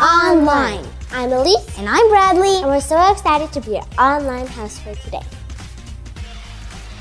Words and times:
Online. 0.00 0.84
I'm 1.10 1.32
Elise, 1.32 1.78
And 1.78 1.88
I'm 1.88 2.08
Bradley. 2.10 2.56
and 2.56 2.66
we're 2.66 2.80
so 2.80 3.10
excited 3.10 3.50
to 3.52 3.60
be 3.62 3.72
your 3.72 3.84
online 3.98 4.46
host 4.46 4.82
for 4.82 4.94
today. 4.96 5.22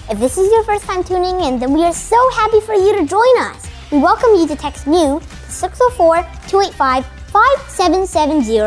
If 0.10 0.20
this 0.20 0.38
is 0.38 0.50
your 0.52 0.64
first 0.64 0.86
time 0.86 1.04
tuning 1.04 1.42
in, 1.42 1.60
then 1.60 1.74
we 1.74 1.84
are 1.84 1.94
so 1.94 2.16
happy 2.32 2.62
for 2.62 2.74
you 2.74 2.98
to 2.98 3.06
join 3.06 3.38
us. 3.40 3.68
We 3.92 3.98
welcome 3.98 4.36
you 4.36 4.48
to 4.48 4.56
text 4.56 4.88
NEW 4.88 5.20
to 5.20 5.52
604 5.52 6.16
285 6.48 7.06
5770 7.34 8.62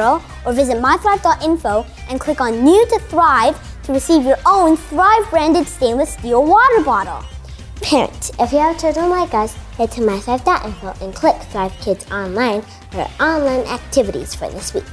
or 0.44 0.52
visit 0.52 0.76
mythrive.info 0.76 1.86
and 2.10 2.20
click 2.20 2.42
on 2.42 2.62
New 2.62 2.86
to 2.86 2.98
Thrive 3.08 3.56
to 3.84 3.92
receive 3.94 4.24
your 4.24 4.36
own 4.44 4.76
Thrive 4.76 5.30
branded 5.30 5.66
stainless 5.66 6.12
steel 6.12 6.44
water 6.44 6.84
bottle. 6.84 7.24
Parents, 7.80 8.30
if 8.38 8.52
you 8.52 8.58
have 8.58 8.78
children 8.78 9.08
like 9.08 9.32
us, 9.32 9.54
head 9.78 9.90
to 9.92 10.02
mythrive.info 10.02 11.02
and 11.02 11.14
click 11.14 11.36
Thrive 11.44 11.72
Kids 11.80 12.04
Online 12.10 12.62
our 12.94 13.10
online 13.20 13.66
activities 13.66 14.34
for 14.34 14.48
this 14.50 14.74
week. 14.74 14.84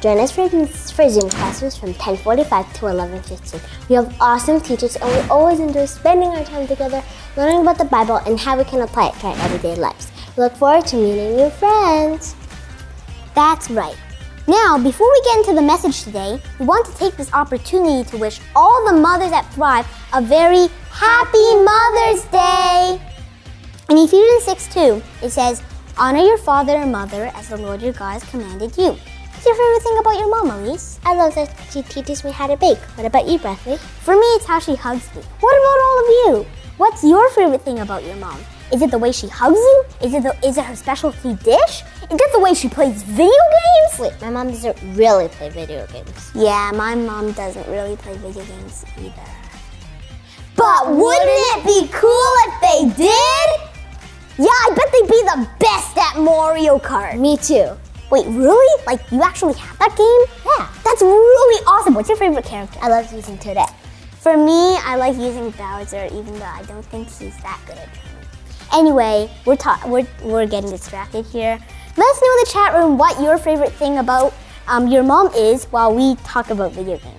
Join 0.00 0.18
us 0.18 0.30
for, 0.30 0.48
for 0.48 1.08
Zoom 1.08 1.28
classes 1.30 1.76
from 1.76 1.90
1045 1.90 2.72
to 2.74 2.84
1115. 2.86 3.60
We 3.88 3.94
have 3.96 4.14
awesome 4.20 4.60
teachers 4.60 4.96
and 4.96 5.10
we 5.10 5.28
always 5.28 5.60
enjoy 5.60 5.86
spending 5.86 6.28
our 6.30 6.44
time 6.44 6.66
together, 6.66 7.02
learning 7.36 7.62
about 7.62 7.78
the 7.78 7.84
Bible 7.84 8.16
and 8.26 8.38
how 8.38 8.56
we 8.56 8.64
can 8.64 8.80
apply 8.80 9.08
it 9.08 9.14
to 9.20 9.26
our 9.28 9.36
everyday 9.44 9.76
lives. 9.76 10.10
We 10.36 10.42
look 10.42 10.56
forward 10.56 10.86
to 10.86 10.96
meeting 10.96 11.36
new 11.36 11.50
friends. 11.50 12.34
That's 13.34 13.70
right. 13.70 13.96
Now, 14.46 14.78
before 14.78 15.10
we 15.10 15.22
get 15.24 15.38
into 15.38 15.54
the 15.54 15.62
message 15.62 16.02
today, 16.02 16.40
we 16.58 16.66
want 16.66 16.86
to 16.86 16.94
take 16.96 17.16
this 17.16 17.32
opportunity 17.32 18.08
to 18.10 18.18
wish 18.18 18.40
all 18.54 18.86
the 18.86 19.00
mothers 19.00 19.32
at 19.32 19.50
Thrive 19.54 19.86
a 20.12 20.20
very 20.20 20.68
happy 20.90 21.54
Mother's 21.64 22.24
Day. 22.26 23.00
In 23.88 23.98
Ephesians 23.98 24.44
6 24.44 24.74
2, 24.74 25.02
it 25.22 25.30
says, 25.30 25.62
Honor 25.96 26.18
your 26.18 26.38
father 26.38 26.72
and 26.72 26.90
mother 26.90 27.30
as 27.36 27.50
the 27.50 27.56
Lord 27.56 27.80
your 27.80 27.92
God 27.92 28.14
has 28.14 28.24
commanded 28.24 28.76
you. 28.76 28.88
What's 28.88 29.46
your 29.46 29.54
favorite 29.54 29.82
thing 29.84 29.98
about 30.00 30.18
your 30.18 30.28
mom, 30.28 30.50
Elise? 30.50 30.98
I 31.04 31.14
love 31.14 31.36
that 31.36 31.54
she 31.70 31.82
teaches 31.82 32.24
me 32.24 32.32
how 32.32 32.48
to 32.48 32.56
bake. 32.56 32.78
What 32.96 33.06
about 33.06 33.28
you, 33.28 33.38
Bradley? 33.38 33.76
For 33.76 34.14
me, 34.14 34.26
it's 34.34 34.44
how 34.44 34.58
she 34.58 34.74
hugs 34.74 35.08
me. 35.14 35.22
What 35.38 35.54
about 35.54 35.84
all 35.84 35.98
of 36.00 36.08
you? 36.08 36.50
What's 36.78 37.04
your 37.04 37.30
favorite 37.30 37.62
thing 37.62 37.78
about 37.78 38.02
your 38.02 38.16
mom? 38.16 38.40
Is 38.72 38.82
it 38.82 38.90
the 38.90 38.98
way 38.98 39.12
she 39.12 39.28
hugs 39.28 39.54
you? 39.54 39.84
Is 40.02 40.14
it 40.14 40.24
the, 40.24 40.36
is 40.44 40.58
it 40.58 40.64
her 40.64 40.74
specialty 40.74 41.34
dish? 41.34 41.82
Is 42.10 42.20
it 42.20 42.32
the 42.32 42.40
way 42.40 42.54
she 42.54 42.68
plays 42.68 43.04
video 43.04 43.28
games? 43.28 44.00
Wait, 44.00 44.20
my 44.20 44.30
mom 44.30 44.48
doesn't 44.48 44.96
really 44.96 45.28
play 45.28 45.48
video 45.50 45.86
games. 45.86 46.32
Yeah, 46.34 46.72
my 46.74 46.96
mom 46.96 47.30
doesn't 47.32 47.68
really 47.68 47.94
play 47.96 48.16
video 48.16 48.44
games 48.44 48.84
either. 48.98 49.30
But 50.56 50.90
wouldn't 50.90 51.24
it 51.24 51.64
be 51.64 51.88
cool 51.92 52.32
if 52.48 52.96
they 52.96 53.04
did? 53.04 53.73
Yeah, 54.36 54.46
I 54.46 54.72
bet 54.74 54.90
they'd 54.92 55.08
be 55.08 55.22
the 55.22 55.48
best 55.60 55.96
at 55.96 56.20
Mario 56.20 56.78
Kart. 56.78 57.20
Me 57.20 57.36
too. 57.36 57.70
Wait, 58.10 58.26
really? 58.26 58.82
Like, 58.84 59.00
you 59.12 59.22
actually 59.22 59.54
have 59.54 59.78
that 59.78 59.96
game? 59.96 60.36
Yeah. 60.44 60.68
That's 60.84 61.02
really 61.02 61.64
awesome. 61.66 61.94
What's 61.94 62.08
your 62.08 62.18
favorite 62.18 62.44
character? 62.44 62.78
I 62.82 62.88
love 62.88 63.12
using 63.12 63.38
Toadette. 63.38 63.72
For 64.18 64.36
me, 64.36 64.76
I 64.84 64.96
like 64.96 65.16
using 65.16 65.50
Bowser, 65.50 66.06
even 66.06 66.38
though 66.38 66.44
I 66.44 66.62
don't 66.66 66.84
think 66.86 67.08
he's 67.08 67.36
that 67.42 67.60
good 67.66 67.76
at 67.78 67.92
training. 67.94 68.28
Anyway, 68.72 69.30
we're, 69.46 69.56
ta- 69.56 69.82
we're, 69.86 70.06
we're 70.22 70.46
getting 70.46 70.70
distracted 70.70 71.24
here. 71.26 71.58
Let 71.96 72.10
us 72.10 72.22
know 72.22 72.32
in 72.32 72.38
the 72.40 72.50
chat 72.52 72.74
room 72.74 72.98
what 72.98 73.22
your 73.22 73.38
favorite 73.38 73.72
thing 73.72 73.98
about 73.98 74.34
um, 74.66 74.88
your 74.88 75.04
mom 75.04 75.28
is 75.34 75.66
while 75.66 75.94
we 75.94 76.16
talk 76.24 76.50
about 76.50 76.72
video 76.72 76.98
games. 76.98 77.13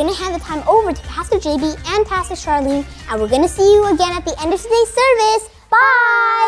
We're 0.00 0.06
gonna 0.06 0.16
hand 0.16 0.34
the 0.34 0.40
time 0.42 0.66
over 0.66 0.94
to 0.94 1.02
Pastor 1.02 1.36
JB 1.36 1.76
and 1.94 2.06
Pastor 2.06 2.32
Sharleen, 2.32 2.86
and 3.10 3.20
we're 3.20 3.28
gonna 3.28 3.46
see 3.46 3.70
you 3.70 3.84
again 3.84 4.12
at 4.12 4.24
the 4.24 4.34
end 4.40 4.54
of 4.54 4.58
today's 4.58 4.88
service. 4.88 5.50
Bye. 5.70 6.39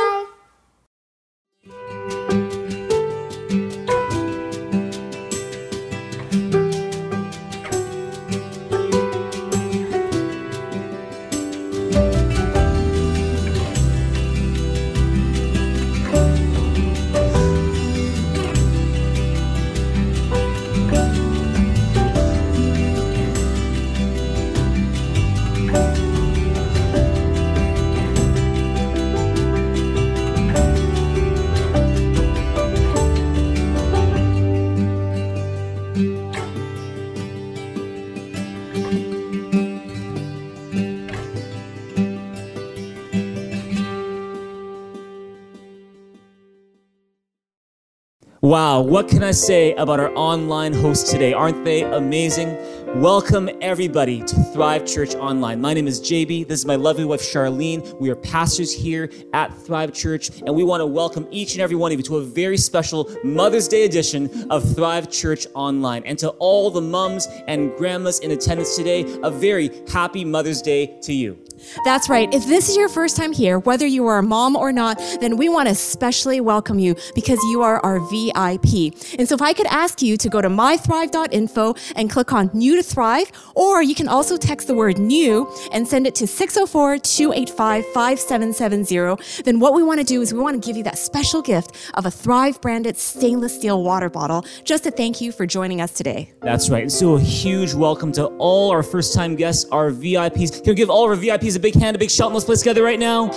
Wow, 48.52 48.82
what 48.82 49.08
can 49.08 49.24
I 49.24 49.30
say 49.30 49.72
about 49.76 49.98
our 49.98 50.14
online 50.14 50.74
hosts 50.74 51.10
today? 51.10 51.32
Aren't 51.32 51.64
they 51.64 51.84
amazing? 51.84 52.54
Welcome, 53.00 53.48
everybody, 53.62 54.22
to 54.22 54.44
Thrive 54.52 54.84
Church 54.84 55.14
Online. 55.14 55.58
My 55.58 55.72
name 55.72 55.88
is 55.88 55.98
JB. 56.02 56.48
This 56.48 56.60
is 56.60 56.66
my 56.66 56.76
lovely 56.76 57.06
wife, 57.06 57.22
Sharleen. 57.22 57.98
We 57.98 58.10
are 58.10 58.14
pastors 58.14 58.70
here 58.70 59.10
at 59.32 59.56
Thrive 59.56 59.94
Church, 59.94 60.42
and 60.42 60.54
we 60.54 60.64
want 60.64 60.82
to 60.82 60.86
welcome 60.86 61.26
each 61.30 61.54
and 61.54 61.62
every 61.62 61.76
one 61.76 61.92
of 61.92 61.98
you 61.98 62.02
to 62.02 62.18
a 62.18 62.22
very 62.22 62.58
special 62.58 63.10
Mother's 63.24 63.68
Day 63.68 63.86
edition 63.86 64.28
of 64.50 64.62
Thrive 64.76 65.10
Church 65.10 65.46
Online. 65.54 66.02
And 66.04 66.18
to 66.18 66.28
all 66.32 66.70
the 66.70 66.82
mums 66.82 67.28
and 67.48 67.74
grandmas 67.78 68.18
in 68.18 68.32
attendance 68.32 68.76
today, 68.76 69.18
a 69.22 69.30
very 69.30 69.70
happy 69.90 70.26
Mother's 70.26 70.60
Day 70.60 70.98
to 71.00 71.14
you. 71.14 71.38
That's 71.84 72.08
right. 72.08 72.32
If 72.32 72.46
this 72.46 72.68
is 72.68 72.76
your 72.76 72.88
first 72.88 73.16
time 73.16 73.32
here, 73.32 73.58
whether 73.58 73.86
you 73.86 74.06
are 74.06 74.18
a 74.18 74.22
mom 74.22 74.56
or 74.56 74.72
not, 74.72 74.98
then 75.20 75.36
we 75.36 75.48
want 75.48 75.66
to 75.68 75.72
especially 75.72 76.40
welcome 76.40 76.78
you 76.78 76.94
because 77.14 77.38
you 77.50 77.62
are 77.62 77.80
our 77.80 78.00
VIP. 78.10 78.94
And 79.18 79.28
so 79.28 79.34
if 79.34 79.42
I 79.42 79.52
could 79.52 79.66
ask 79.66 80.02
you 80.02 80.16
to 80.16 80.28
go 80.28 80.40
to 80.40 80.48
mythrive.info 80.48 81.74
and 81.96 82.10
click 82.10 82.32
on 82.32 82.50
New 82.52 82.76
to 82.76 82.82
Thrive, 82.82 83.30
or 83.54 83.82
you 83.82 83.94
can 83.94 84.08
also 84.08 84.36
text 84.36 84.66
the 84.68 84.74
word 84.74 84.98
new 84.98 85.52
and 85.72 85.86
send 85.86 86.06
it 86.06 86.14
to 86.16 86.26
604 86.26 86.98
285 86.98 87.86
5770, 87.86 89.42
then 89.44 89.60
what 89.60 89.74
we 89.74 89.82
want 89.82 90.00
to 90.00 90.04
do 90.04 90.22
is 90.22 90.32
we 90.32 90.40
want 90.40 90.60
to 90.60 90.66
give 90.66 90.76
you 90.76 90.82
that 90.84 90.98
special 90.98 91.42
gift 91.42 91.76
of 91.94 92.06
a 92.06 92.10
Thrive 92.10 92.60
branded 92.60 92.96
stainless 92.96 93.54
steel 93.56 93.82
water 93.82 94.08
bottle 94.08 94.44
just 94.64 94.84
to 94.84 94.90
thank 94.90 95.20
you 95.20 95.32
for 95.32 95.46
joining 95.46 95.80
us 95.80 95.92
today. 95.92 96.32
That's 96.40 96.70
right. 96.70 96.90
So 96.90 97.16
a 97.16 97.20
huge 97.20 97.74
welcome 97.74 98.12
to 98.12 98.26
all 98.38 98.70
our 98.70 98.82
first 98.82 99.14
time 99.14 99.36
guests, 99.36 99.68
our 99.70 99.90
VIPs. 99.90 100.64
Can 100.64 100.74
give 100.74 100.90
all 100.90 101.08
our 101.08 101.16
VIPs 101.16 101.51
a 101.56 101.60
big 101.60 101.74
hand, 101.74 101.96
a 101.96 101.98
big 101.98 102.10
shout, 102.10 102.32
let's 102.32 102.44
play 102.44 102.56
together 102.56 102.82
right 102.82 102.98
now? 102.98 103.30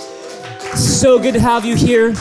So 0.76 1.20
good 1.20 1.34
to 1.34 1.40
have 1.40 1.66
you 1.66 1.76
here. 1.76 2.14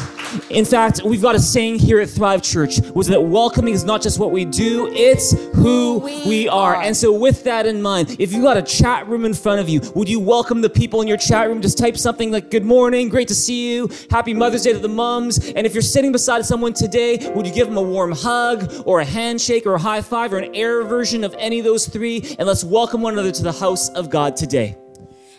In 0.51 0.65
fact, 0.65 1.03
we've 1.05 1.23
got 1.23 1.35
a 1.35 1.39
saying 1.39 1.79
here 1.79 2.01
at 2.01 2.09
Thrive 2.09 2.43
Church, 2.43 2.81
was 2.95 3.07
that 3.09 3.21
welcoming 3.21 3.73
is 3.73 3.85
not 3.85 4.03
just 4.03 4.19
what 4.19 4.33
we 4.33 4.45
do, 4.45 4.89
it's 4.93 5.33
who 5.55 5.99
we, 5.99 6.49
are. 6.49 6.77
And 6.77 6.97
so 6.97 7.13
with 7.13 7.45
that 7.45 7.67
in 7.67 7.81
mind, 7.81 8.17
if 8.19 8.33
you 8.33 8.43
got 8.43 8.57
a 8.57 8.63
chat 8.63 9.07
room 9.09 9.25
in 9.25 9.33
front 9.33 9.61
of 9.61 9.69
you, 9.69 9.81
would 9.95 10.09
you 10.09 10.21
welcome 10.21 10.61
the 10.61 10.69
people 10.69 11.01
in 11.01 11.09
your 11.09 11.17
chat 11.17 11.49
room? 11.49 11.63
Just 11.63 11.79
type 11.79 11.97
something 11.97 12.31
like 12.33 12.51
good 12.51 12.65
morning, 12.65 13.09
great 13.09 13.29
to 13.29 13.35
see 13.35 13.73
you, 13.73 13.89
happy 14.11 14.35
Mother's 14.35 14.63
Day 14.63 14.73
to 14.73 14.79
the 14.79 14.89
mums. 14.89 15.39
And 15.39 15.67
if 15.67 15.73
you're 15.73 15.83
sitting 15.83 16.13
beside 16.13 16.45
someone 16.45 16.73
today, 16.75 17.33
would 17.35 17.47
you 17.47 17.53
give 17.53 17.69
them 17.69 17.77
a 17.77 17.83
warm 17.83 18.13
hug 18.13 18.73
or 18.85 19.01
a 19.01 19.05
handshake 19.05 19.67
or 19.67 19.75
a 19.75 19.79
high 19.81 20.03
five 20.03 20.33
or 20.33 20.39
an 20.39 20.55
air 20.55 20.83
version 20.83 21.25
of 21.25 21.35
any 21.39 21.61
of 21.61 21.65
those 21.65 21.87
three? 21.87 22.37
And 22.39 22.47
let's 22.47 22.65
welcome 22.65 23.03
one 23.03 23.15
another 23.15 23.33
to 23.33 23.43
the 23.43 23.53
house 23.53 23.89
of 23.91 24.11
God 24.11 24.37
today. 24.37 24.77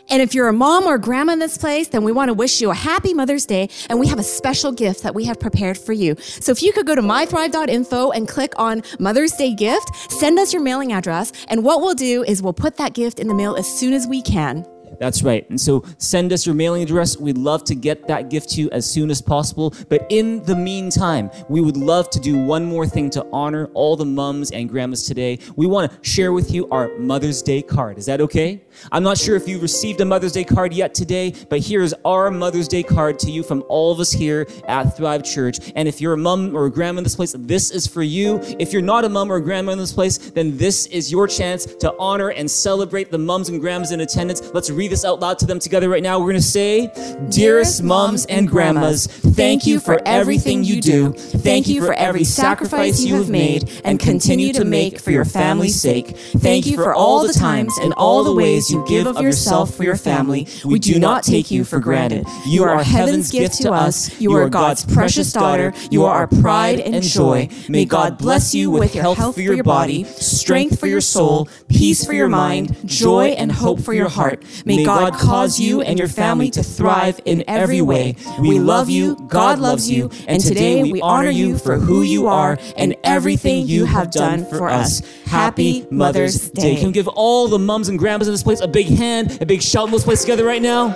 And 0.10 0.22
if 0.22 0.34
you're 0.34 0.48
a 0.48 0.54
mom 0.54 0.86
or 0.86 0.98
grandma 0.98 1.34
in 1.34 1.40
this 1.40 1.57
place, 1.57 1.88
then 1.88 2.04
we 2.04 2.12
want 2.12 2.30
to 2.30 2.34
wish 2.34 2.62
you 2.62 2.72
a 2.72 2.75
happy 2.75 3.13
Mother's 3.13 3.46
Day. 3.46 3.69
And 3.90 4.00
we 4.00 4.07
have 4.07 4.19
a 4.19 4.24
special 4.24 4.72
gift 4.72 5.04
that 5.04 5.16
we 5.16 5.25
have 5.25 5.40
prepared 5.40 5.78
for 5.78 5.94
you. 5.94 6.16
So 6.19 6.52
if 6.52 6.62
you 6.62 6.72
could 6.74 6.86
go 6.86 6.96
to 6.96 7.02
mythrive.info 7.02 8.12
and 8.12 8.28
click 8.28 8.54
on 8.57 8.84
Mother's 9.00 9.34
Day 9.34 9.54
gift, 9.54 9.90
send 10.12 10.40
us 10.40 10.54
your 10.54 10.62
mailing 10.62 10.94
address. 10.94 11.31
And 11.48 11.63
what 11.63 11.81
we'll 11.81 11.96
do 11.96 12.24
is 12.24 12.42
we'll 12.42 12.54
put 12.54 12.78
that 12.78 12.94
gift 12.94 13.19
in 13.19 13.28
the 13.28 13.36
mail 13.36 13.56
as 13.56 13.68
soon 13.68 13.94
as 13.94 14.07
we 14.07 14.22
can. 14.22 14.66
That's 15.00 15.24
right. 15.24 15.50
And 15.50 15.60
so 15.60 15.84
send 15.98 16.34
us 16.34 16.46
your 16.46 16.56
mailing 16.56 16.84
address. 16.84 17.18
We'd 17.18 17.38
love 17.38 17.64
to 17.66 17.76
get 17.76 18.08
that 18.08 18.30
gift 18.30 18.50
to 18.52 18.62
you 18.62 18.70
as 18.72 18.90
soon 18.90 19.10
as 19.10 19.22
possible. 19.22 19.74
But 19.90 20.06
in 20.10 20.44
the 20.44 20.56
meantime, 20.56 21.30
we 21.50 21.62
would 21.62 21.78
love 21.78 22.10
to 22.12 22.20
do 22.20 22.38
one 22.38 22.66
more 22.66 22.86
thing 22.86 23.10
to 23.12 23.26
honor 23.32 23.68
all 23.74 23.96
the 23.96 24.06
mums 24.06 24.52
and 24.52 24.70
grandmas 24.70 25.06
today. 25.08 25.40
We 25.56 25.68
want 25.68 25.92
to 25.92 26.10
share 26.10 26.34
with 26.34 26.52
you 26.52 26.70
our 26.70 26.96
Mother's 26.98 27.42
Day 27.42 27.62
card. 27.62 27.98
Is 27.98 28.06
that 28.06 28.22
okay? 28.22 28.62
I'm 28.92 29.04
not 29.04 29.18
sure 29.18 29.36
if 29.36 29.48
you 29.48 29.60
received 29.60 30.02
a 30.02 30.06
Mother's 30.06 30.34
Day 30.34 30.44
card 30.44 30.74
yet 30.74 30.94
today, 30.94 31.34
but 31.50 31.62
here's 31.62 31.94
our 32.04 32.32
Mother's 32.32 32.68
Day 32.68 32.84
card 32.84 33.20
to 33.20 33.32
you 33.32 33.44
from 33.44 33.64
all 33.70 33.92
of 33.92 34.00
us 34.00 34.12
here 34.12 34.48
at 34.68 34.96
Thrive 34.98 35.24
Church. 35.24 35.72
And 35.76 35.88
if 35.88 36.02
you're 36.02 36.14
a 36.14 36.18
mom 36.18 36.56
or 36.56 36.66
a 36.66 36.72
grandma 36.72 37.00
in 37.00 37.04
this 37.04 37.16
place, 37.16 37.36
this 37.38 37.72
is 37.72 37.88
for 37.88 38.04
you. 38.04 38.40
If 38.60 38.74
you're 38.74 38.82
not 38.82 39.06
a 39.06 39.10
mom 39.10 39.32
or 39.32 39.38
a 39.38 39.42
grandma 39.42 39.72
in 39.72 39.78
this 39.78 39.94
place, 39.94 40.18
then 40.18 40.58
this 40.58 40.86
is 40.88 41.12
your 41.12 41.28
chance 41.28 41.66
to 41.66 41.94
honor 41.98 42.30
and 42.30 42.50
celebrate 42.50 43.12
the 43.12 43.18
mums 43.18 43.50
and 43.50 43.60
grandmas 43.60 43.92
in 43.92 44.02
attendance. 44.02 44.42
Let's 44.54 44.70
read 44.70 44.85
this 44.88 45.06
out 45.06 45.20
loud 45.20 45.40
to 45.40 45.46
them 45.46 45.60
together 45.60 45.90
right 45.90 46.04
now. 46.04 46.20
We're 46.20 46.32
going 46.32 46.36
to 46.36 46.42
say, 46.42 46.92
Dearest 47.30 47.84
moms 47.84 48.26
and 48.28 48.48
grandmas, 48.48 49.08
thank 49.08 49.66
you 49.66 49.80
for 49.80 50.00
everything 50.06 50.64
you 50.64 50.82
do. 50.82 51.14
Thank 51.14 51.68
you 51.68 51.86
for 51.86 51.94
every 51.94 52.24
sacrifice 52.24 53.04
you 53.04 53.16
have 53.16 53.30
made 53.30 53.70
and 53.84 54.00
continue 54.00 54.54
to 54.54 54.66
make 54.66 55.00
for 55.00 55.12
your 55.12 55.26
family's 55.26 55.80
sake. 55.80 56.16
Thank 56.38 56.66
you 56.66 56.76
for 56.76 56.94
all 56.94 57.26
the 57.26 57.34
times 57.34 57.74
and 57.82 57.94
all 57.94 58.24
the 58.24 58.34
ways 58.34 58.70
you 58.70 58.86
give 58.88 59.08
of 59.08 59.22
yourself 59.22 59.74
for 59.76 59.84
your 59.84 59.98
family. 59.98 60.48
We 60.64 60.80
do 60.80 61.00
not 61.00 61.24
take 61.24 61.52
you 61.52 61.64
for 61.64 61.80
granted. 61.80 62.26
You 62.48 62.64
are 62.64 62.84
heaven's 62.84 63.32
gift 63.32 63.62
to 63.62 63.72
us. 63.72 64.20
You 64.20 64.34
are 64.34 64.50
God's 64.50 64.86
precious 64.86 65.32
daughter. 65.32 65.74
You 65.92 66.06
are 66.06 66.16
our 66.16 66.28
pride 66.28 66.80
and 66.80 67.04
joy. 67.04 67.50
May 67.70 67.86
God 67.86 68.18
bless 68.18 68.54
you 68.54 68.72
with 68.72 68.94
health 68.94 69.36
for 69.36 69.42
your 69.42 69.64
body, 69.64 70.04
strength 70.04 70.80
for 70.80 70.88
your 70.88 71.02
soul, 71.02 71.50
peace 71.68 72.06
for 72.06 72.14
your 72.14 72.28
mind, 72.28 72.76
joy 72.88 73.28
and 73.30 73.52
hope 73.52 73.80
for 73.82 73.94
your 73.94 74.10
heart. 74.10 74.44
May 74.66 74.86
God 74.86 75.14
cause 75.14 75.60
you 75.60 75.82
and 75.82 75.98
your 76.00 76.08
family 76.08 76.50
to 76.52 76.64
thrive 76.64 77.20
in 77.26 77.44
every 77.48 77.82
way. 77.82 78.16
We 78.40 78.60
love 78.60 78.90
you, 78.90 79.16
God 79.28 79.60
loves 79.60 79.90
you, 79.90 80.10
and 80.28 80.42
today 80.42 80.84
we 80.84 81.02
honor 81.02 81.30
you 81.30 81.58
for 81.58 81.78
who 81.78 82.02
you 82.04 82.28
are 82.28 82.58
and 82.78 82.96
everything 83.04 83.68
you 83.68 83.86
have 83.86 84.12
done 84.12 84.46
for 84.46 84.70
us. 84.70 85.02
Happy 85.26 85.86
Mother's 85.92 86.50
Day. 86.52 86.76
Can 86.78 86.88
we 86.88 86.94
give 86.94 87.08
all 87.08 87.48
the 87.48 87.60
mums 87.60 87.90
and 87.90 87.98
grandmas 88.00 88.28
in 88.28 88.34
this 88.34 88.44
place 88.44 88.62
a 88.62 88.68
big 88.68 88.88
hand, 88.88 89.42
a 89.42 89.46
big 89.46 89.62
shout 89.62 89.88
in 89.88 89.92
this 89.92 90.04
place 90.04 90.22
together 90.22 90.46
right 90.46 90.62
now? 90.62 90.96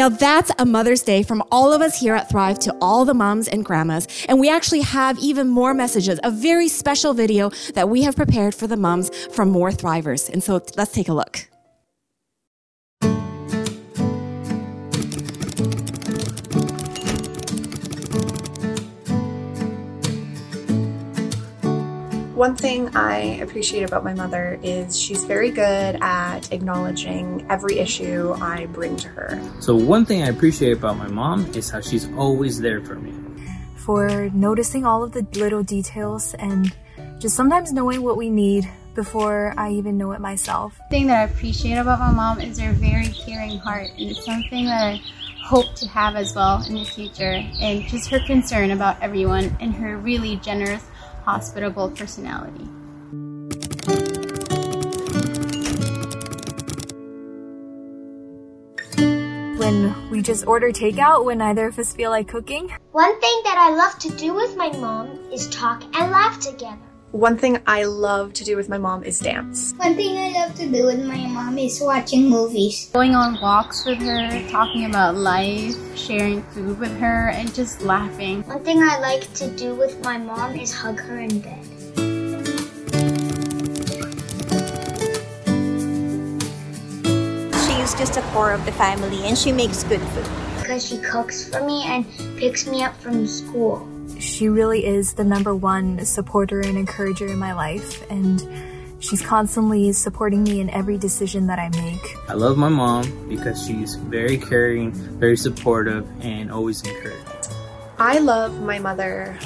Now, 0.00 0.08
that's 0.08 0.50
a 0.58 0.64
Mother's 0.64 1.02
Day 1.02 1.22
from 1.22 1.42
all 1.52 1.74
of 1.74 1.82
us 1.82 2.00
here 2.00 2.14
at 2.14 2.30
Thrive 2.30 2.58
to 2.60 2.74
all 2.80 3.04
the 3.04 3.12
moms 3.12 3.48
and 3.48 3.62
grandmas. 3.62 4.08
And 4.30 4.40
we 4.40 4.48
actually 4.48 4.80
have 4.80 5.18
even 5.18 5.46
more 5.46 5.74
messages, 5.74 6.18
a 6.24 6.30
very 6.30 6.68
special 6.68 7.12
video 7.12 7.50
that 7.74 7.90
we 7.90 8.00
have 8.04 8.16
prepared 8.16 8.54
for 8.54 8.66
the 8.66 8.78
moms 8.78 9.10
from 9.26 9.50
more 9.50 9.70
Thrivers. 9.70 10.30
And 10.30 10.42
so 10.42 10.54
let's 10.74 10.92
take 10.92 11.10
a 11.10 11.12
look. 11.12 11.49
One 22.40 22.56
thing 22.56 22.96
I 22.96 23.36
appreciate 23.42 23.82
about 23.82 24.02
my 24.02 24.14
mother 24.14 24.58
is 24.62 24.98
she's 24.98 25.24
very 25.24 25.50
good 25.50 25.98
at 26.00 26.50
acknowledging 26.54 27.46
every 27.50 27.78
issue 27.78 28.32
I 28.40 28.64
bring 28.64 28.96
to 28.96 29.08
her. 29.08 29.38
So, 29.60 29.76
one 29.76 30.06
thing 30.06 30.22
I 30.22 30.28
appreciate 30.28 30.72
about 30.72 30.96
my 30.96 31.06
mom 31.06 31.44
is 31.52 31.68
how 31.68 31.82
she's 31.82 32.10
always 32.14 32.58
there 32.58 32.80
for 32.80 32.94
me. 32.94 33.12
For 33.76 34.30
noticing 34.30 34.86
all 34.86 35.02
of 35.02 35.12
the 35.12 35.26
little 35.38 35.62
details 35.62 36.32
and 36.32 36.74
just 37.18 37.36
sometimes 37.36 37.74
knowing 37.74 38.00
what 38.00 38.16
we 38.16 38.30
need 38.30 38.66
before 38.94 39.52
I 39.58 39.72
even 39.72 39.98
know 39.98 40.12
it 40.12 40.20
myself. 40.22 40.78
The 40.88 40.96
thing 40.96 41.08
that 41.08 41.20
I 41.20 41.24
appreciate 41.24 41.76
about 41.76 41.98
my 41.98 42.10
mom 42.10 42.40
is 42.40 42.58
her 42.58 42.72
very 42.72 43.08
caring 43.08 43.58
heart, 43.58 43.90
and 43.98 44.12
it's 44.12 44.24
something 44.24 44.64
that 44.64 44.94
I 44.94 45.00
hope 45.44 45.74
to 45.74 45.88
have 45.88 46.16
as 46.16 46.34
well 46.34 46.64
in 46.66 46.72
the 46.72 46.84
future. 46.86 47.44
And 47.60 47.82
just 47.82 48.08
her 48.08 48.20
concern 48.20 48.70
about 48.70 48.96
everyone 49.02 49.54
and 49.60 49.74
her 49.74 49.98
really 49.98 50.36
generous 50.36 50.86
hospitable 51.24 51.90
personality. 51.90 52.68
When 59.58 60.10
we 60.10 60.22
just 60.22 60.46
order 60.46 60.70
takeout 60.72 61.24
when 61.24 61.38
neither 61.38 61.66
of 61.66 61.78
us 61.78 61.92
feel 61.92 62.10
like 62.10 62.28
cooking. 62.28 62.70
One 62.92 63.20
thing 63.20 63.40
that 63.44 63.56
I 63.58 63.74
love 63.74 63.98
to 64.00 64.08
do 64.16 64.34
with 64.34 64.56
my 64.56 64.70
mom 64.72 65.18
is 65.32 65.48
talk 65.48 65.84
and 65.94 66.10
laugh 66.10 66.40
together. 66.40 66.89
One 67.12 67.36
thing 67.36 67.58
I 67.66 67.82
love 67.82 68.34
to 68.34 68.44
do 68.44 68.56
with 68.56 68.68
my 68.68 68.78
mom 68.78 69.02
is 69.02 69.18
dance. 69.18 69.74
One 69.78 69.96
thing 69.96 70.16
I 70.16 70.30
love 70.30 70.54
to 70.54 70.70
do 70.70 70.86
with 70.86 71.04
my 71.04 71.26
mom 71.26 71.58
is 71.58 71.80
watching 71.80 72.30
movies. 72.30 72.88
Going 72.92 73.16
on 73.16 73.40
walks 73.42 73.84
with 73.84 73.98
her, 73.98 74.48
talking 74.48 74.84
about 74.84 75.16
life, 75.16 75.74
sharing 75.98 76.40
food 76.54 76.78
with 76.78 76.96
her, 77.00 77.30
and 77.30 77.52
just 77.52 77.82
laughing. 77.82 78.44
One 78.44 78.62
thing 78.62 78.78
I 78.80 79.00
like 79.00 79.26
to 79.34 79.50
do 79.56 79.74
with 79.74 80.00
my 80.04 80.18
mom 80.18 80.54
is 80.54 80.72
hug 80.72 81.00
her 81.00 81.18
in 81.18 81.40
bed. 81.40 81.64
She 87.66 87.74
is 87.82 87.92
just 87.94 88.18
a 88.18 88.22
core 88.30 88.52
of 88.52 88.64
the 88.64 88.72
family 88.78 89.26
and 89.26 89.36
she 89.36 89.50
makes 89.50 89.82
good 89.82 90.00
food. 90.14 90.28
Because 90.60 90.86
she 90.86 90.98
cooks 90.98 91.48
for 91.48 91.66
me 91.66 91.82
and 91.86 92.06
picks 92.38 92.68
me 92.68 92.84
up 92.84 92.94
from 93.02 93.26
school. 93.26 93.88
She 94.20 94.50
really 94.50 94.84
is 94.84 95.14
the 95.14 95.24
number 95.24 95.54
one 95.54 96.04
supporter 96.04 96.60
and 96.60 96.76
encourager 96.76 97.26
in 97.26 97.38
my 97.38 97.54
life, 97.54 98.08
and 98.10 98.46
she's 98.98 99.22
constantly 99.22 99.92
supporting 99.92 100.44
me 100.44 100.60
in 100.60 100.68
every 100.68 100.98
decision 100.98 101.46
that 101.46 101.58
I 101.58 101.70
make. 101.70 102.16
I 102.28 102.34
love 102.34 102.58
my 102.58 102.68
mom 102.68 103.28
because 103.30 103.66
she's 103.66 103.94
very 103.94 104.36
caring, 104.36 104.92
very 104.92 105.38
supportive, 105.38 106.06
and 106.20 106.52
always 106.52 106.86
encouraging. 106.86 107.24
I 107.98 108.18
love 108.18 108.60
my 108.60 108.78
mother 108.78 109.38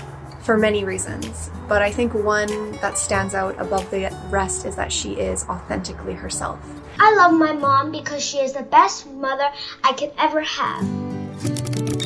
for 0.42 0.58
many 0.58 0.84
reasons, 0.84 1.50
but 1.68 1.80
I 1.80 1.92
think 1.92 2.12
one 2.12 2.72
that 2.80 2.98
stands 2.98 3.32
out 3.32 3.54
above 3.60 3.88
the 3.92 4.12
rest 4.28 4.66
is 4.66 4.74
that 4.74 4.92
she 4.92 5.12
is 5.12 5.44
authentically 5.44 6.14
herself. 6.14 6.58
I 6.98 7.14
love 7.14 7.32
my 7.32 7.52
mom 7.52 7.92
because 7.92 8.24
she 8.24 8.38
is 8.38 8.54
the 8.54 8.62
best 8.62 9.06
mother 9.06 9.48
I 9.84 9.92
could 9.92 10.10
ever 10.18 10.40
have. 10.40 12.03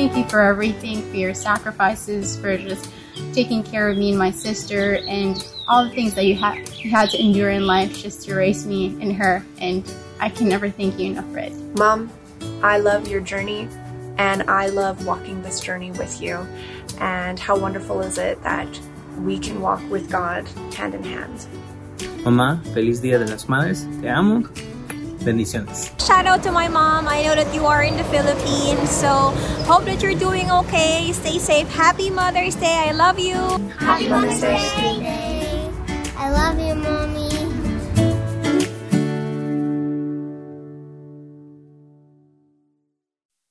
Thank 0.00 0.16
you 0.16 0.24
for 0.30 0.40
everything, 0.40 1.02
for 1.10 1.16
your 1.16 1.34
sacrifices, 1.34 2.34
for 2.40 2.56
just 2.56 2.90
taking 3.34 3.62
care 3.62 3.90
of 3.90 3.98
me 3.98 4.08
and 4.08 4.18
my 4.18 4.30
sister, 4.30 4.94
and 5.06 5.46
all 5.68 5.84
the 5.84 5.90
things 5.90 6.14
that 6.14 6.24
you 6.24 6.34
had 6.36 6.66
you 6.78 6.90
had 6.90 7.10
to 7.10 7.22
endure 7.22 7.50
in 7.50 7.66
life 7.66 7.98
just 7.98 8.22
to 8.22 8.34
raise 8.34 8.66
me 8.66 8.96
and 9.02 9.12
her. 9.12 9.44
And 9.58 9.84
I 10.18 10.30
can 10.30 10.48
never 10.48 10.70
thank 10.70 10.98
you 10.98 11.10
enough 11.10 11.30
for 11.30 11.40
it. 11.40 11.52
Mom, 11.76 12.10
I 12.62 12.78
love 12.78 13.08
your 13.08 13.20
journey, 13.20 13.68
and 14.16 14.44
I 14.44 14.68
love 14.68 15.04
walking 15.04 15.42
this 15.42 15.60
journey 15.60 15.90
with 15.90 16.18
you. 16.22 16.46
And 16.98 17.38
how 17.38 17.58
wonderful 17.58 18.00
is 18.00 18.16
it 18.16 18.42
that 18.42 18.80
we 19.18 19.38
can 19.38 19.60
walk 19.60 19.82
with 19.90 20.10
God 20.10 20.48
hand 20.72 20.94
in 20.94 21.04
hand. 21.04 21.46
Mamá, 22.24 22.64
feliz 22.72 23.02
Día 23.02 23.18
de 23.18 23.26
las 23.26 23.50
Madres. 23.50 23.86
Te 24.00 24.08
amo. 24.08 24.48
Bendiciones. 25.20 25.92
Shout 26.00 26.26
out 26.26 26.42
to 26.44 26.50
my 26.50 26.68
mom. 26.68 27.06
I 27.06 27.22
know 27.22 27.34
that 27.34 27.54
you 27.54 27.66
are 27.66 27.82
in 27.82 27.96
the 27.96 28.04
Philippines, 28.04 28.90
so 28.90 29.36
hope 29.68 29.84
that 29.84 30.02
you're 30.02 30.18
doing 30.18 30.50
okay. 30.50 31.12
Stay 31.12 31.38
safe. 31.38 31.68
Happy 31.68 32.08
Mother's 32.10 32.56
Day. 32.56 32.88
I 32.88 32.92
love 32.92 33.18
you. 33.18 33.36
Happy 33.78 34.08
Mother's 34.08 34.40
Day. 34.40 35.68
I 36.16 36.30
love 36.30 36.58
you, 36.58 36.74
Mommy. 36.74 37.28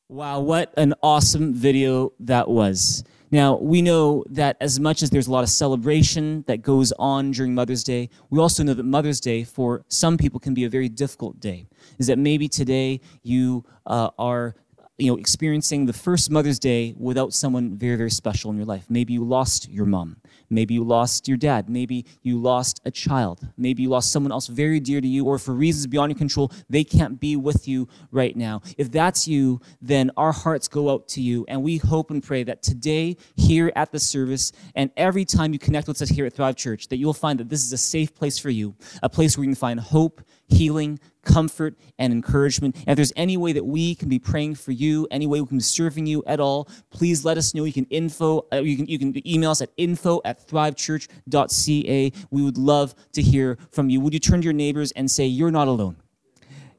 Wow, 0.09 0.39
what 0.41 0.73
an 0.75 0.95
awesome 1.01 1.53
video 1.53 2.13
that 2.19 2.49
was. 2.49 3.03
Now, 3.31 3.57
we 3.57 3.81
know 3.81 4.23
that 4.29 4.57
as 4.59 4.79
much 4.79 5.03
as 5.03 5.11
there's 5.11 5.27
a 5.27 5.31
lot 5.31 5.43
of 5.43 5.49
celebration 5.49 6.43
that 6.47 6.61
goes 6.61 6.91
on 6.97 7.31
during 7.31 7.53
Mother's 7.53 7.83
Day, 7.83 8.09
we 8.29 8.39
also 8.39 8.63
know 8.63 8.73
that 8.73 8.83
Mother's 8.83 9.19
Day 9.19 9.43
for 9.43 9.85
some 9.87 10.17
people 10.17 10.39
can 10.39 10.53
be 10.53 10.63
a 10.63 10.69
very 10.69 10.89
difficult 10.89 11.39
day. 11.39 11.67
Is 11.99 12.07
that 12.07 12.17
maybe 12.17 12.47
today 12.47 13.01
you 13.21 13.65
uh, 13.85 14.09
are 14.17 14.55
you 14.97 15.07
know 15.07 15.17
experiencing 15.17 15.85
the 15.85 15.93
first 15.93 16.29
Mother's 16.29 16.59
Day 16.59 16.93
without 16.97 17.33
someone 17.33 17.77
very 17.77 17.95
very 17.95 18.11
special 18.11 18.51
in 18.51 18.57
your 18.57 18.65
life. 18.65 18.85
Maybe 18.89 19.13
you 19.13 19.23
lost 19.23 19.69
your 19.69 19.85
mom. 19.85 20.17
Maybe 20.49 20.73
you 20.73 20.83
lost 20.83 21.27
your 21.27 21.37
dad. 21.37 21.69
Maybe 21.69 22.05
you 22.21 22.37
lost 22.37 22.81
a 22.85 22.91
child. 22.91 23.47
Maybe 23.57 23.83
you 23.83 23.89
lost 23.89 24.11
someone 24.11 24.31
else 24.31 24.47
very 24.47 24.79
dear 24.79 25.01
to 25.01 25.07
you, 25.07 25.25
or 25.25 25.37
for 25.37 25.53
reasons 25.53 25.87
beyond 25.87 26.11
your 26.11 26.17
control, 26.17 26.51
they 26.69 26.83
can't 26.83 27.19
be 27.19 27.35
with 27.35 27.67
you 27.67 27.87
right 28.11 28.35
now. 28.35 28.61
If 28.77 28.91
that's 28.91 29.27
you, 29.27 29.61
then 29.81 30.11
our 30.17 30.31
hearts 30.31 30.67
go 30.67 30.89
out 30.89 31.07
to 31.09 31.21
you, 31.21 31.45
and 31.47 31.63
we 31.63 31.77
hope 31.77 32.11
and 32.11 32.23
pray 32.23 32.43
that 32.43 32.63
today, 32.63 33.17
here 33.35 33.71
at 33.75 33.91
the 33.91 33.99
service, 33.99 34.51
and 34.75 34.91
every 34.97 35.25
time 35.25 35.53
you 35.53 35.59
connect 35.59 35.87
with 35.87 36.01
us 36.01 36.09
here 36.09 36.25
at 36.25 36.33
Thrive 36.33 36.55
Church, 36.55 36.87
that 36.87 36.97
you'll 36.97 37.13
find 37.13 37.39
that 37.39 37.49
this 37.49 37.65
is 37.65 37.73
a 37.73 37.77
safe 37.77 38.13
place 38.15 38.37
for 38.39 38.49
you, 38.49 38.75
a 39.03 39.09
place 39.09 39.37
where 39.37 39.43
you 39.43 39.49
can 39.49 39.55
find 39.55 39.79
hope, 39.79 40.21
healing, 40.47 40.99
comfort, 41.29 41.75
and 41.99 42.11
encouragement. 42.11 42.75
And 42.75 42.89
if 42.89 42.95
there's 42.95 43.13
any 43.15 43.37
way 43.37 43.53
that 43.53 43.65
we 43.65 43.93
can 43.95 44.09
be 44.09 44.19
praying 44.19 44.55
for 44.55 44.71
you, 44.71 45.07
any 45.11 45.27
way 45.27 45.41
we 45.41 45.47
can 45.47 45.57
be 45.57 45.63
serving 45.63 46.07
you 46.07 46.23
at 46.25 46.39
all, 46.39 46.67
please 46.89 47.23
let 47.23 47.37
us 47.37 47.53
know. 47.53 47.63
You 47.63 47.73
can 47.73 47.85
info, 47.85 48.47
uh, 48.51 48.57
you 48.57 48.75
can 48.77 48.87
you 48.87 48.97
can 48.97 49.27
email 49.27 49.51
us 49.51 49.61
at 49.61 49.69
info 49.77 50.21
at 50.25 50.47
thrivechurch.ca. 50.47 52.11
We 52.31 52.41
would 52.41 52.57
love 52.57 52.95
to 53.13 53.21
hear 53.21 53.57
from 53.71 53.89
you. 53.89 54.01
Would 54.01 54.13
you 54.13 54.19
turn 54.19 54.41
to 54.41 54.45
your 54.45 54.53
neighbors 54.53 54.91
and 54.93 55.09
say, 55.09 55.25
You're 55.25 55.51
not 55.51 55.67
alone? 55.67 55.97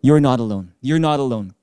You're 0.02 0.20
not 0.20 0.40
alone. 0.40 0.72
You're 0.80 0.98
not 0.98 1.20
alone. 1.20 1.54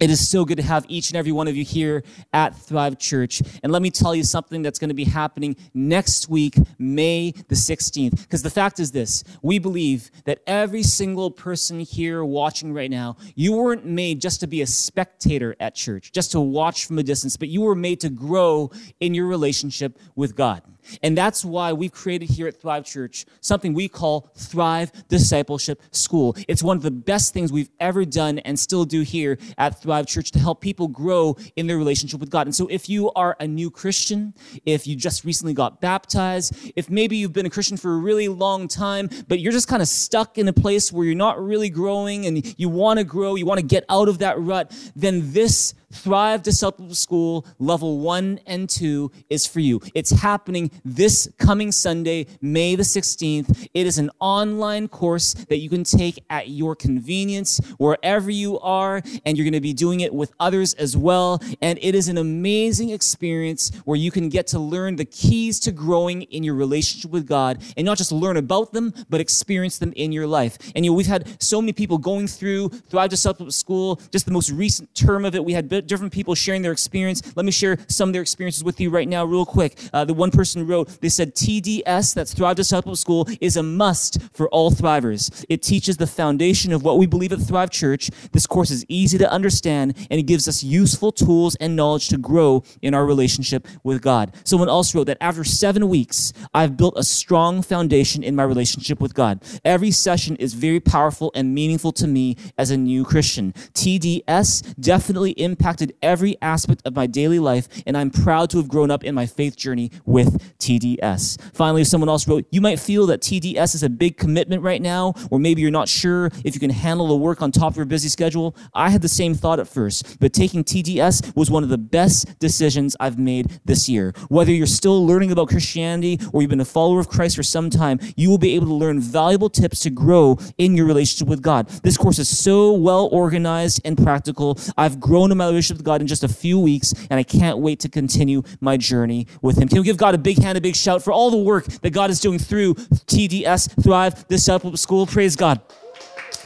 It 0.00 0.10
is 0.10 0.28
so 0.28 0.44
good 0.44 0.58
to 0.58 0.62
have 0.62 0.86
each 0.88 1.10
and 1.10 1.16
every 1.16 1.32
one 1.32 1.48
of 1.48 1.56
you 1.56 1.64
here 1.64 2.04
at 2.32 2.56
Thrive 2.56 3.00
Church. 3.00 3.42
And 3.64 3.72
let 3.72 3.82
me 3.82 3.90
tell 3.90 4.14
you 4.14 4.22
something 4.22 4.62
that's 4.62 4.78
going 4.78 4.90
to 4.90 4.94
be 4.94 5.04
happening 5.04 5.56
next 5.74 6.28
week, 6.28 6.56
May 6.78 7.32
the 7.32 7.56
16th. 7.56 8.22
Because 8.22 8.42
the 8.42 8.50
fact 8.50 8.78
is 8.78 8.92
this 8.92 9.24
we 9.42 9.58
believe 9.58 10.12
that 10.24 10.38
every 10.46 10.84
single 10.84 11.32
person 11.32 11.80
here 11.80 12.24
watching 12.24 12.72
right 12.72 12.90
now, 12.90 13.16
you 13.34 13.54
weren't 13.54 13.86
made 13.86 14.20
just 14.20 14.38
to 14.40 14.46
be 14.46 14.62
a 14.62 14.68
spectator 14.68 15.56
at 15.58 15.74
church, 15.74 16.12
just 16.12 16.30
to 16.30 16.40
watch 16.40 16.86
from 16.86 16.98
a 17.00 17.02
distance, 17.02 17.36
but 17.36 17.48
you 17.48 17.62
were 17.62 17.74
made 17.74 17.98
to 18.00 18.08
grow 18.08 18.70
in 19.00 19.14
your 19.14 19.26
relationship 19.26 19.98
with 20.14 20.36
God. 20.36 20.62
And 21.02 21.16
that's 21.16 21.44
why 21.44 21.72
we've 21.72 21.92
created 21.92 22.30
here 22.30 22.46
at 22.46 22.60
Thrive 22.60 22.84
Church 22.84 23.24
something 23.40 23.74
we 23.74 23.88
call 23.88 24.30
Thrive 24.36 24.92
Discipleship 25.08 25.82
School. 25.90 26.36
It's 26.48 26.62
one 26.62 26.76
of 26.76 26.82
the 26.82 26.90
best 26.90 27.32
things 27.32 27.52
we've 27.52 27.70
ever 27.80 28.04
done 28.04 28.38
and 28.40 28.58
still 28.58 28.84
do 28.84 29.02
here 29.02 29.38
at 29.56 29.80
Thrive 29.80 30.06
Church 30.06 30.30
to 30.32 30.38
help 30.38 30.60
people 30.60 30.88
grow 30.88 31.36
in 31.56 31.66
their 31.66 31.78
relationship 31.78 32.20
with 32.20 32.30
God. 32.30 32.46
And 32.46 32.54
so 32.54 32.66
if 32.68 32.88
you 32.88 33.10
are 33.12 33.36
a 33.40 33.46
new 33.46 33.70
Christian, 33.70 34.34
if 34.64 34.86
you 34.86 34.96
just 34.96 35.24
recently 35.24 35.54
got 35.54 35.80
baptized, 35.80 36.72
if 36.76 36.90
maybe 36.90 37.16
you've 37.16 37.32
been 37.32 37.46
a 37.46 37.50
Christian 37.50 37.76
for 37.76 37.94
a 37.94 37.98
really 37.98 38.28
long 38.28 38.68
time, 38.68 39.08
but 39.28 39.40
you're 39.40 39.52
just 39.52 39.68
kind 39.68 39.82
of 39.82 39.88
stuck 39.88 40.38
in 40.38 40.48
a 40.48 40.52
place 40.52 40.92
where 40.92 41.04
you're 41.04 41.14
not 41.14 41.42
really 41.42 41.70
growing 41.70 42.26
and 42.26 42.54
you 42.58 42.68
want 42.68 42.98
to 42.98 43.04
grow, 43.04 43.34
you 43.34 43.46
want 43.46 43.60
to 43.60 43.66
get 43.66 43.84
out 43.88 44.08
of 44.08 44.18
that 44.18 44.38
rut, 44.40 44.72
then 44.94 45.32
this 45.32 45.74
Thrive 45.92 46.42
Discipleship 46.42 46.94
School 46.96 47.46
level 47.58 48.00
one 48.00 48.40
and 48.46 48.68
two 48.68 49.10
is 49.30 49.46
for 49.46 49.60
you. 49.60 49.80
It's 49.94 50.10
happening 50.10 50.70
this 50.84 51.30
coming 51.38 51.72
Sunday, 51.72 52.26
May 52.42 52.74
the 52.74 52.82
16th. 52.82 53.68
It 53.72 53.86
is 53.86 53.98
an 53.98 54.10
online 54.20 54.88
course 54.88 55.32
that 55.32 55.58
you 55.58 55.70
can 55.70 55.84
take 55.84 56.22
at 56.28 56.48
your 56.48 56.76
convenience, 56.76 57.58
wherever 57.78 58.30
you 58.30 58.58
are, 58.60 59.02
and 59.24 59.36
you're 59.36 59.44
going 59.44 59.52
to 59.54 59.60
be 59.60 59.72
doing 59.72 60.00
it 60.00 60.12
with 60.12 60.32
others 60.38 60.74
as 60.74 60.94
well. 60.94 61.40
And 61.62 61.78
it 61.80 61.94
is 61.94 62.08
an 62.08 62.18
amazing 62.18 62.90
experience 62.90 63.74
where 63.86 63.96
you 63.96 64.10
can 64.10 64.28
get 64.28 64.46
to 64.48 64.58
learn 64.58 64.96
the 64.96 65.06
keys 65.06 65.58
to 65.60 65.72
growing 65.72 66.22
in 66.22 66.44
your 66.44 66.54
relationship 66.54 67.10
with 67.10 67.26
God 67.26 67.62
and 67.78 67.86
not 67.86 67.96
just 67.96 68.12
learn 68.12 68.36
about 68.36 68.72
them, 68.72 68.92
but 69.08 69.22
experience 69.22 69.78
them 69.78 69.94
in 69.96 70.12
your 70.12 70.26
life. 70.26 70.58
And 70.76 70.84
you 70.84 70.90
know, 70.90 70.96
we've 70.96 71.06
had 71.06 71.42
so 71.42 71.62
many 71.62 71.72
people 71.72 71.96
going 71.96 72.26
through 72.26 72.68
Thrive 72.68 73.08
Discipleship 73.08 73.52
School, 73.52 74.00
just 74.12 74.26
the 74.26 74.32
most 74.32 74.50
recent 74.50 74.94
term 74.94 75.24
of 75.24 75.34
it, 75.34 75.42
we 75.42 75.54
had 75.54 75.68
different 75.86 76.12
people 76.12 76.34
sharing 76.34 76.62
their 76.62 76.72
experience. 76.72 77.22
Let 77.36 77.46
me 77.46 77.52
share 77.52 77.78
some 77.88 78.08
of 78.08 78.12
their 78.12 78.22
experiences 78.22 78.64
with 78.64 78.80
you 78.80 78.90
right 78.90 79.08
now, 79.08 79.24
real 79.24 79.46
quick. 79.46 79.78
Uh, 79.92 80.04
the 80.04 80.14
one 80.14 80.30
person 80.30 80.66
wrote, 80.66 81.00
they 81.00 81.08
said 81.08 81.34
TDS, 81.34 82.14
that's 82.14 82.34
Thrive 82.34 82.56
Discipleship 82.56 82.98
School, 82.98 83.28
is 83.40 83.56
a 83.56 83.62
must 83.62 84.20
for 84.32 84.48
all 84.50 84.70
Thrivers. 84.70 85.44
It 85.48 85.62
teaches 85.62 85.96
the 85.96 86.06
foundation 86.06 86.72
of 86.72 86.82
what 86.82 86.98
we 86.98 87.06
believe 87.06 87.32
at 87.32 87.40
Thrive 87.40 87.70
Church. 87.70 88.10
This 88.32 88.46
course 88.46 88.70
is 88.70 88.84
easy 88.88 89.18
to 89.18 89.30
understand 89.30 89.96
and 90.10 90.20
it 90.20 90.24
gives 90.24 90.48
us 90.48 90.62
useful 90.62 91.12
tools 91.12 91.56
and 91.56 91.76
knowledge 91.76 92.08
to 92.08 92.18
grow 92.18 92.62
in 92.82 92.94
our 92.94 93.04
relationship 93.04 93.66
with 93.82 94.02
God. 94.02 94.34
Someone 94.44 94.68
else 94.68 94.94
wrote 94.94 95.06
that 95.06 95.18
after 95.20 95.44
seven 95.44 95.88
weeks, 95.88 96.32
I've 96.54 96.76
built 96.76 96.94
a 96.96 97.02
strong 97.02 97.62
foundation 97.62 98.22
in 98.22 98.34
my 98.34 98.42
relationship 98.42 99.00
with 99.00 99.14
God. 99.14 99.42
Every 99.64 99.90
session 99.90 100.36
is 100.36 100.54
very 100.54 100.80
powerful 100.80 101.30
and 101.34 101.54
meaningful 101.54 101.92
to 101.92 102.06
me 102.06 102.36
as 102.56 102.70
a 102.70 102.76
new 102.76 103.04
Christian. 103.04 103.52
TDS 103.74 104.74
definitely 104.80 105.32
impacted 105.68 105.94
every 106.00 106.34
aspect 106.40 106.80
of 106.86 106.96
my 106.96 107.06
daily 107.06 107.38
life, 107.38 107.68
and 107.86 107.94
I'm 107.94 108.08
proud 108.08 108.48
to 108.50 108.56
have 108.56 108.68
grown 108.68 108.90
up 108.90 109.04
in 109.04 109.14
my 109.14 109.26
faith 109.26 109.54
journey 109.54 109.90
with 110.06 110.56
TDS. 110.58 111.36
Finally, 111.52 111.84
someone 111.84 112.08
else 112.08 112.26
wrote, 112.26 112.46
You 112.50 112.62
might 112.62 112.80
feel 112.80 113.04
that 113.08 113.20
TDS 113.20 113.74
is 113.74 113.82
a 113.82 113.90
big 113.90 114.16
commitment 114.16 114.62
right 114.62 114.80
now, 114.80 115.12
or 115.30 115.38
maybe 115.38 115.60
you're 115.60 115.70
not 115.70 115.86
sure 115.86 116.30
if 116.42 116.54
you 116.54 116.60
can 116.60 116.70
handle 116.70 117.06
the 117.08 117.16
work 117.16 117.42
on 117.42 117.52
top 117.52 117.72
of 117.72 117.76
your 117.76 117.84
busy 117.84 118.08
schedule. 118.08 118.56
I 118.72 118.88
had 118.88 119.02
the 119.02 119.10
same 119.10 119.34
thought 119.34 119.60
at 119.60 119.68
first, 119.68 120.18
but 120.20 120.32
taking 120.32 120.64
TDS 120.64 121.36
was 121.36 121.50
one 121.50 121.62
of 121.62 121.68
the 121.68 121.76
best 121.76 122.38
decisions 122.38 122.96
I've 122.98 123.18
made 123.18 123.60
this 123.66 123.90
year. 123.90 124.14
Whether 124.28 124.52
you're 124.52 124.66
still 124.66 125.06
learning 125.06 125.32
about 125.32 125.50
Christianity 125.50 126.18
or 126.32 126.40
you've 126.40 126.48
been 126.48 126.62
a 126.62 126.64
follower 126.64 126.98
of 126.98 127.10
Christ 127.10 127.36
for 127.36 127.42
some 127.42 127.68
time, 127.68 128.00
you 128.16 128.30
will 128.30 128.38
be 128.38 128.54
able 128.54 128.68
to 128.68 128.74
learn 128.74 129.00
valuable 129.00 129.50
tips 129.50 129.80
to 129.80 129.90
grow 129.90 130.38
in 130.56 130.74
your 130.74 130.86
relationship 130.86 131.28
with 131.28 131.42
God. 131.42 131.68
This 131.82 131.98
course 131.98 132.18
is 132.18 132.38
so 132.38 132.72
well 132.72 133.10
organized 133.12 133.82
and 133.84 133.98
practical. 133.98 134.58
I've 134.78 134.98
grown 134.98 135.30
in 135.30 135.36
my 135.36 135.48
relationship 135.58 135.78
with 135.78 135.86
God 135.86 136.00
in 136.00 136.06
just 136.06 136.24
a 136.24 136.28
few 136.28 136.58
weeks, 136.58 136.94
and 137.10 137.18
I 137.18 137.22
can't 137.22 137.58
wait 137.58 137.80
to 137.80 137.88
continue 137.88 138.42
my 138.60 138.76
journey 138.76 139.26
with 139.42 139.58
Him. 139.58 139.68
Can 139.68 139.78
we 139.78 139.84
give 139.84 139.96
God 139.96 140.14
a 140.14 140.18
big 140.18 140.40
hand, 140.40 140.56
a 140.56 140.60
big 140.60 140.76
shout 140.76 141.02
for 141.02 141.12
all 141.12 141.30
the 141.30 141.38
work 141.38 141.64
that 141.82 141.90
God 141.90 142.10
is 142.10 142.20
doing 142.20 142.38
through 142.38 142.74
TDS, 142.74 143.82
Thrive 143.82 144.26
Discipleship 144.28 144.78
School? 144.78 145.06
Praise 145.06 145.34
God. 145.34 145.60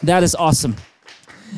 That 0.03 0.23
is 0.23 0.35
awesome. 0.35 0.77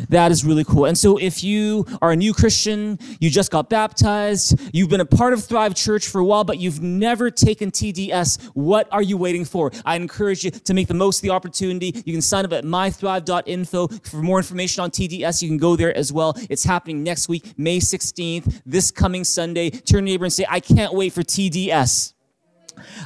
That 0.09 0.31
is 0.31 0.45
really 0.45 0.65
cool. 0.65 0.87
And 0.87 0.97
so 0.97 1.17
if 1.17 1.43
you 1.43 1.87
are 2.03 2.13
a 2.13 2.17
new 2.17 2.35
Christian, 2.35 2.99
you 3.21 3.31
just 3.31 3.51
got 3.51 3.69
baptized, 3.71 4.59
you've 4.73 4.89
been 4.89 5.01
a 5.01 5.07
part 5.07 5.33
of 5.33 5.45
Thrive 5.45 5.75
Church 5.75 6.09
for 6.09 6.21
a 6.21 6.25
while, 6.25 6.45
but 6.45 6.59
you've 6.59 6.83
never 6.83 7.31
taken 7.31 7.71
TDS, 7.71 8.43
what 8.55 8.89
are 8.93 9.03
you 9.03 9.17
waiting 9.17 9.45
for? 9.45 9.73
I 9.85 9.97
encourage 9.97 10.45
you 10.45 10.51
to 10.51 10.75
make 10.75 10.89
the 10.89 10.95
most 10.95 11.19
of 11.19 11.23
the 11.23 11.31
opportunity. 11.31 12.03
You 12.05 12.13
can 12.13 12.23
sign 12.23 12.45
up 12.45 12.53
at 12.53 12.65
mythrive.info. 12.65 13.89
For 13.89 14.17
more 14.23 14.39
information 14.39 14.83
on 14.83 14.91
TDS, 14.91 15.43
you 15.43 15.49
can 15.49 15.59
go 15.59 15.77
there 15.77 15.97
as 15.97 16.13
well. 16.13 16.35
It's 16.51 16.65
happening 16.65 17.03
next 17.03 17.29
week, 17.29 17.59
May 17.59 17.79
16th, 17.79 18.63
this 18.67 18.91
coming 18.91 19.25
Sunday. 19.25 19.71
Turn 19.71 19.83
to 19.83 19.93
your 19.95 20.03
neighbor 20.03 20.25
and 20.25 20.33
say, 20.33 20.47
I 20.49 20.61
can't 20.61 20.95
wait 20.95 21.13
for 21.13 21.23
TDS. 21.23 22.15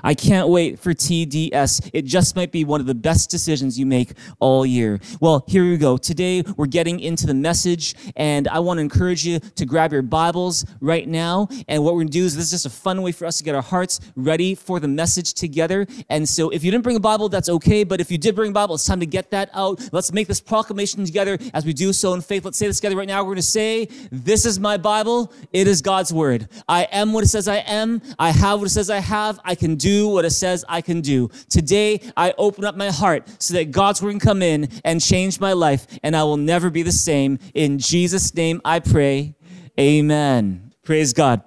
I 0.02 0.14
can't 0.14 0.48
wait 0.48 0.78
for 0.78 0.94
TDS. 0.94 1.90
It 1.92 2.04
just 2.04 2.36
might 2.36 2.52
be 2.52 2.64
one 2.64 2.80
of 2.80 2.86
the 2.86 2.94
best 2.94 3.30
decisions 3.30 3.78
you 3.78 3.86
make 3.86 4.12
all 4.40 4.64
year. 4.64 5.00
Well, 5.20 5.44
here 5.46 5.64
we 5.64 5.76
go. 5.76 5.96
Today 5.96 6.42
we're 6.56 6.66
getting 6.66 7.00
into 7.00 7.26
the 7.26 7.34
message, 7.34 7.94
and 8.16 8.48
I 8.48 8.58
want 8.60 8.78
to 8.78 8.82
encourage 8.82 9.26
you 9.26 9.38
to 9.40 9.66
grab 9.66 9.92
your 9.92 10.02
Bibles 10.02 10.66
right 10.80 11.08
now. 11.08 11.48
And 11.68 11.84
what 11.84 11.94
we're 11.94 12.00
going 12.00 12.08
to 12.08 12.18
do 12.18 12.24
is 12.24 12.36
this 12.36 12.46
is 12.46 12.50
just 12.50 12.66
a 12.66 12.70
fun 12.70 13.02
way 13.02 13.12
for 13.12 13.26
us 13.26 13.38
to 13.38 13.44
get 13.44 13.54
our 13.54 13.62
hearts 13.62 14.00
ready 14.16 14.54
for 14.54 14.80
the 14.80 14.88
message 14.88 15.34
together. 15.34 15.86
And 16.08 16.28
so 16.28 16.50
if 16.50 16.64
you 16.64 16.70
didn't 16.70 16.84
bring 16.84 16.96
a 16.96 17.00
Bible, 17.00 17.28
that's 17.28 17.48
okay. 17.48 17.84
But 17.84 18.00
if 18.00 18.10
you 18.10 18.18
did 18.18 18.34
bring 18.34 18.50
a 18.50 18.54
Bible, 18.54 18.74
it's 18.74 18.86
time 18.86 19.00
to 19.00 19.06
get 19.06 19.30
that 19.30 19.50
out. 19.54 19.88
Let's 19.92 20.12
make 20.12 20.28
this 20.28 20.40
proclamation 20.40 21.04
together 21.04 21.38
as 21.54 21.64
we 21.64 21.72
do 21.72 21.92
so 21.92 22.14
in 22.14 22.20
faith. 22.20 22.44
Let's 22.44 22.58
say 22.58 22.66
this 22.66 22.76
together 22.78 22.96
right 22.96 23.08
now. 23.08 23.22
We're 23.22 23.34
going 23.34 23.36
to 23.36 23.42
say, 23.42 23.88
This 24.10 24.46
is 24.46 24.58
my 24.58 24.76
Bible. 24.76 25.32
It 25.52 25.66
is 25.66 25.82
God's 25.82 26.12
Word. 26.12 26.48
I 26.68 26.84
am 26.84 27.12
what 27.12 27.24
it 27.24 27.28
says 27.28 27.48
I 27.48 27.56
am. 27.58 28.02
I 28.18 28.30
have 28.30 28.60
what 28.60 28.66
it 28.66 28.70
says 28.70 28.90
I 28.90 28.98
have. 28.98 29.40
I 29.44 29.54
can 29.54 29.67
do 29.76 30.08
what 30.08 30.24
it 30.24 30.30
says 30.30 30.64
I 30.68 30.80
can 30.80 31.00
do. 31.00 31.28
Today, 31.48 32.00
I 32.16 32.34
open 32.38 32.64
up 32.64 32.76
my 32.76 32.90
heart 32.90 33.28
so 33.38 33.54
that 33.54 33.70
God's 33.70 34.02
word 34.02 34.10
can 34.10 34.20
come 34.20 34.42
in 34.42 34.68
and 34.84 35.00
change 35.00 35.40
my 35.40 35.52
life, 35.52 35.86
and 36.02 36.16
I 36.16 36.24
will 36.24 36.36
never 36.36 36.70
be 36.70 36.82
the 36.82 36.92
same. 36.92 37.38
In 37.54 37.78
Jesus' 37.78 38.34
name, 38.34 38.60
I 38.64 38.80
pray. 38.80 39.34
Amen. 39.78 40.72
Praise 40.82 41.12
God. 41.12 41.42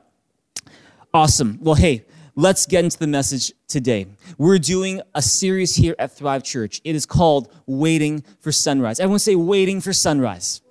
Awesome. 1.14 1.58
Well, 1.62 1.76
hey, 1.76 2.06
let's 2.36 2.66
get 2.66 2.86
into 2.86 2.98
the 2.98 3.08
message 3.08 3.52
today. 3.68 4.08
We're 4.38 4.60
doing 4.60 5.02
a 5.14 5.22
series 5.22 5.76
here 5.76 5.96
at 6.00 6.12
Thrive 6.12 6.44
Church. 6.44 6.80
It 6.84 6.96
is 6.96 7.06
called 7.06 7.54
Waiting 7.66 8.24
for 8.40 8.52
Sunrise. 8.52 9.00
Everyone 9.00 9.20
say, 9.20 9.36
Waiting 9.36 9.82
for 9.82 9.94
Sunrise. 9.94 10.62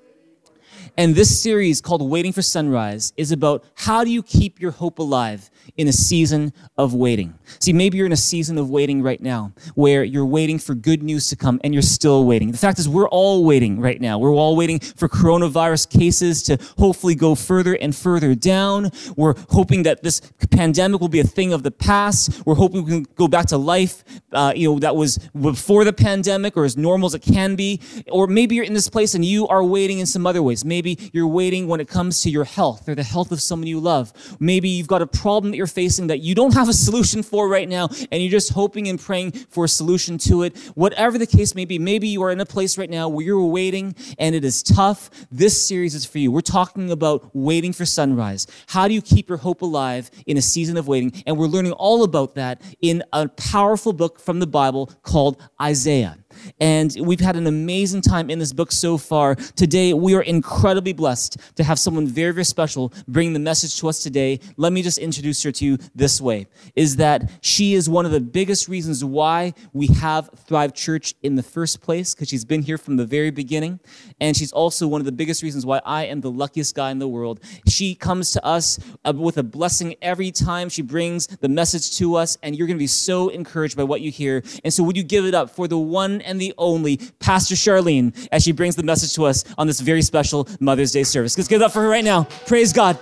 And 0.96 1.14
this 1.14 1.40
series 1.40 1.80
called 1.80 2.02
Waiting 2.08 2.32
for 2.32 2.42
Sunrise 2.42 3.12
is 3.16 3.32
about 3.32 3.64
how 3.74 4.04
do 4.04 4.10
you 4.10 4.22
keep 4.22 4.60
your 4.60 4.70
hope 4.70 4.98
alive 4.98 5.50
in 5.76 5.88
a 5.88 5.92
season 5.92 6.52
of 6.76 6.94
waiting. 6.94 7.34
See, 7.58 7.72
maybe 7.72 7.96
you're 7.98 8.06
in 8.06 8.12
a 8.12 8.16
season 8.16 8.58
of 8.58 8.70
waiting 8.70 9.02
right 9.02 9.20
now 9.20 9.52
where 9.74 10.02
you're 10.04 10.26
waiting 10.26 10.58
for 10.58 10.74
good 10.74 11.02
news 11.02 11.28
to 11.28 11.36
come 11.36 11.60
and 11.62 11.74
you're 11.74 11.82
still 11.82 12.24
waiting. 12.24 12.50
The 12.50 12.58
fact 12.58 12.78
is, 12.78 12.88
we're 12.88 13.08
all 13.08 13.44
waiting 13.44 13.80
right 13.80 14.00
now. 14.00 14.18
We're 14.18 14.34
all 14.34 14.56
waiting 14.56 14.80
for 14.80 15.08
coronavirus 15.08 15.90
cases 15.90 16.42
to 16.44 16.58
hopefully 16.78 17.14
go 17.14 17.34
further 17.34 17.74
and 17.74 17.94
further 17.94 18.34
down. 18.34 18.90
We're 19.16 19.34
hoping 19.50 19.82
that 19.84 20.02
this 20.02 20.20
pandemic 20.50 21.00
will 21.00 21.08
be 21.08 21.20
a 21.20 21.24
thing 21.24 21.52
of 21.52 21.62
the 21.62 21.70
past. 21.70 22.42
We're 22.46 22.54
hoping 22.54 22.84
we 22.84 22.90
can 22.90 23.06
go 23.16 23.28
back 23.28 23.46
to 23.46 23.58
life, 23.58 24.02
uh, 24.32 24.52
you 24.56 24.70
know, 24.70 24.78
that 24.78 24.96
was 24.96 25.18
before 25.38 25.84
the 25.84 25.92
pandemic 25.92 26.56
or 26.56 26.64
as 26.64 26.76
normal 26.76 27.06
as 27.06 27.14
it 27.14 27.22
can 27.22 27.54
be. 27.54 27.80
Or 28.10 28.26
maybe 28.26 28.54
you're 28.54 28.64
in 28.64 28.74
this 28.74 28.88
place 28.88 29.14
and 29.14 29.24
you 29.24 29.46
are 29.48 29.62
waiting 29.62 29.98
in 29.98 30.06
some 30.06 30.26
other 30.26 30.42
ways. 30.42 30.64
Maybe 30.64 30.79
you're 31.12 31.26
waiting 31.26 31.68
when 31.68 31.80
it 31.80 31.88
comes 31.88 32.22
to 32.22 32.30
your 32.30 32.44
health 32.44 32.88
or 32.88 32.94
the 32.94 33.02
health 33.02 33.32
of 33.32 33.40
someone 33.40 33.66
you 33.66 33.80
love. 33.80 34.12
Maybe 34.40 34.68
you've 34.68 34.88
got 34.88 35.02
a 35.02 35.06
problem 35.06 35.50
that 35.50 35.56
you're 35.56 35.66
facing 35.66 36.08
that 36.08 36.20
you 36.20 36.34
don't 36.34 36.54
have 36.60 36.68
a 36.68 36.72
solution 36.72 37.22
for 37.22 37.48
right 37.48 37.68
now, 37.68 37.88
and 38.10 38.22
you're 38.22 38.30
just 38.30 38.52
hoping 38.52 38.88
and 38.88 38.98
praying 38.98 39.32
for 39.32 39.64
a 39.64 39.68
solution 39.68 40.18
to 40.18 40.42
it. 40.42 40.56
Whatever 40.74 41.18
the 41.18 41.26
case 41.26 41.54
may 41.54 41.64
be, 41.64 41.78
maybe 41.78 42.08
you 42.08 42.22
are 42.22 42.30
in 42.30 42.40
a 42.40 42.46
place 42.46 42.78
right 42.78 42.90
now 42.90 43.08
where 43.08 43.24
you're 43.24 43.44
waiting 43.44 43.94
and 44.18 44.34
it 44.34 44.44
is 44.44 44.62
tough. 44.62 45.10
This 45.30 45.66
series 45.66 45.94
is 45.94 46.04
for 46.04 46.18
you. 46.18 46.30
We're 46.30 46.40
talking 46.40 46.90
about 46.90 47.30
waiting 47.34 47.72
for 47.72 47.84
sunrise. 47.84 48.46
How 48.68 48.88
do 48.88 48.94
you 48.94 49.02
keep 49.02 49.28
your 49.28 49.38
hope 49.38 49.62
alive 49.62 50.10
in 50.26 50.36
a 50.36 50.42
season 50.42 50.76
of 50.76 50.88
waiting? 50.88 51.22
And 51.26 51.36
we're 51.38 51.46
learning 51.46 51.72
all 51.72 52.04
about 52.04 52.34
that 52.34 52.62
in 52.80 53.02
a 53.12 53.28
powerful 53.28 53.92
book 53.92 54.20
from 54.20 54.40
the 54.40 54.46
Bible 54.46 54.92
called 55.02 55.40
Isaiah. 55.60 56.18
And 56.60 56.94
we've 57.00 57.20
had 57.20 57.36
an 57.36 57.46
amazing 57.46 58.02
time 58.02 58.30
in 58.30 58.38
this 58.38 58.52
book 58.52 58.72
so 58.72 58.98
far. 58.98 59.34
Today, 59.34 59.92
we 59.92 60.14
are 60.14 60.22
incredibly 60.22 60.92
blessed 60.92 61.36
to 61.56 61.64
have 61.64 61.78
someone 61.78 62.06
very, 62.06 62.32
very 62.32 62.44
special 62.44 62.92
bring 63.08 63.32
the 63.32 63.38
message 63.38 63.78
to 63.80 63.88
us 63.88 64.02
today. 64.02 64.40
Let 64.56 64.72
me 64.72 64.82
just 64.82 64.98
introduce 64.98 65.42
her 65.42 65.52
to 65.52 65.64
you 65.64 65.78
this 65.94 66.20
way 66.20 66.46
is 66.74 66.96
that 66.96 67.30
she 67.40 67.74
is 67.74 67.88
one 67.88 68.06
of 68.06 68.12
the 68.12 68.20
biggest 68.20 68.68
reasons 68.68 69.04
why 69.04 69.54
we 69.72 69.88
have 69.88 70.30
Thrive 70.46 70.74
Church 70.74 71.14
in 71.22 71.36
the 71.36 71.42
first 71.42 71.80
place, 71.80 72.14
because 72.14 72.28
she's 72.28 72.44
been 72.44 72.62
here 72.62 72.78
from 72.78 72.96
the 72.96 73.06
very 73.06 73.30
beginning. 73.30 73.80
And 74.20 74.36
she's 74.36 74.52
also 74.52 74.86
one 74.86 75.00
of 75.00 75.04
the 75.04 75.12
biggest 75.12 75.42
reasons 75.42 75.66
why 75.66 75.80
I 75.84 76.04
am 76.06 76.20
the 76.20 76.30
luckiest 76.30 76.74
guy 76.74 76.90
in 76.90 76.98
the 76.98 77.08
world. 77.08 77.40
She 77.66 77.94
comes 77.94 78.30
to 78.32 78.44
us 78.44 78.78
uh, 79.04 79.12
with 79.14 79.38
a 79.38 79.42
blessing 79.42 79.94
every 80.02 80.30
time 80.30 80.68
she 80.68 80.82
brings 80.82 81.26
the 81.26 81.48
message 81.48 81.96
to 81.98 82.16
us, 82.16 82.38
and 82.42 82.56
you're 82.56 82.66
going 82.66 82.76
to 82.76 82.82
be 82.82 82.86
so 82.86 83.28
encouraged 83.28 83.76
by 83.76 83.84
what 83.84 84.00
you 84.00 84.10
hear. 84.10 84.42
And 84.64 84.72
so, 84.72 84.82
would 84.82 84.96
you 84.96 85.02
give 85.02 85.24
it 85.24 85.34
up 85.34 85.50
for 85.50 85.68
the 85.68 85.78
one 85.78 86.20
and 86.30 86.40
the 86.40 86.54
only 86.56 86.98
Pastor 87.18 87.56
Sharleen 87.56 88.28
as 88.30 88.44
she 88.44 88.52
brings 88.52 88.76
the 88.76 88.84
message 88.84 89.12
to 89.14 89.24
us 89.24 89.44
on 89.58 89.66
this 89.66 89.80
very 89.80 90.02
special 90.02 90.48
Mother's 90.60 90.92
Day 90.92 91.02
service? 91.02 91.36
Let's 91.36 91.48
give 91.48 91.60
it 91.60 91.64
up 91.64 91.72
for 91.72 91.82
her 91.82 91.88
right 91.88 92.04
now. 92.04 92.24
Praise 92.46 92.72
God. 92.72 92.98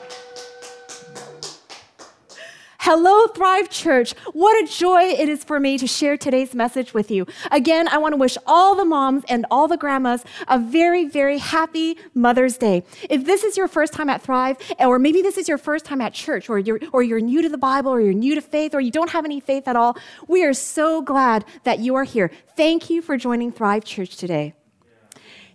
Hello, 2.82 3.26
Thrive 3.26 3.68
Church. 3.68 4.12
What 4.32 4.64
a 4.64 4.66
joy 4.66 5.02
it 5.02 5.28
is 5.28 5.42
for 5.42 5.58
me 5.58 5.78
to 5.78 5.86
share 5.88 6.16
today's 6.16 6.54
message 6.54 6.94
with 6.94 7.10
you. 7.10 7.26
Again, 7.50 7.88
I 7.88 7.98
want 7.98 8.12
to 8.12 8.16
wish 8.16 8.38
all 8.46 8.76
the 8.76 8.84
moms 8.84 9.24
and 9.28 9.44
all 9.50 9.66
the 9.66 9.76
grandmas 9.76 10.24
a 10.46 10.60
very, 10.60 11.04
very 11.04 11.38
happy 11.38 11.98
Mother's 12.14 12.56
Day. 12.56 12.84
If 13.10 13.26
this 13.26 13.42
is 13.42 13.56
your 13.56 13.66
first 13.66 13.92
time 13.92 14.08
at 14.08 14.22
Thrive, 14.22 14.56
or 14.78 15.00
maybe 15.00 15.22
this 15.22 15.36
is 15.36 15.48
your 15.48 15.58
first 15.58 15.84
time 15.84 16.00
at 16.00 16.14
church, 16.14 16.48
or 16.48 16.60
you're, 16.60 16.78
or 16.92 17.02
you're 17.02 17.20
new 17.20 17.42
to 17.42 17.48
the 17.48 17.58
Bible, 17.58 17.90
or 17.90 18.00
you're 18.00 18.12
new 18.12 18.36
to 18.36 18.40
faith, 18.40 18.74
or 18.74 18.80
you 18.80 18.92
don't 18.92 19.10
have 19.10 19.24
any 19.24 19.40
faith 19.40 19.66
at 19.66 19.74
all, 19.74 19.98
we 20.28 20.44
are 20.44 20.54
so 20.54 21.02
glad 21.02 21.44
that 21.64 21.80
you 21.80 21.96
are 21.96 22.04
here. 22.04 22.30
Thank 22.56 22.88
you 22.88 23.02
for 23.02 23.16
joining 23.16 23.50
Thrive 23.50 23.84
Church 23.84 24.16
today. 24.16 24.54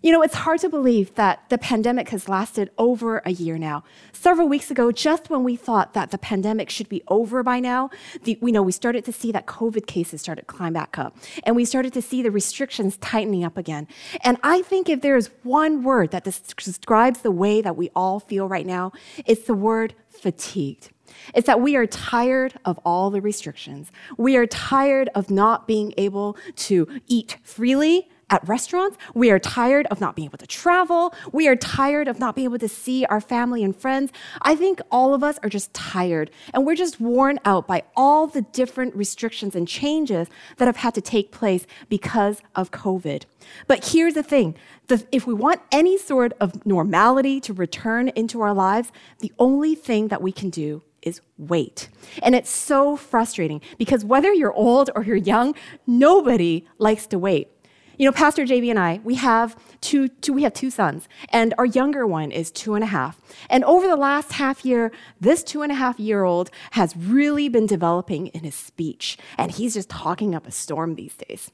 You 0.03 0.11
know, 0.11 0.21
it's 0.21 0.35
hard 0.35 0.59
to 0.59 0.67
believe 0.67 1.15
that 1.15 1.47
the 1.47 1.57
pandemic 1.57 2.09
has 2.09 2.27
lasted 2.27 2.71
over 2.77 3.19
a 3.19 3.31
year 3.31 3.57
now. 3.57 3.85
Several 4.11 4.49
weeks 4.49 4.69
ago, 4.69 4.91
just 4.91 5.29
when 5.29 5.45
we 5.45 5.55
thought 5.55 5.93
that 5.93 6.11
the 6.11 6.17
pandemic 6.17 6.69
should 6.69 6.89
be 6.89 7.01
over 7.07 7.41
by 7.41 7.61
now, 7.61 7.89
the, 8.23 8.37
we 8.41 8.51
know 8.51 8.61
we 8.61 8.73
started 8.73 9.05
to 9.05 9.13
see 9.13 9.31
that 9.31 9.45
COVID 9.45 9.87
cases 9.87 10.19
started 10.19 10.41
to 10.41 10.45
climb 10.47 10.73
back 10.73 10.99
up, 10.99 11.15
and 11.45 11.55
we 11.55 11.63
started 11.63 11.93
to 11.93 12.01
see 12.01 12.21
the 12.21 12.31
restrictions 12.31 12.97
tightening 12.97 13.45
up 13.45 13.57
again. 13.57 13.87
And 14.25 14.37
I 14.43 14.61
think 14.63 14.89
if 14.89 14.99
there 14.99 15.15
is 15.15 15.29
one 15.43 15.83
word 15.83 16.11
that 16.11 16.25
describes 16.25 17.21
the 17.21 17.31
way 17.31 17.61
that 17.61 17.77
we 17.77 17.89
all 17.95 18.19
feel 18.19 18.49
right 18.49 18.65
now, 18.65 18.91
it's 19.25 19.47
the 19.47 19.53
word 19.53 19.95
fatigued. 20.09 20.89
It's 21.33 21.47
that 21.47 21.61
we 21.61 21.77
are 21.77 21.87
tired 21.87 22.55
of 22.65 22.77
all 22.83 23.09
the 23.09 23.21
restrictions. 23.21 23.89
We 24.17 24.35
are 24.35 24.47
tired 24.47 25.09
of 25.15 25.31
not 25.31 25.65
being 25.65 25.93
able 25.95 26.35
to 26.57 26.99
eat 27.07 27.37
freely 27.41 28.09
at 28.33 28.45
restaurants. 28.49 28.97
We 29.13 29.29
are 29.29 29.37
tired 29.37 29.85
of 29.91 30.01
not 30.01 30.15
being 30.15 30.25
able 30.25 30.39
to 30.39 30.47
travel. 30.47 31.13
We 31.31 31.47
are 31.47 31.55
tired 31.55 32.07
of 32.07 32.19
not 32.19 32.35
being 32.35 32.45
able 32.45 32.57
to 32.57 32.67
see 32.67 33.05
our 33.05 33.21
family 33.21 33.63
and 33.63 33.75
friends. 33.75 34.11
I 34.41 34.55
think 34.55 34.81
all 34.91 35.13
of 35.13 35.23
us 35.23 35.37
are 35.43 35.49
just 35.49 35.71
tired 35.71 36.31
and 36.51 36.65
we're 36.65 36.75
just 36.75 36.99
worn 36.99 37.39
out 37.45 37.67
by 37.67 37.83
all 37.95 38.25
the 38.25 38.41
different 38.41 38.95
restrictions 38.95 39.55
and 39.55 39.67
changes 39.67 40.29
that 40.57 40.65
have 40.65 40.77
had 40.77 40.95
to 40.95 41.01
take 41.01 41.31
place 41.31 41.67
because 41.89 42.41
of 42.55 42.71
COVID. 42.71 43.25
But 43.67 43.89
here's 43.89 44.15
the 44.15 44.23
thing 44.23 44.55
the, 44.87 45.05
if 45.11 45.27
we 45.27 45.35
want 45.35 45.61
any 45.71 45.97
sort 45.99 46.33
of 46.41 46.65
normality 46.65 47.39
to 47.41 47.53
return 47.53 48.07
into 48.09 48.41
our 48.41 48.53
lives, 48.53 48.91
the 49.19 49.31
only 49.37 49.75
thing 49.75 50.07
that 50.07 50.23
we 50.23 50.31
can 50.31 50.49
do 50.49 50.81
is 51.03 51.21
wait. 51.37 51.89
And 52.23 52.33
it's 52.33 52.49
so 52.49 52.95
frustrating 52.95 53.61
because 53.77 54.03
whether 54.03 54.33
you're 54.33 54.53
old 54.53 54.89
or 54.95 55.03
you're 55.03 55.15
young, 55.15 55.53
nobody 55.85 56.65
likes 56.79 57.05
to 57.07 57.19
wait. 57.19 57.52
You 58.03 58.09
know, 58.09 58.11
Pastor 58.17 58.43
JB 58.43 58.69
and 58.69 58.77
I, 58.77 58.99
we 59.05 59.15
have 59.15 59.55
two, 59.79 60.09
two, 60.09 60.33
we 60.33 60.43
have 60.43 60.53
two 60.53 60.69
sons, 60.69 61.07
and 61.29 61.53
our 61.57 61.65
younger 61.65 62.05
one 62.05 62.31
is 62.33 62.51
two 62.51 62.75
and 62.75 62.83
a 62.83 62.87
half. 62.87 63.21
And 63.49 63.63
over 63.63 63.87
the 63.87 63.95
last 63.95 64.33
half 64.33 64.65
year, 64.65 64.91
this 65.21 65.41
two 65.41 65.61
and 65.61 65.71
a 65.71 65.75
half 65.75 65.97
year 66.01 66.25
old 66.25 66.51
has 66.71 66.97
really 66.97 67.47
been 67.47 67.65
developing 67.65 68.27
in 68.27 68.43
his 68.43 68.55
speech, 68.55 69.17
and 69.37 69.51
he's 69.51 69.75
just 69.75 69.89
talking 69.89 70.35
up 70.35 70.45
a 70.45 70.51
storm 70.51 70.95
these 70.95 71.15
days. 71.15 71.49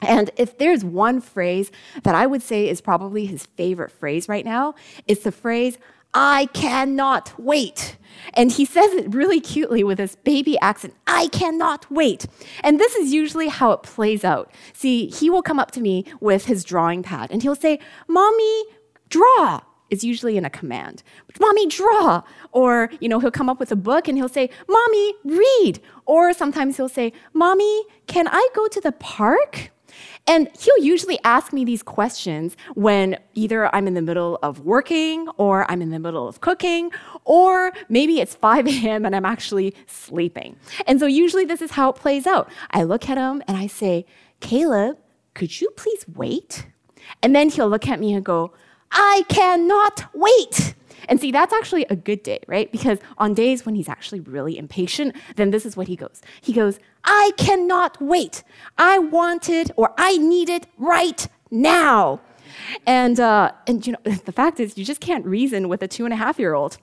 And 0.00 0.30
if 0.38 0.56
there's 0.56 0.82
one 0.82 1.20
phrase 1.20 1.70
that 2.02 2.14
I 2.14 2.26
would 2.26 2.40
say 2.40 2.66
is 2.66 2.80
probably 2.80 3.26
his 3.26 3.44
favorite 3.44 3.90
phrase 3.90 4.26
right 4.26 4.46
now, 4.46 4.76
it's 5.06 5.24
the 5.24 5.32
phrase, 5.32 5.76
I 6.12 6.46
cannot 6.52 7.32
wait. 7.38 7.96
And 8.34 8.52
he 8.52 8.64
says 8.64 8.92
it 8.92 9.14
really 9.14 9.40
cutely 9.40 9.82
with 9.84 9.98
his 9.98 10.16
baby 10.16 10.58
accent 10.60 10.94
I 11.06 11.28
cannot 11.28 11.90
wait. 11.90 12.26
And 12.62 12.78
this 12.78 12.94
is 12.94 13.12
usually 13.12 13.48
how 13.48 13.72
it 13.72 13.82
plays 13.82 14.24
out. 14.24 14.52
See, 14.72 15.06
he 15.06 15.30
will 15.30 15.42
come 15.42 15.58
up 15.58 15.70
to 15.72 15.80
me 15.80 16.04
with 16.20 16.46
his 16.46 16.64
drawing 16.64 17.02
pad 17.02 17.30
and 17.30 17.42
he'll 17.42 17.56
say, 17.56 17.78
Mommy, 18.08 18.64
draw. 19.08 19.60
Is 19.88 20.04
usually 20.04 20.36
in 20.36 20.44
a 20.44 20.50
command. 20.50 21.02
Mommy, 21.40 21.66
draw. 21.66 22.22
Or, 22.52 22.90
you 23.00 23.08
know, 23.08 23.18
he'll 23.18 23.32
come 23.32 23.48
up 23.48 23.58
with 23.58 23.72
a 23.72 23.76
book 23.76 24.06
and 24.06 24.16
he'll 24.16 24.28
say, 24.28 24.48
Mommy, 24.68 25.14
read. 25.24 25.80
Or 26.06 26.32
sometimes 26.32 26.76
he'll 26.76 26.88
say, 26.88 27.12
Mommy, 27.32 27.84
can 28.06 28.28
I 28.28 28.48
go 28.54 28.68
to 28.68 28.80
the 28.80 28.92
park? 28.92 29.72
And 30.26 30.48
he'll 30.58 30.84
usually 30.84 31.18
ask 31.24 31.52
me 31.52 31.64
these 31.64 31.82
questions 31.82 32.56
when 32.74 33.18
either 33.34 33.74
I'm 33.74 33.86
in 33.86 33.94
the 33.94 34.02
middle 34.02 34.38
of 34.42 34.60
working 34.60 35.28
or 35.36 35.68
I'm 35.70 35.82
in 35.82 35.90
the 35.90 35.98
middle 35.98 36.28
of 36.28 36.40
cooking, 36.40 36.92
or 37.24 37.72
maybe 37.88 38.20
it's 38.20 38.34
5 38.34 38.66
a.m. 38.84 39.04
and 39.04 39.16
I'm 39.16 39.24
actually 39.24 39.74
sleeping. 39.86 40.56
And 40.86 41.00
so 41.00 41.06
usually 41.06 41.44
this 41.44 41.62
is 41.62 41.72
how 41.72 41.90
it 41.90 41.96
plays 41.96 42.26
out. 42.26 42.48
I 42.70 42.84
look 42.84 43.08
at 43.08 43.18
him 43.18 43.42
and 43.48 43.56
I 43.56 43.66
say, 43.66 44.06
Caleb, 44.40 44.98
could 45.34 45.60
you 45.60 45.70
please 45.70 46.04
wait? 46.14 46.66
And 47.22 47.34
then 47.34 47.50
he'll 47.50 47.68
look 47.68 47.88
at 47.88 48.00
me 48.00 48.14
and 48.14 48.24
go, 48.24 48.52
I 48.92 49.24
cannot 49.28 50.04
wait. 50.14 50.74
And 51.08 51.20
see, 51.20 51.30
that's 51.30 51.52
actually 51.52 51.84
a 51.90 51.96
good 51.96 52.22
day, 52.22 52.40
right? 52.46 52.70
Because 52.70 52.98
on 53.18 53.34
days 53.34 53.64
when 53.64 53.74
he's 53.74 53.88
actually 53.88 54.20
really 54.20 54.58
impatient, 54.58 55.16
then 55.36 55.50
this 55.50 55.66
is 55.66 55.76
what 55.76 55.88
he 55.88 55.96
goes. 55.96 56.20
He 56.40 56.52
goes, 56.52 56.78
I 57.04 57.32
cannot 57.36 58.00
wait. 58.00 58.42
I 58.78 58.98
want 58.98 59.48
it 59.48 59.70
or 59.76 59.92
I 59.96 60.16
need 60.16 60.48
it 60.48 60.66
right 60.78 61.26
now. 61.50 62.20
And, 62.86 63.18
uh, 63.18 63.52
and 63.66 63.86
you 63.86 63.92
know, 63.92 64.12
the 64.24 64.32
fact 64.32 64.60
is, 64.60 64.76
you 64.76 64.84
just 64.84 65.00
can't 65.00 65.24
reason 65.24 65.68
with 65.68 65.82
a 65.82 65.88
two 65.88 66.04
and 66.04 66.12
a 66.12 66.16
half 66.16 66.38
year 66.38 66.54
old. 66.54 66.78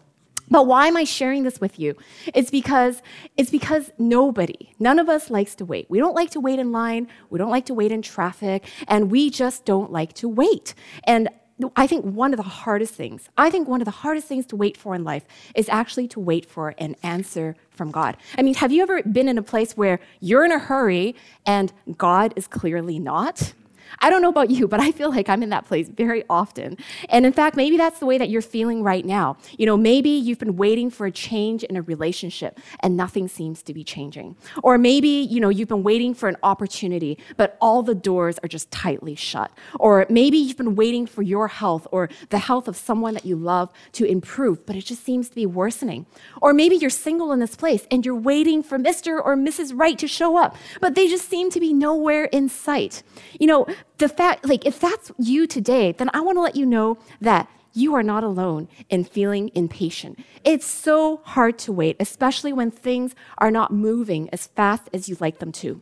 But 0.50 0.66
why 0.66 0.88
am 0.88 0.96
I 0.96 1.04
sharing 1.04 1.44
this 1.44 1.60
with 1.60 1.78
you? 1.78 1.96
It's 2.34 2.50
because 2.50 3.02
it's 3.36 3.50
because 3.50 3.92
nobody, 3.98 4.72
none 4.80 4.98
of 4.98 5.10
us 5.10 5.30
likes 5.30 5.56
to 5.56 5.66
wait. 5.66 5.88
We 5.90 6.00
don't 6.00 6.16
like 6.16 6.32
to 6.32 6.40
wait 6.40 6.58
in 6.58 6.72
line, 6.72 7.10
we 7.30 7.38
don't 7.38 7.50
like 7.50 7.66
to 7.66 7.74
wait 7.74 7.92
in 7.92 8.02
traffic, 8.02 8.66
and 8.88 9.12
we 9.12 9.30
just 9.30 9.66
don't 9.66 9.92
like 9.92 10.14
to 10.14 10.30
wait. 10.30 10.74
And 11.04 11.30
I 11.76 11.88
think 11.88 12.06
one 12.06 12.34
of 12.34 12.38
the 12.38 12.44
hardest 12.44 12.94
things, 12.94 13.30
I 13.38 13.50
think 13.50 13.68
one 13.68 13.82
of 13.82 13.86
the 13.86 13.92
hardest 13.92 14.28
things 14.28 14.46
to 14.48 14.56
wait 14.56 14.78
for 14.78 14.94
in 14.94 15.04
life 15.04 15.26
is 15.56 15.68
actually 15.70 16.08
to 16.10 16.20
wait 16.20 16.46
for 16.46 16.76
an 16.78 16.96
answer 17.02 17.56
from 17.72 17.90
God. 17.92 18.18
I 18.38 18.44
mean, 18.44 18.54
have 18.56 18.72
you 18.72 18.84
ever 18.84 19.02
been 19.04 19.28
in 19.28 19.38
a 19.38 19.44
place 19.44 19.76
where 19.76 20.00
you're 20.20 20.46
in 20.46 20.52
a 20.52 20.60
hurry 20.60 21.16
and 21.46 21.74
God 21.98 22.34
is 22.36 22.48
clearly 22.48 23.00
not? 23.00 23.54
I 24.00 24.10
don't 24.10 24.22
know 24.22 24.30
about 24.30 24.50
you, 24.50 24.68
but 24.68 24.80
I 24.80 24.92
feel 24.92 25.10
like 25.10 25.30
I'm 25.30 25.44
in 25.44 25.50
that 25.50 25.66
place 25.66 25.90
very 25.90 26.24
often. 26.30 26.78
And 27.10 27.26
in 27.26 27.34
fact, 27.34 27.56
maybe 27.56 27.78
that's 27.78 28.00
the 28.00 28.06
way 28.06 28.18
that 28.18 28.30
you're 28.30 28.42
feeling 28.42 28.84
right 28.84 29.06
now. 29.06 29.38
You 29.58 29.66
know, 29.66 29.78
maybe 29.78 30.10
you've 30.10 30.40
been 30.40 30.56
waiting 30.58 30.90
for 30.90 31.06
a 31.06 31.12
change 31.12 31.64
in 31.64 31.76
a 31.76 31.82
relationship 31.82 32.60
and 32.82 32.96
nothing 32.96 33.28
seems 33.28 33.64
to 33.64 33.74
be 33.74 33.84
changing. 33.84 34.36
Or 34.64 34.78
maybe, 34.78 35.08
you 35.08 35.40
know, 35.40 35.50
you've 35.50 35.68
been 35.68 35.84
waiting 35.84 36.14
for 36.14 36.30
an 36.30 36.38
opportunity, 36.44 37.18
but 37.36 37.58
all 37.62 37.84
the 37.84 37.96
doors 37.96 38.40
are 38.40 38.48
just 38.48 38.72
tightly 38.72 39.16
shut. 39.16 39.52
Or 39.80 40.06
maybe 40.10 40.38
you've 40.38 40.58
been 40.58 40.76
waiting 40.76 41.06
for 41.06 41.22
your 41.22 41.48
health 41.48 41.88
or 41.92 42.10
the 42.30 42.40
health 42.40 42.68
of 42.68 42.76
someone 42.76 43.14
that 43.14 43.26
you 43.26 43.36
love 43.36 43.72
to 43.94 44.06
improve, 44.06 44.66
but 44.66 44.76
it 44.76 44.86
just 44.86 45.04
seems 45.04 45.30
to 45.30 45.36
be 45.36 45.46
worsening. 45.46 46.06
Or 46.42 46.54
maybe 46.54 46.76
you're 46.76 46.90
single 46.90 47.32
in 47.32 47.40
this 47.40 47.56
place 47.56 47.88
and 47.92 48.06
you're 48.06 48.16
waiting 48.16 48.64
for 48.64 48.78
Mr. 48.78 49.22
or 49.24 49.36
Mrs. 49.36 49.74
Right 49.76 49.98
to 50.00 50.08
show 50.08 50.38
up, 50.38 50.56
but 50.82 50.96
they 50.96 51.08
just 51.08 51.30
seem 51.30 51.50
to 51.52 51.60
be 51.60 51.74
nowhere 51.74 52.26
in 52.26 52.50
sight. 52.50 53.04
You 53.40 53.48
know, 53.48 53.68
the 53.98 54.10
fact, 54.10 54.48
like, 54.48 54.66
if 54.66 54.80
that's 54.80 55.12
you 55.18 55.48
today, 55.48 55.92
then 55.92 56.10
I 56.14 56.22
want 56.22 56.38
to 56.38 56.42
let 56.42 56.56
you 56.56 56.66
know 56.66 56.98
that 57.22 57.50
you 57.74 57.94
are 57.94 58.04
not 58.04 58.24
alone 58.24 58.68
in 58.90 59.04
feeling 59.04 59.52
impatient. 59.54 60.20
It's 60.44 60.66
so 60.66 61.22
hard 61.24 61.60
to 61.60 61.72
wait, 61.72 61.96
especially 62.00 62.52
when 62.52 62.72
things 62.72 63.14
are 63.38 63.52
not 63.52 63.72
moving 63.72 64.30
as 64.32 64.48
fast 64.48 64.90
as 64.94 65.08
you'd 65.08 65.22
like 65.22 65.40
them 65.40 65.52
to. 65.54 65.82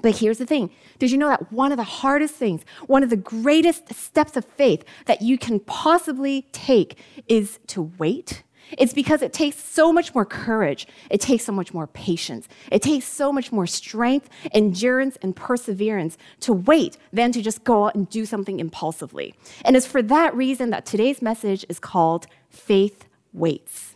But 0.00 0.18
here's 0.18 0.38
the 0.38 0.46
thing 0.46 0.70
Did 0.98 1.10
you 1.10 1.18
know 1.18 1.28
that 1.28 1.52
one 1.52 1.72
of 1.72 1.76
the 1.76 1.84
hardest 1.84 2.34
things, 2.34 2.62
one 2.86 3.02
of 3.02 3.10
the 3.10 3.16
greatest 3.16 3.92
steps 3.94 4.36
of 4.36 4.44
faith 4.44 4.84
that 5.06 5.22
you 5.22 5.38
can 5.38 5.60
possibly 5.60 6.48
take 6.52 6.98
is 7.26 7.58
to 7.68 7.92
wait? 7.98 8.42
It's 8.76 8.92
because 8.92 9.22
it 9.22 9.32
takes 9.32 9.56
so 9.56 9.92
much 9.92 10.14
more 10.14 10.24
courage. 10.24 10.86
It 11.10 11.20
takes 11.20 11.44
so 11.44 11.52
much 11.52 11.72
more 11.72 11.86
patience. 11.86 12.48
It 12.70 12.82
takes 12.82 13.06
so 13.06 13.32
much 13.32 13.52
more 13.52 13.66
strength, 13.66 14.28
endurance, 14.52 15.16
and 15.22 15.34
perseverance 15.34 16.18
to 16.40 16.52
wait 16.52 16.98
than 17.12 17.32
to 17.32 17.42
just 17.42 17.64
go 17.64 17.86
out 17.86 17.94
and 17.94 18.08
do 18.08 18.26
something 18.26 18.60
impulsively. 18.60 19.34
And 19.64 19.76
it's 19.76 19.86
for 19.86 20.02
that 20.02 20.34
reason 20.34 20.70
that 20.70 20.84
today's 20.84 21.22
message 21.22 21.64
is 21.68 21.78
called 21.78 22.26
Faith 22.50 23.06
Waits. 23.32 23.87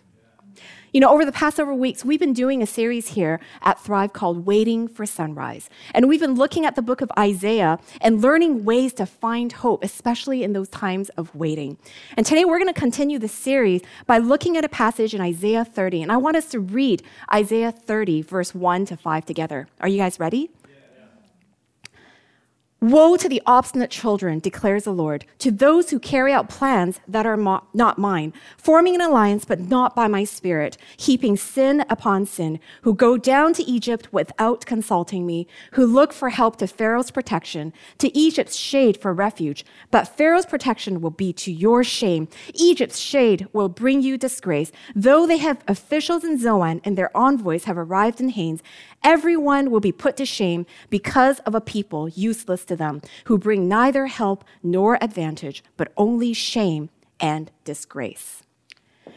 You 0.93 1.01
know, 1.01 1.09
over 1.09 1.25
the 1.25 1.33
past 1.33 1.57
several 1.57 1.79
weeks, 1.79 2.05
we've 2.05 2.21
been 2.21 2.35
doing 2.35 2.63
a 2.63 2.67
series 2.67 3.09
here 3.09 3.41
at 3.63 3.81
Thrive 3.81 4.13
called 4.13 4.45
Waiting 4.45 4.89
for 4.89 5.07
Sunrise. 5.07 5.71
And 5.95 6.07
we've 6.07 6.21
been 6.21 6.35
looking 6.35 6.67
at 6.67 6.77
the 6.77 6.83
book 6.83 7.01
of 7.01 7.11
Isaiah 7.19 7.79
and 8.03 8.21
learning 8.21 8.67
ways 8.67 8.93
to 8.95 9.07
find 9.07 9.51
hope, 9.51 9.83
especially 9.83 10.43
in 10.43 10.53
those 10.53 10.69
times 10.69 11.09
of 11.11 11.35
waiting. 11.35 11.79
And 12.15 12.27
today 12.27 12.45
we're 12.45 12.59
going 12.59 12.73
to 12.73 12.79
continue 12.79 13.19
the 13.19 13.27
series 13.27 13.81
by 14.07 14.19
looking 14.19 14.59
at 14.59 14.67
a 14.67 14.69
passage 14.69 15.15
in 15.15 15.23
Isaiah 15.23 15.65
30. 15.65 16.03
And 16.03 16.13
I 16.13 16.19
want 16.19 16.37
us 16.37 16.51
to 16.51 16.61
read 16.61 17.03
Isaiah 17.33 17.73
30, 17.73 18.21
verse 18.21 18.55
1 18.55 18.85
to 18.85 18.97
5 18.99 19.25
together. 19.25 19.69
Are 19.81 19.89
you 19.89 19.97
guys 19.97 20.21
ready? 20.21 20.51
Woe 22.83 23.17
to 23.17 23.29
the 23.29 23.41
obstinate 23.47 23.91
children, 23.91 24.41
declares 24.41 24.83
the 24.83 24.93
Lord, 24.93 25.25
to 25.39 25.53
those 25.53 25.91
who 25.91 26.01
carry 26.01 26.33
out 26.33 26.49
plans 26.49 26.99
that 27.07 27.25
are 27.25 27.37
mo- 27.37 27.63
not 27.73 27.97
mine, 27.97 28.33
forming 28.57 28.97
an 28.97 29.01
alliance 29.01 29.45
but 29.45 29.61
not 29.61 29.95
by 29.95 30.09
my 30.09 30.25
spirit, 30.25 30.77
heaping 30.97 31.37
sin 31.37 31.85
upon 31.89 32.27
sin, 32.27 32.59
who 32.81 32.93
go 32.93 33.17
down 33.17 33.55
to 33.55 33.63
Egypt 33.71 34.13
without 34.13 34.67
consulting 34.67 35.25
me, 35.25 35.47
who 35.75 35.87
look 35.87 36.13
for 36.13 36.31
help 36.31 36.57
to 36.57 36.67
Pharaoh's 36.67 37.13
protection, 37.13 37.73
to 37.99 38.13
Egypt's 38.19 38.57
shade 38.57 38.97
for 38.97 39.15
refuge. 39.15 39.65
But 39.93 40.17
Pharaoh's 40.17 40.45
protection 40.45 41.01
will 41.01 41.11
be 41.11 41.33
to 41.35 41.53
your 41.53 41.85
shame. 41.85 42.27
Egypt's 42.53 42.99
shade 42.99 43.47
will 43.53 43.69
bring 43.69 44.03
you 44.03 44.19
disgrace. 44.19 44.73
Though 44.93 45.25
they 45.25 45.39
have 45.39 45.63
officials 45.69 46.25
in 46.25 46.37
Zoan 46.37 46.81
and 46.83 46.99
their 46.99 47.17
envoys 47.17 47.63
have 47.63 47.79
arrived 47.79 48.21
in 48.21 48.31
Hanes, 48.31 48.61
everyone 49.05 49.71
will 49.71 49.81
be 49.81 49.93
put 49.93 50.17
to 50.17 50.27
shame 50.27 50.67
because 50.91 51.39
of 51.41 51.55
a 51.55 51.61
people 51.61 52.09
useless 52.09 52.65
to 52.67 52.77
them, 52.77 53.03
who 53.25 53.39
bring 53.39 53.69
neither 53.69 54.07
help 54.07 54.45
nor 54.63 55.03
advantage, 55.03 55.63
but 55.77 55.93
only 55.97 56.33
shame 56.33 56.91
and 57.21 57.51
disgrace. 57.65 58.42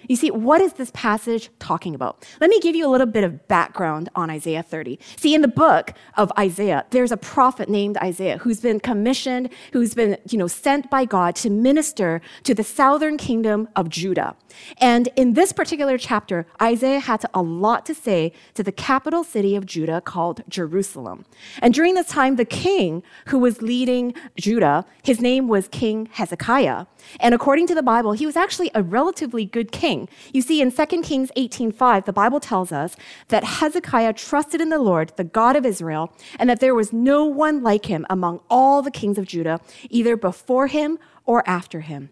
You 0.08 0.15
see, 0.15 0.32
what 0.32 0.62
is 0.62 0.74
this 0.74 0.91
passage 0.94 1.50
talking 1.60 1.96
about? 1.96 2.26
Let 2.39 2.50
me 2.50 2.60
give 2.60 2.76
you 2.76 2.88
a 2.88 2.91
little 2.91 3.08
bit 3.08 3.24
of 3.24 3.48
background 3.48 4.10
on 4.15 4.30
Isaiah 4.30 4.63
30. 4.63 5.00
See, 5.18 5.34
in 5.34 5.41
the 5.41 5.48
book 5.48 5.94
of 6.18 6.32
Isaiah, 6.38 6.86
there's 6.91 7.12
a 7.12 7.18
prophet 7.18 7.70
named 7.70 7.98
Isaiah 7.98 8.38
who's 8.38 8.60
been 8.62 8.80
commissioned, 8.80 9.50
who's 9.74 9.94
been, 9.94 10.18
you 10.30 10.38
know, 10.38 10.48
sent 10.48 10.89
by 10.89 11.06
God 11.06 11.36
to 11.38 11.50
minister 11.50 12.22
to 12.44 12.54
the 12.54 12.63
southern 12.63 13.18
kingdom 13.18 13.68
of 13.76 13.89
Judah. 13.89 14.36
And 14.78 15.10
in 15.15 15.34
this 15.34 15.52
particular 15.52 15.98
chapter, 15.98 16.46
Isaiah 16.62 17.00
had 17.00 17.26
a 17.34 17.41
lot 17.41 17.86
to 17.88 17.94
say 17.94 18.32
to 18.54 18.63
the 18.63 18.72
capital 18.72 19.24
city 19.24 19.56
of 19.56 19.65
Judah 19.65 20.02
called 20.02 20.44
Jerusalem. 20.48 21.26
And 21.62 21.74
during 21.74 21.96
this 21.96 22.08
time, 22.08 22.36
the 22.36 22.46
king 22.46 23.04
who 23.28 23.39
was 23.39 23.62
leading 23.62 24.13
Judah, 24.38 24.86
his 25.04 25.20
name 25.20 25.48
was 25.48 25.68
King 25.68 26.08
Hezekiah. 26.12 26.86
And 27.20 27.34
according 27.34 27.68
to 27.68 27.76
the 27.76 27.84
Bible, 27.84 28.13
he 28.13 28.26
was 28.26 28.36
actually 28.36 28.72
a 28.74 28.84
relatively 28.84 29.46
good 29.46 29.72
king. 29.72 29.95
You 30.34 30.42
see, 30.42 30.62
in 30.62 30.72
2 30.72 31.04
Kings 31.04 31.32
18:5, 31.36 32.06
the 32.06 32.14
Bible 32.14 32.40
tells 32.40 32.72
us 32.72 32.96
that 33.28 33.44
Hezekiah 33.44 34.14
trusted 34.14 34.62
in 34.62 34.70
the 34.70 34.80
Lord, 34.80 35.12
the 35.16 35.24
God 35.24 35.56
of 35.56 35.66
Israel, 35.66 36.14
and 36.40 36.50
that 36.50 36.60
there 36.60 36.76
was 36.76 36.92
no 36.92 37.26
one 37.26 37.64
like 37.64 37.86
him 37.86 38.06
among 38.10 38.42
all 38.50 38.82
the 38.82 38.92
kings 39.00 39.18
of 39.18 39.26
Judah, 39.26 39.60
either 39.90 40.16
before 40.16 40.68
him 40.68 41.00
or 41.26 41.48
after 41.48 41.82
him. 41.82 42.10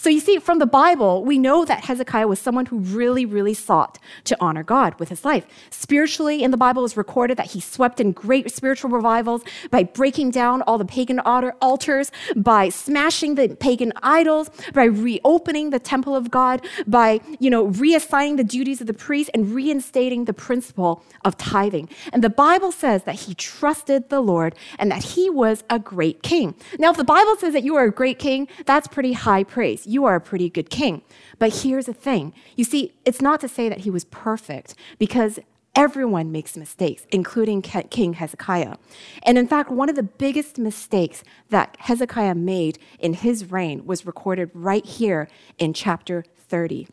So 0.00 0.08
you 0.08 0.20
see, 0.20 0.38
from 0.38 0.60
the 0.60 0.64
Bible, 0.64 1.26
we 1.26 1.38
know 1.38 1.66
that 1.66 1.84
Hezekiah 1.84 2.26
was 2.26 2.38
someone 2.38 2.64
who 2.64 2.78
really, 2.78 3.26
really 3.26 3.52
sought 3.52 3.98
to 4.24 4.36
honor 4.40 4.62
God 4.62 4.98
with 4.98 5.10
his 5.10 5.26
life. 5.26 5.44
Spiritually, 5.68 6.42
in 6.42 6.50
the 6.50 6.56
Bible, 6.56 6.86
is 6.86 6.96
recorded 6.96 7.36
that 7.36 7.50
he 7.50 7.60
swept 7.60 8.00
in 8.00 8.12
great 8.12 8.50
spiritual 8.50 8.88
revivals 8.88 9.42
by 9.70 9.82
breaking 9.82 10.30
down 10.30 10.62
all 10.62 10.78
the 10.78 10.86
pagan 10.86 11.20
altars, 11.20 12.10
by 12.34 12.70
smashing 12.70 13.34
the 13.34 13.54
pagan 13.60 13.92
idols, 14.02 14.48
by 14.72 14.84
reopening 14.84 15.68
the 15.68 15.78
temple 15.78 16.16
of 16.16 16.30
God, 16.30 16.66
by, 16.86 17.20
you 17.38 17.50
know, 17.50 17.68
reassigning 17.68 18.38
the 18.38 18.44
duties 18.44 18.80
of 18.80 18.86
the 18.86 18.94
priest 18.94 19.28
and 19.34 19.54
reinstating 19.54 20.24
the 20.24 20.32
principle 20.32 21.04
of 21.26 21.36
tithing. 21.36 21.90
And 22.14 22.24
the 22.24 22.30
Bible 22.30 22.72
says 22.72 23.04
that 23.04 23.16
he 23.16 23.34
trusted 23.34 24.08
the 24.08 24.22
Lord 24.22 24.54
and 24.78 24.90
that 24.90 25.04
he 25.04 25.28
was 25.28 25.62
a 25.68 25.78
great 25.78 26.22
king. 26.22 26.54
Now, 26.78 26.90
if 26.90 26.96
the 26.96 27.04
Bible 27.04 27.36
says 27.36 27.52
that 27.52 27.64
you 27.64 27.76
are 27.76 27.84
a 27.84 27.92
great 27.92 28.18
king, 28.18 28.48
that's 28.64 28.88
pretty 28.88 29.12
high 29.12 29.44
praise. 29.44 29.88
You 29.90 30.04
are 30.04 30.14
a 30.14 30.20
pretty 30.20 30.48
good 30.48 30.70
king. 30.70 31.02
But 31.38 31.62
here's 31.62 31.86
the 31.86 31.92
thing 31.92 32.32
you 32.56 32.64
see, 32.64 32.94
it's 33.04 33.20
not 33.20 33.40
to 33.40 33.48
say 33.48 33.68
that 33.68 33.80
he 33.80 33.90
was 33.90 34.04
perfect 34.04 34.74
because 34.98 35.40
Everyone 35.76 36.32
makes 36.32 36.56
mistakes, 36.56 37.06
including 37.12 37.62
King 37.62 38.14
Hezekiah. 38.14 38.74
And 39.22 39.38
in 39.38 39.46
fact, 39.46 39.70
one 39.70 39.88
of 39.88 39.94
the 39.94 40.02
biggest 40.02 40.58
mistakes 40.58 41.22
that 41.50 41.76
Hezekiah 41.78 42.34
made 42.34 42.80
in 42.98 43.14
his 43.14 43.52
reign 43.52 43.86
was 43.86 44.04
recorded 44.04 44.50
right 44.52 44.84
here 44.84 45.28
in 45.58 45.72
chapter 45.72 46.24
30. 46.36 46.88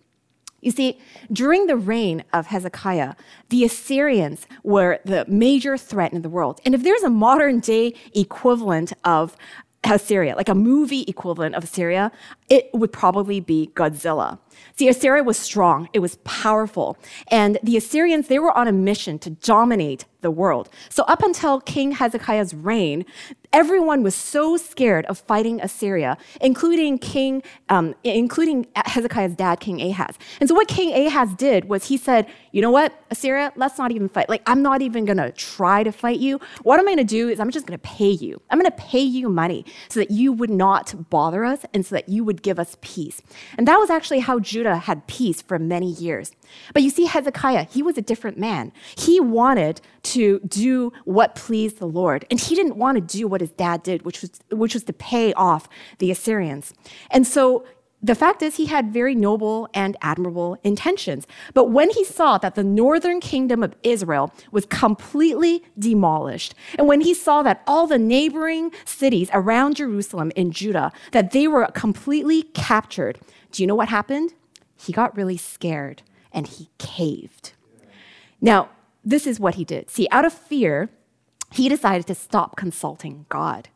You 0.61 0.71
see, 0.71 0.99
during 1.31 1.65
the 1.65 1.75
reign 1.75 2.23
of 2.33 2.47
Hezekiah, 2.47 3.15
the 3.49 3.63
Assyrians 3.63 4.47
were 4.63 4.99
the 5.05 5.25
major 5.27 5.77
threat 5.77 6.13
in 6.13 6.21
the 6.21 6.29
world. 6.29 6.61
And 6.63 6.75
if 6.75 6.83
there's 6.83 7.03
a 7.03 7.09
modern 7.09 7.59
day 7.59 7.93
equivalent 8.13 8.93
of 9.03 9.35
Assyria, 9.83 10.35
like 10.35 10.49
a 10.49 10.55
movie 10.55 11.05
equivalent 11.07 11.55
of 11.55 11.63
Assyria, 11.63 12.11
it 12.49 12.69
would 12.73 12.91
probably 12.91 13.39
be 13.39 13.71
Godzilla. 13.73 14.39
See, 14.75 14.89
Assyria 14.89 15.23
was 15.23 15.37
strong, 15.37 15.87
it 15.93 15.99
was 15.99 16.17
powerful, 16.23 16.97
and 17.29 17.57
the 17.63 17.77
Assyrians, 17.77 18.27
they 18.27 18.39
were 18.39 18.55
on 18.57 18.67
a 18.67 18.71
mission 18.71 19.19
to 19.19 19.29
dominate 19.29 20.05
the 20.21 20.31
world. 20.31 20.69
So, 20.89 21.03
up 21.03 21.23
until 21.23 21.61
King 21.61 21.91
Hezekiah's 21.93 22.53
reign, 22.53 23.05
everyone 23.53 24.03
was 24.03 24.15
so 24.15 24.57
scared 24.57 25.05
of 25.05 25.17
fighting 25.19 25.61
Assyria, 25.61 26.17
including 26.41 26.97
King, 26.97 27.43
um, 27.69 27.95
including 28.03 28.67
Hezekiah's 28.75 29.35
dad, 29.35 29.59
King 29.59 29.81
Ahaz. 29.81 30.17
And 30.39 30.49
so, 30.49 30.55
what 30.55 30.67
King 30.67 30.93
Ahaz 31.07 31.33
did 31.35 31.65
was 31.65 31.85
he 31.85 31.97
said, 31.97 32.27
"You 32.51 32.61
know 32.61 32.71
what, 32.71 32.93
Assyria, 33.11 33.51
let's 33.55 33.77
not 33.77 33.91
even 33.91 34.09
fight. 34.09 34.29
Like, 34.29 34.41
I'm 34.45 34.61
not 34.61 34.81
even 34.81 35.05
gonna 35.05 35.31
try 35.31 35.83
to 35.83 35.91
fight 35.91 36.19
you. 36.19 36.39
What 36.63 36.79
I'm 36.79 36.85
gonna 36.85 37.03
do 37.03 37.29
is 37.29 37.39
I'm 37.39 37.51
just 37.51 37.65
gonna 37.65 37.77
pay 37.77 38.09
you. 38.09 38.41
I'm 38.49 38.59
gonna 38.59 38.71
pay 38.71 39.01
you 39.01 39.29
money 39.29 39.65
so 39.89 39.99
that 39.99 40.11
you 40.11 40.33
would 40.33 40.49
not 40.49 41.09
bother 41.09 41.45
us 41.45 41.65
and 41.73 41.85
so 41.85 41.95
that 41.95 42.09
you 42.09 42.23
would 42.23 42.41
give 42.41 42.59
us 42.59 42.77
peace." 42.81 43.21
And 43.57 43.67
that 43.67 43.77
was 43.77 43.89
actually 43.89 44.19
how 44.19 44.39
Judah 44.39 44.77
had 44.77 45.07
peace 45.07 45.41
for 45.41 45.59
many 45.59 45.91
years. 45.91 46.31
But 46.73 46.83
you 46.83 46.89
see, 46.89 47.05
Hezekiah, 47.05 47.67
he 47.69 47.81
was 47.81 47.97
a 47.97 48.01
different 48.01 48.37
man. 48.37 48.71
He 48.97 49.19
wanted 49.19 49.81
to 50.03 50.39
do 50.47 50.93
what 51.05 51.35
pleased 51.35 51.79
the 51.79 51.87
Lord, 51.87 52.25
and 52.29 52.39
he 52.39 52.55
didn't 52.55 52.77
want 52.77 52.95
to 52.95 53.17
do 53.17 53.27
what 53.27 53.41
his 53.41 53.51
dad 53.51 53.83
did, 53.83 54.03
which 54.03 54.21
was, 54.21 54.31
which 54.51 54.73
was 54.73 54.83
to 54.85 54.93
pay 54.93 55.33
off 55.33 55.67
the 55.99 56.11
Assyrians. 56.11 56.73
And 57.11 57.25
so 57.25 57.65
the 58.01 58.15
fact 58.15 58.43
is, 58.43 58.55
he 58.55 58.67
had 58.67 58.93
very 58.93 59.15
noble 59.15 59.67
and 59.73 59.97
admirable 60.01 60.57
intentions. 60.63 61.25
But 61.55 61.71
when 61.71 61.89
he 61.89 62.03
saw 62.03 62.37
that 62.37 62.53
the 62.53 62.63
northern 62.63 63.19
kingdom 63.19 63.63
of 63.63 63.73
Israel 63.81 64.31
was 64.51 64.67
completely 64.67 65.63
demolished, 65.79 66.53
and 66.77 66.87
when 66.87 67.01
he 67.01 67.15
saw 67.15 67.41
that 67.41 67.63
all 67.65 67.87
the 67.87 67.97
neighboring 67.97 68.71
cities 68.85 69.29
around 69.33 69.77
Jerusalem 69.77 70.31
in 70.35 70.51
Judah, 70.51 70.91
that 71.11 71.31
they 71.31 71.47
were 71.47 71.65
completely 71.73 72.43
captured, 72.43 73.19
do 73.51 73.63
you 73.63 73.67
know 73.67 73.75
what 73.75 73.89
happened? 73.89 74.33
He 74.75 74.93
got 74.93 75.17
really 75.17 75.37
scared 75.37 76.03
and 76.31 76.47
he 76.47 76.69
caved. 76.77 77.53
Now, 78.41 78.69
this 79.03 79.25
is 79.25 79.39
what 79.39 79.55
he 79.55 79.63
did. 79.63 79.89
See, 79.89 80.07
out 80.11 80.25
of 80.25 80.33
fear, 80.33 80.89
he 81.51 81.69
decided 81.69 82.07
to 82.07 82.15
stop 82.15 82.55
consulting 82.55 83.25
God. 83.29 83.69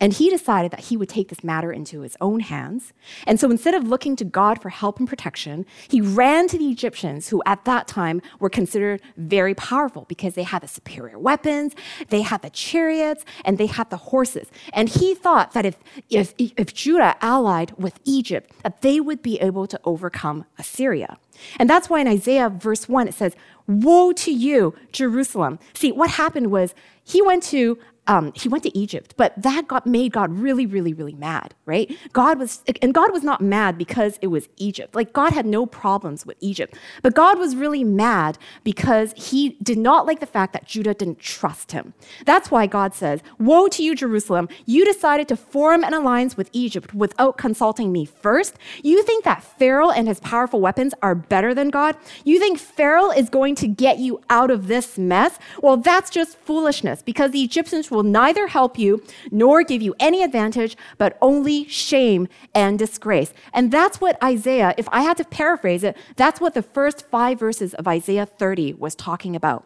And 0.00 0.12
he 0.12 0.30
decided 0.30 0.70
that 0.70 0.80
he 0.80 0.96
would 0.96 1.08
take 1.08 1.28
this 1.28 1.44
matter 1.44 1.72
into 1.72 2.00
his 2.00 2.16
own 2.20 2.40
hands. 2.40 2.92
And 3.26 3.38
so 3.38 3.50
instead 3.50 3.74
of 3.74 3.88
looking 3.88 4.16
to 4.16 4.24
God 4.24 4.60
for 4.60 4.68
help 4.68 4.98
and 4.98 5.08
protection, 5.08 5.66
he 5.88 6.00
ran 6.00 6.48
to 6.48 6.58
the 6.58 6.68
Egyptians, 6.68 7.28
who 7.28 7.42
at 7.46 7.64
that 7.64 7.88
time 7.88 8.22
were 8.38 8.50
considered 8.50 9.02
very 9.16 9.54
powerful 9.54 10.04
because 10.08 10.34
they 10.34 10.42
had 10.42 10.62
the 10.62 10.68
superior 10.68 11.18
weapons, 11.18 11.74
they 12.08 12.22
had 12.22 12.42
the 12.42 12.50
chariots, 12.50 13.24
and 13.44 13.58
they 13.58 13.66
had 13.66 13.90
the 13.90 13.96
horses. 13.96 14.48
And 14.72 14.88
he 14.88 15.14
thought 15.14 15.52
that 15.52 15.66
if, 15.66 15.76
if, 16.10 16.34
if 16.38 16.74
Judah 16.74 17.16
allied 17.20 17.72
with 17.76 17.98
Egypt, 18.04 18.52
that 18.62 18.82
they 18.82 19.00
would 19.00 19.22
be 19.22 19.40
able 19.40 19.66
to 19.66 19.80
overcome 19.84 20.44
Assyria. 20.58 21.18
And 21.58 21.68
that's 21.68 21.88
why 21.88 22.00
in 22.00 22.08
Isaiah 22.08 22.48
verse 22.48 22.88
1 22.88 23.08
it 23.08 23.14
says, 23.14 23.36
Woe 23.66 24.12
to 24.12 24.32
you, 24.32 24.74
Jerusalem. 24.92 25.58
See, 25.74 25.92
what 25.92 26.10
happened 26.10 26.50
was 26.50 26.74
he 27.04 27.20
went 27.22 27.42
to 27.44 27.78
um, 28.08 28.32
he 28.34 28.48
went 28.48 28.64
to 28.64 28.76
Egypt, 28.76 29.14
but 29.16 29.34
that 29.40 29.68
got 29.68 29.86
made 29.86 30.12
God 30.12 30.32
really, 30.32 30.64
really, 30.64 30.94
really 30.94 31.12
mad, 31.14 31.54
right? 31.66 31.94
God 32.14 32.38
was, 32.38 32.62
and 32.80 32.94
God 32.94 33.12
was 33.12 33.22
not 33.22 33.42
mad 33.42 33.76
because 33.76 34.18
it 34.22 34.28
was 34.28 34.48
Egypt. 34.56 34.94
Like 34.94 35.12
God 35.12 35.32
had 35.32 35.44
no 35.44 35.66
problems 35.66 36.24
with 36.24 36.38
Egypt, 36.40 36.74
but 37.02 37.14
God 37.14 37.38
was 37.38 37.54
really 37.54 37.84
mad 37.84 38.38
because 38.64 39.12
he 39.14 39.50
did 39.62 39.78
not 39.78 40.06
like 40.06 40.20
the 40.20 40.26
fact 40.26 40.54
that 40.54 40.66
Judah 40.66 40.94
didn't 40.94 41.18
trust 41.18 41.72
him. 41.72 41.92
That's 42.24 42.50
why 42.50 42.66
God 42.66 42.94
says, 42.94 43.20
"Woe 43.38 43.68
to 43.68 43.82
you, 43.82 43.94
Jerusalem! 43.94 44.48
You 44.64 44.86
decided 44.86 45.28
to 45.28 45.36
form 45.36 45.84
an 45.84 45.92
alliance 45.92 46.36
with 46.36 46.48
Egypt 46.52 46.94
without 46.94 47.36
consulting 47.36 47.92
me 47.92 48.06
first. 48.06 48.56
You 48.82 49.02
think 49.02 49.24
that 49.24 49.42
Pharaoh 49.42 49.90
and 49.90 50.08
his 50.08 50.20
powerful 50.20 50.60
weapons 50.60 50.94
are 51.02 51.14
better 51.14 51.54
than 51.54 51.68
God? 51.68 51.96
You 52.24 52.38
think 52.38 52.58
Pharaoh 52.58 53.10
is 53.10 53.28
going 53.28 53.54
to 53.56 53.68
get 53.68 53.98
you 53.98 54.20
out 54.30 54.50
of 54.50 54.66
this 54.66 54.96
mess? 54.96 55.38
Well, 55.62 55.76
that's 55.76 56.10
just 56.10 56.38
foolishness 56.38 57.02
because 57.02 57.32
the 57.32 57.42
Egyptians 57.42 57.90
will 57.90 57.97
will 57.98 58.04
neither 58.04 58.46
help 58.46 58.78
you 58.78 59.02
nor 59.32 59.64
give 59.64 59.82
you 59.82 59.92
any 59.98 60.22
advantage, 60.22 60.76
but 60.98 61.18
only 61.20 61.66
shame 61.66 62.28
and 62.54 62.78
disgrace. 62.78 63.34
And 63.52 63.72
that's 63.72 64.00
what 64.00 64.22
Isaiah, 64.22 64.72
if 64.78 64.88
I 64.92 65.02
had 65.02 65.16
to 65.16 65.24
paraphrase 65.24 65.82
it, 65.82 65.96
that's 66.14 66.40
what 66.40 66.54
the 66.54 66.62
first 66.62 67.08
five 67.10 67.40
verses 67.40 67.74
of 67.74 67.88
Isaiah 67.88 68.24
30 68.24 68.74
was 68.74 68.94
talking 68.94 69.34
about. 69.34 69.64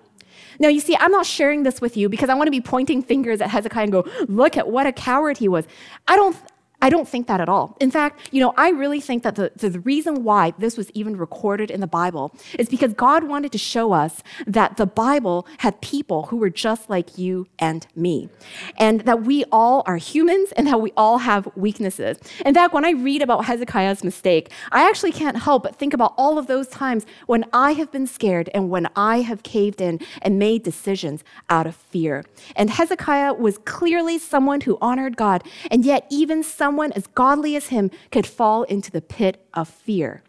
Now, 0.59 0.69
you 0.69 0.81
see, 0.81 0.97
I'm 0.99 1.13
not 1.13 1.27
sharing 1.27 1.63
this 1.63 1.83
with 1.83 1.95
you 1.95 2.09
because 2.09 2.31
I 2.31 2.35
want 2.35 2.47
to 2.47 2.51
be 2.51 2.63
pointing 2.63 3.03
fingers 3.03 3.43
at 3.43 3.51
Hezekiah 3.51 3.83
and 3.83 3.93
go, 3.93 4.07
look 4.29 4.57
at 4.57 4.67
what 4.67 4.87
a 4.87 4.93
coward 4.93 5.37
he 5.37 5.49
was. 5.49 5.67
I 6.09 6.17
don't, 6.17 6.35
I 6.83 6.91
don't 6.91 7.09
think 7.09 7.29
that 7.29 7.41
at 7.41 7.49
all. 7.49 7.77
In 7.79 7.93
fact, 7.93 8.29
you 8.33 8.41
know, 8.41 8.53
I 8.57 8.71
really 8.71 9.01
think 9.01 9.23
that 9.23 9.37
the, 9.37 9.53
the, 9.55 9.79
reason 9.83 10.25
why 10.25 10.53
this 10.59 10.77
was 10.77 10.91
even 10.95 11.17
recorded 11.17 11.71
in 11.71 11.81
the 11.81 11.87
Bible 11.87 12.35
is 12.59 12.69
because 12.69 12.93
God 12.93 13.25
wanted 13.25 13.53
to 13.53 13.59
show 13.59 13.93
us 13.93 14.23
that 14.47 14.77
the 14.77 14.87
Bible 14.87 15.47
had 15.59 15.81
people 15.81 16.25
who 16.25 16.37
were 16.37 16.51
just 16.51 16.91
like 16.91 17.17
you 17.17 17.47
and 17.59 17.87
me, 17.95 18.29
and 18.77 19.03
that 19.03 19.23
we 19.23 19.45
all 19.53 19.85
are 19.87 19.97
humans 19.97 20.53
and 20.53 20.67
that 20.67 20.81
we 20.81 20.93
all 20.97 21.19
have 21.19 21.49
weaknesses. 21.57 22.19
In 22.45 22.53
fact, 22.53 22.75
when 22.75 22.85
I 22.85 22.91
read 22.91 23.23
about 23.23 23.45
Hezekiah's 23.45 24.03
mistake, 24.03 24.51
I 24.73 24.89
actually 24.89 25.13
can't 25.13 25.39
help 25.39 25.63
but 25.63 25.77
think 25.77 25.95
about 25.95 26.15
all 26.17 26.37
of 26.37 26.49
those 26.49 26.67
times 26.67 27.07
when 27.27 27.45
I 27.53 27.73
have 27.73 27.93
been 27.93 28.09
scared 28.09 28.51
and 28.55 28.71
when 28.71 28.89
I 28.97 29.21
have 29.21 29.45
caved 29.45 29.81
in 29.81 30.01
and 30.21 30.39
made 30.39 30.65
decisions 30.65 31.23
out 31.49 31.69
of 31.69 31.77
fear. 31.77 32.25
And 32.57 32.71
Hezekiah 32.71 33.35
was 33.35 33.59
clearly 33.59 34.19
someone 34.19 34.63
who 34.63 34.79
honored 34.81 35.17
God, 35.17 35.45
and 35.71 35.85
yet 35.85 36.07
even 36.11 36.43
some 36.43 36.72
someone 36.73 36.93
as 36.93 37.07
godly 37.09 37.55
as 37.55 37.67
him 37.67 37.91
could 38.11 38.27
fall 38.27 38.63
into 38.63 38.91
the 38.91 39.03
pit 39.03 39.47
of 39.53 39.69
fear. 39.69 40.23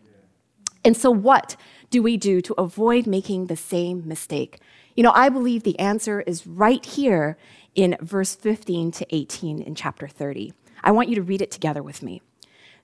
And 0.83 0.97
so, 0.97 1.09
what 1.09 1.55
do 1.89 2.03
we 2.03 2.17
do 2.17 2.41
to 2.41 2.53
avoid 2.57 3.07
making 3.07 3.47
the 3.47 3.55
same 3.55 4.05
mistake? 4.05 4.59
You 4.93 5.03
know, 5.03 5.13
I 5.15 5.29
believe 5.29 5.63
the 5.63 5.79
answer 5.79 6.19
is 6.19 6.45
right 6.45 6.85
here 6.85 7.37
in 7.75 7.95
verse 8.01 8.35
15 8.35 8.91
to 8.91 9.15
18 9.15 9.61
in 9.61 9.73
chapter 9.73 10.05
30. 10.05 10.51
I 10.83 10.91
want 10.91 11.07
you 11.07 11.15
to 11.15 11.21
read 11.21 11.41
it 11.41 11.49
together 11.49 11.81
with 11.81 12.03
me. 12.03 12.21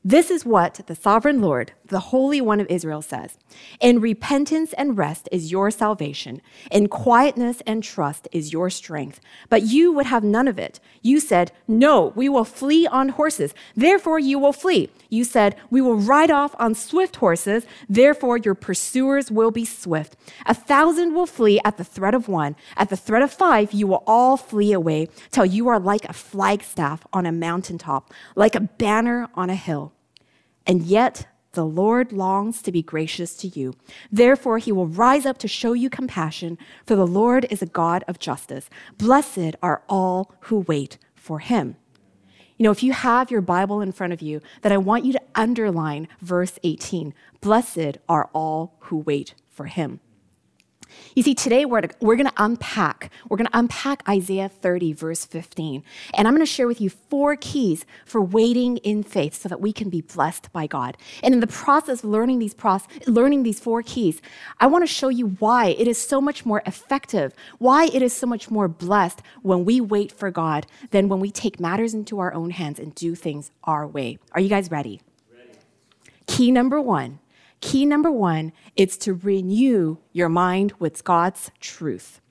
This 0.06 0.32
is 0.32 0.46
what 0.46 0.80
the 0.88 0.96
sovereign 0.96 1.42
Lord, 1.42 1.74
the 1.88 2.00
Holy 2.00 2.40
One 2.40 2.62
of 2.62 2.68
Israel, 2.70 3.02
says 3.02 3.38
In 3.82 4.00
repentance 4.00 4.72
and 4.74 4.98
rest 4.98 5.28
is 5.30 5.52
your 5.52 5.70
salvation, 5.72 6.42
in 6.72 6.88
quietness 6.88 7.62
and 7.68 7.84
trust 7.84 8.26
is 8.32 8.54
your 8.54 8.70
strength. 8.70 9.20
But 9.50 9.64
you 9.64 9.92
would 9.92 10.06
have 10.06 10.24
none 10.24 10.48
of 10.48 10.58
it. 10.58 10.80
You 11.02 11.20
said, 11.20 11.52
No, 11.68 12.14
we 12.16 12.30
will 12.30 12.46
flee 12.46 12.88
on 12.88 13.10
horses, 13.10 13.54
therefore 13.76 14.20
you 14.20 14.40
will 14.40 14.54
flee. 14.54 14.90
You 15.10 15.26
said, 15.26 15.58
We 15.70 15.82
will 15.82 15.98
ride 15.98 16.32
off 16.32 16.56
on 16.58 16.76
swift 16.76 17.18
horses, 17.18 17.66
therefore 17.90 18.38
your 18.38 18.56
pursuers 18.56 19.30
will 19.30 19.52
be 19.52 19.66
swift. 19.66 20.16
A 20.46 20.54
thousand 20.54 21.14
will 21.14 21.28
flee 21.28 21.60
at 21.66 21.76
the 21.76 21.84
threat 21.84 22.14
of 22.14 22.30
one, 22.30 22.56
at 22.78 22.90
the 22.90 22.96
threat 22.96 23.22
of 23.22 23.34
five, 23.34 23.74
you 23.74 23.86
will 23.86 24.04
all 24.08 24.38
flee 24.38 24.72
away, 24.72 25.10
till 25.30 25.46
you 25.46 25.68
are 25.68 25.80
like 25.80 26.06
a 26.06 26.14
flagstaff 26.14 27.06
on 27.12 27.26
a 27.26 27.34
mountaintop, 27.34 28.14
like 28.38 28.56
a 28.56 28.62
banner 28.62 29.28
on 29.36 29.50
a 29.50 29.56
hill. 29.56 29.89
And 30.70 30.84
yet, 30.84 31.26
the 31.54 31.66
Lord 31.66 32.12
longs 32.12 32.62
to 32.62 32.72
be 32.72 32.84
gracious 32.84 33.36
to 33.38 33.48
you. 33.48 33.74
Therefore, 34.12 34.60
he 34.60 34.72
will 34.72 34.86
rise 34.86 35.26
up 35.26 35.40
to 35.40 35.48
show 35.48 35.74
you 35.74 35.90
compassion, 35.90 36.60
for 36.86 36.96
the 36.96 37.08
Lord 37.08 37.48
is 37.50 37.64
a 37.64 37.66
God 37.66 38.04
of 38.08 38.20
justice. 38.20 38.70
Blessed 38.96 39.56
are 39.64 39.82
all 39.90 40.36
who 40.42 40.60
wait 40.60 41.00
for 41.16 41.40
him. 41.40 41.76
You 42.56 42.66
know, 42.66 42.72
if 42.72 42.84
you 42.84 42.94
have 42.94 43.32
your 43.32 43.42
Bible 43.42 43.82
in 43.82 43.92
front 43.92 44.14
of 44.14 44.22
you, 44.22 44.42
then 44.62 44.72
I 44.72 44.78
want 44.78 45.06
you 45.06 45.14
to 45.14 45.22
underline 45.34 46.08
verse 46.22 46.60
18 46.62 47.16
Blessed 47.42 47.98
are 48.08 48.30
all 48.32 48.76
who 48.82 48.98
wait 48.98 49.34
for 49.50 49.66
him. 49.66 50.02
You 51.16 51.24
see, 51.24 51.36
today 51.36 51.66
we're, 51.66 51.84
we're 52.00 52.16
going 52.16 52.28
to 52.28 52.34
unpack, 52.38 53.12
we're 53.30 53.38
going 53.38 53.48
to 53.48 53.58
unpack 53.58 54.08
Isaiah 54.08 54.50
30, 54.50 54.94
verse 54.94 55.26
15. 55.26 55.84
And 56.16 56.28
I'm 56.28 56.34
going 56.34 56.46
to 56.46 56.52
share 56.52 56.68
with 56.68 56.82
you 56.82 56.90
four 56.90 57.36
keys 57.36 57.86
for 58.06 58.22
waiting 58.22 58.78
in 58.78 59.04
faith 59.04 59.34
so 59.34 59.50
that 59.50 59.62
we 59.62 59.74
can 59.74 59.90
be 59.90 60.02
blessed 60.02 60.52
by 60.52 60.68
God. 60.68 60.98
And 61.24 61.34
in 61.34 61.40
the 61.40 61.48
process 61.48 62.04
of 62.04 62.10
learning 62.10 62.40
these, 62.40 62.54
process, 62.54 63.08
learning 63.08 63.44
these 63.44 63.60
four 63.60 63.84
keys, 63.84 64.22
I 64.60 64.68
want 64.68 64.84
to 64.84 64.88
show 64.88 65.10
you 65.10 65.30
why 65.40 65.68
it 65.68 65.88
is 65.88 65.98
so 65.98 66.22
much 66.22 66.46
more 66.46 66.62
effective, 66.66 67.34
why 67.58 67.86
it 67.86 68.02
is 68.02 68.14
so 68.14 68.28
much 68.28 68.50
more 68.50 68.68
blessed 68.68 69.22
when 69.42 69.66
we 69.66 69.82
wait 69.82 70.12
for 70.12 70.32
God 70.32 70.68
than 70.92 71.10
when 71.10 71.20
we 71.20 71.32
take 71.32 71.60
matters 71.60 71.94
into 71.94 72.20
our 72.20 72.34
own 72.34 72.52
hands 72.52 72.80
and 72.80 72.94
do 72.96 73.16
things 73.16 73.52
our 73.64 73.88
way. 73.88 74.18
Are 74.32 74.42
you 74.42 74.50
guys 74.50 74.72
ready? 74.72 75.02
ready. 75.32 75.60
Key 76.28 76.52
number 76.52 76.82
one 76.82 77.20
Key 77.62 77.86
number 77.86 78.12
one 78.12 78.54
is 78.76 78.98
to 79.00 79.14
renew 79.14 79.98
your 80.14 80.30
mind 80.30 80.74
with 80.80 81.04
God's 81.04 81.52
truth. 81.60 82.22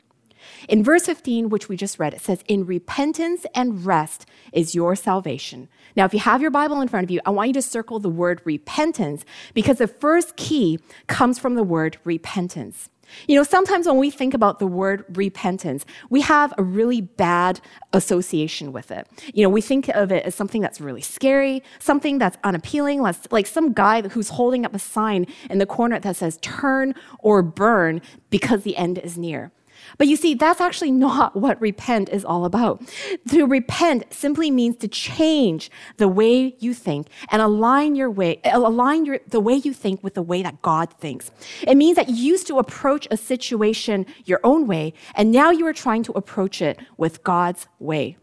In 0.68 0.82
verse 0.82 1.04
15, 1.04 1.48
which 1.48 1.68
we 1.68 1.76
just 1.76 1.98
read, 1.98 2.14
it 2.14 2.20
says, 2.20 2.42
In 2.48 2.64
repentance 2.64 3.44
and 3.54 3.84
rest 3.84 4.26
is 4.52 4.74
your 4.74 4.96
salvation. 4.96 5.68
Now, 5.96 6.04
if 6.04 6.14
you 6.14 6.20
have 6.20 6.40
your 6.40 6.50
Bible 6.50 6.80
in 6.80 6.88
front 6.88 7.04
of 7.04 7.10
you, 7.10 7.20
I 7.26 7.30
want 7.30 7.48
you 7.48 7.54
to 7.54 7.62
circle 7.62 7.98
the 7.98 8.08
word 8.08 8.40
repentance 8.44 9.24
because 9.52 9.78
the 9.78 9.88
first 9.88 10.36
key 10.36 10.78
comes 11.06 11.38
from 11.38 11.54
the 11.54 11.62
word 11.62 11.98
repentance. 12.04 12.88
You 13.27 13.37
know, 13.37 13.42
sometimes 13.42 13.87
when 13.87 13.97
we 13.97 14.11
think 14.11 14.35
about 14.35 14.59
the 14.59 14.66
word 14.66 15.05
repentance, 15.16 15.85
we 16.11 16.21
have 16.23 16.53
a 16.59 16.62
really 16.62 17.01
bad 17.01 17.61
association 17.92 18.73
with 18.73 18.90
it. 18.90 19.07
You 19.35 19.42
know, 19.42 19.49
we 19.49 19.61
think 19.61 19.88
of 19.88 20.12
it 20.12 20.25
as 20.25 20.35
something 20.35 20.61
that's 20.61 20.81
really 20.81 21.01
scary, 21.01 21.62
something 21.79 22.18
that's 22.18 22.37
unappealing, 22.44 23.03
like 23.03 23.47
some 23.47 23.73
guy 23.73 24.03
who's 24.09 24.31
holding 24.31 24.64
up 24.64 24.75
a 24.75 24.79
sign 24.79 25.27
in 25.51 25.59
the 25.59 25.66
corner 25.66 25.99
that 26.01 26.16
says 26.16 26.38
turn 26.42 26.94
or 27.21 27.42
burn 27.42 28.01
because 28.31 28.62
the 28.62 28.77
end 28.77 28.99
is 28.99 29.18
near. 29.18 29.53
But 29.96 30.07
you 30.09 30.16
see, 30.16 30.35
that's 30.35 30.61
actually 30.61 30.90
not 30.90 31.37
what 31.37 31.61
repent 31.61 32.09
is 32.11 32.24
all 32.24 32.44
about. 32.44 32.83
To 33.31 33.46
repent 33.46 34.05
simply 34.11 34.51
means 34.51 34.77
to 34.79 34.88
change 34.88 35.70
the 35.96 36.09
way 36.09 36.57
you 36.59 36.74
think 36.74 37.09
and 37.31 37.40
align 37.40 37.94
your 37.94 38.11
way, 38.11 38.40
align 38.44 39.05
your, 39.05 39.20
the 39.27 39.40
way 39.40 39.55
you 39.55 39.72
think 39.72 40.03
with 40.03 40.14
the 40.14 40.22
way 40.22 40.42
that 40.42 40.61
God 40.62 40.92
thinks. 40.94 41.31
It 41.62 41.77
means 41.77 41.96
that 41.96 42.09
you 42.09 42.16
used 42.16 42.46
to 42.48 42.59
approach 42.59 43.09
a 43.11 43.16
situation 43.16 44.07
your 44.24 44.40
own 44.44 44.66
way, 44.66 44.92
and 45.14 45.33
now 45.33 45.51
you 45.51 45.66
are 45.66 45.72
trying 45.72 46.03
to 46.05 46.12
approach 46.12 46.61
it 46.61 46.79
with 46.96 47.22
God's 47.24 47.66
way. 47.79 48.16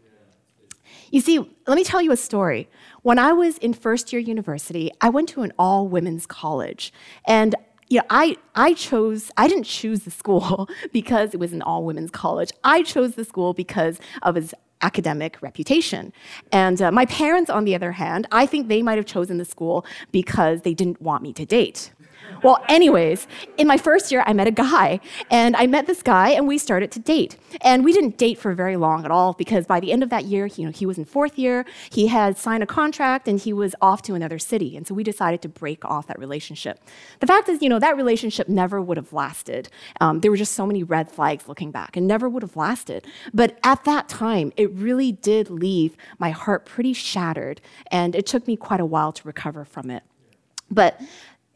You 1.10 1.20
see, 1.20 1.38
let 1.66 1.76
me 1.76 1.84
tell 1.84 2.02
you 2.02 2.12
a 2.12 2.16
story. 2.16 2.68
When 3.02 3.18
I 3.18 3.32
was 3.32 3.58
in 3.58 3.74
first 3.74 4.12
year 4.12 4.20
university, 4.20 4.90
I 5.00 5.08
went 5.08 5.28
to 5.30 5.42
an 5.42 5.52
all 5.58 5.86
women's 5.86 6.26
college. 6.26 6.92
And 7.26 7.54
you 7.88 7.98
know, 7.98 8.06
I, 8.10 8.36
I 8.54 8.74
chose, 8.74 9.30
I 9.36 9.48
didn't 9.48 9.64
choose 9.64 10.00
the 10.00 10.10
school 10.10 10.68
because 10.92 11.34
it 11.34 11.40
was 11.40 11.52
an 11.52 11.62
all 11.62 11.84
women's 11.84 12.10
college. 12.10 12.50
I 12.64 12.82
chose 12.82 13.14
the 13.14 13.24
school 13.24 13.54
because 13.54 13.98
of 14.22 14.36
its 14.36 14.54
academic 14.82 15.40
reputation. 15.40 16.12
And 16.52 16.80
uh, 16.82 16.90
my 16.92 17.06
parents, 17.06 17.50
on 17.50 17.64
the 17.64 17.74
other 17.74 17.92
hand, 17.92 18.26
I 18.30 18.46
think 18.46 18.68
they 18.68 18.82
might 18.82 18.96
have 18.96 19.06
chosen 19.06 19.38
the 19.38 19.44
school 19.44 19.86
because 20.12 20.62
they 20.62 20.74
didn't 20.74 21.00
want 21.00 21.22
me 21.22 21.32
to 21.32 21.46
date. 21.46 21.92
Well, 22.42 22.62
anyways, 22.68 23.26
in 23.56 23.66
my 23.66 23.76
first 23.76 24.12
year, 24.12 24.22
I 24.26 24.32
met 24.32 24.46
a 24.46 24.50
guy, 24.52 25.00
and 25.30 25.56
I 25.56 25.66
met 25.66 25.86
this 25.86 26.02
guy, 26.02 26.30
and 26.30 26.46
we 26.46 26.58
started 26.58 26.90
to 26.92 26.98
date. 26.98 27.36
And 27.62 27.84
we 27.84 27.92
didn't 27.92 28.18
date 28.18 28.38
for 28.38 28.54
very 28.54 28.76
long 28.76 29.04
at 29.04 29.10
all 29.10 29.32
because 29.32 29.66
by 29.66 29.80
the 29.80 29.92
end 29.92 30.02
of 30.02 30.10
that 30.10 30.24
year, 30.24 30.46
you 30.46 30.64
know, 30.64 30.70
he 30.70 30.86
was 30.86 30.98
in 30.98 31.04
fourth 31.04 31.38
year, 31.38 31.64
he 31.90 32.08
had 32.08 32.36
signed 32.36 32.62
a 32.62 32.66
contract, 32.66 33.26
and 33.26 33.40
he 33.40 33.52
was 33.52 33.74
off 33.80 34.02
to 34.02 34.14
another 34.14 34.38
city. 34.38 34.76
And 34.76 34.86
so 34.86 34.94
we 34.94 35.02
decided 35.02 35.42
to 35.42 35.48
break 35.48 35.84
off 35.84 36.06
that 36.08 36.18
relationship. 36.18 36.80
The 37.20 37.26
fact 37.26 37.48
is, 37.48 37.62
you 37.62 37.68
know, 37.68 37.78
that 37.78 37.96
relationship 37.96 38.48
never 38.48 38.80
would 38.80 38.96
have 38.96 39.12
lasted. 39.12 39.68
Um, 40.00 40.20
there 40.20 40.30
were 40.30 40.36
just 40.36 40.54
so 40.54 40.66
many 40.66 40.82
red 40.82 41.10
flags 41.10 41.48
looking 41.48 41.70
back, 41.70 41.96
and 41.96 42.06
never 42.06 42.28
would 42.28 42.42
have 42.42 42.56
lasted. 42.56 43.06
But 43.32 43.58
at 43.64 43.84
that 43.84 44.08
time, 44.08 44.52
it 44.56 44.70
really 44.72 45.12
did 45.12 45.50
leave 45.50 45.96
my 46.18 46.30
heart 46.30 46.66
pretty 46.66 46.92
shattered, 46.92 47.60
and 47.90 48.14
it 48.14 48.26
took 48.26 48.46
me 48.46 48.56
quite 48.56 48.80
a 48.80 48.86
while 48.86 49.12
to 49.12 49.26
recover 49.26 49.64
from 49.64 49.90
it. 49.90 50.02
But 50.70 51.00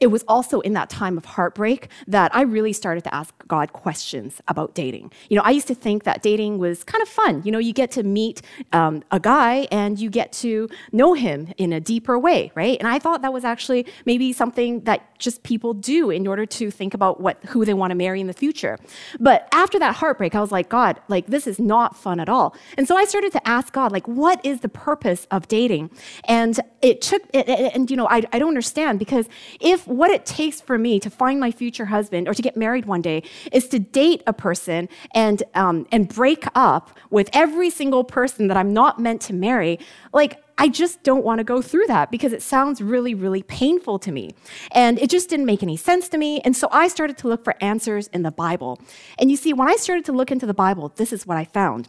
it 0.00 0.08
was 0.08 0.24
also 0.26 0.60
in 0.60 0.72
that 0.72 0.88
time 0.88 1.16
of 1.16 1.24
heartbreak 1.24 1.88
that 2.06 2.34
I 2.34 2.42
really 2.42 2.72
started 2.72 3.04
to 3.04 3.14
ask 3.14 3.34
God 3.46 3.72
questions 3.72 4.40
about 4.48 4.74
dating. 4.74 5.12
You 5.28 5.36
know, 5.36 5.42
I 5.42 5.50
used 5.50 5.68
to 5.68 5.74
think 5.74 6.04
that 6.04 6.22
dating 6.22 6.58
was 6.58 6.82
kind 6.84 7.02
of 7.02 7.08
fun. 7.08 7.42
You 7.44 7.52
know, 7.52 7.58
you 7.58 7.72
get 7.72 7.90
to 7.92 8.02
meet 8.02 8.42
um, 8.72 9.02
a 9.10 9.20
guy 9.20 9.68
and 9.70 9.98
you 9.98 10.08
get 10.08 10.32
to 10.32 10.68
know 10.92 11.12
him 11.12 11.52
in 11.58 11.72
a 11.72 11.80
deeper 11.80 12.18
way, 12.18 12.50
right? 12.54 12.78
And 12.78 12.88
I 12.88 12.98
thought 12.98 13.20
that 13.22 13.32
was 13.32 13.44
actually 13.44 13.86
maybe 14.06 14.32
something 14.32 14.80
that 14.84 15.18
just 15.18 15.42
people 15.42 15.74
do 15.74 16.10
in 16.10 16.26
order 16.26 16.46
to 16.46 16.70
think 16.70 16.94
about 16.94 17.20
what 17.20 17.36
who 17.44 17.64
they 17.64 17.74
want 17.74 17.90
to 17.90 17.94
marry 17.94 18.20
in 18.20 18.26
the 18.26 18.32
future. 18.32 18.78
But 19.18 19.48
after 19.52 19.78
that 19.78 19.96
heartbreak, 19.96 20.34
I 20.34 20.40
was 20.40 20.50
like, 20.50 20.70
God, 20.70 20.98
like 21.08 21.26
this 21.26 21.46
is 21.46 21.58
not 21.58 21.94
fun 21.94 22.20
at 22.20 22.28
all. 22.28 22.56
And 22.78 22.88
so 22.88 22.96
I 22.96 23.04
started 23.04 23.32
to 23.32 23.48
ask 23.48 23.72
God, 23.72 23.92
like, 23.92 24.08
what 24.08 24.44
is 24.44 24.60
the 24.60 24.68
purpose 24.68 25.26
of 25.30 25.46
dating? 25.48 25.90
And 26.24 26.58
it 26.80 27.02
took, 27.02 27.22
and 27.34 27.90
you 27.90 27.96
know, 27.96 28.08
I, 28.08 28.22
I 28.32 28.38
don't 28.38 28.48
understand 28.48 28.98
because 28.98 29.28
if 29.60 29.86
what 29.90 30.11
it 30.11 30.24
takes 30.24 30.61
for 30.61 30.79
me 30.79 31.00
to 31.00 31.11
find 31.11 31.40
my 31.40 31.50
future 31.50 31.87
husband 31.87 32.29
or 32.29 32.35
to 32.35 32.42
get 32.42 32.57
married 32.57 32.87
one 32.87 33.03
day 33.03 33.22
is 33.53 33.68
to 33.68 33.79
date 33.79 34.22
a 34.26 34.33
person 34.33 34.88
and, 35.14 35.42
um, 35.55 35.87
and 35.90 36.09
break 36.09 36.44
up 36.55 36.96
with 37.11 37.29
every 37.33 37.70
single 37.70 38.05
person 38.05 38.46
that 38.46 38.57
I'm 38.57 38.72
not 38.72 39.00
meant 39.00 39.20
to 39.22 39.35
marry. 39.35 39.79
Like, 40.12 40.42
I 40.59 40.68
just 40.68 41.03
don't 41.03 41.24
want 41.24 41.38
to 41.38 41.44
go 41.44 41.61
through 41.62 41.87
that 41.87 42.11
because 42.11 42.33
it 42.33 42.42
sounds 42.42 42.81
really, 42.81 43.14
really 43.14 43.42
painful 43.42 43.98
to 44.00 44.12
me. 44.12 44.31
And 44.72 44.98
it 44.98 45.11
just 45.11 45.29
didn't 45.29 45.46
make 45.46 45.62
any 45.62 45.76
sense 45.76 46.09
to 46.11 46.18
me. 46.18 46.40
And 46.40 46.55
so 46.55 46.68
I 46.70 46.88
started 46.88 47.16
to 47.18 47.29
look 47.29 47.42
for 47.42 47.55
answers 47.62 48.09
in 48.09 48.22
the 48.22 48.31
Bible. 48.31 48.79
And 49.18 49.31
you 49.31 49.37
see, 49.37 49.53
when 49.53 49.68
I 49.68 49.76
started 49.76 50.05
to 50.05 50.12
look 50.12 50.31
into 50.31 50.46
the 50.46 50.55
Bible, 50.55 50.92
this 50.96 51.12
is 51.12 51.26
what 51.26 51.37
I 51.37 51.44
found. 51.44 51.88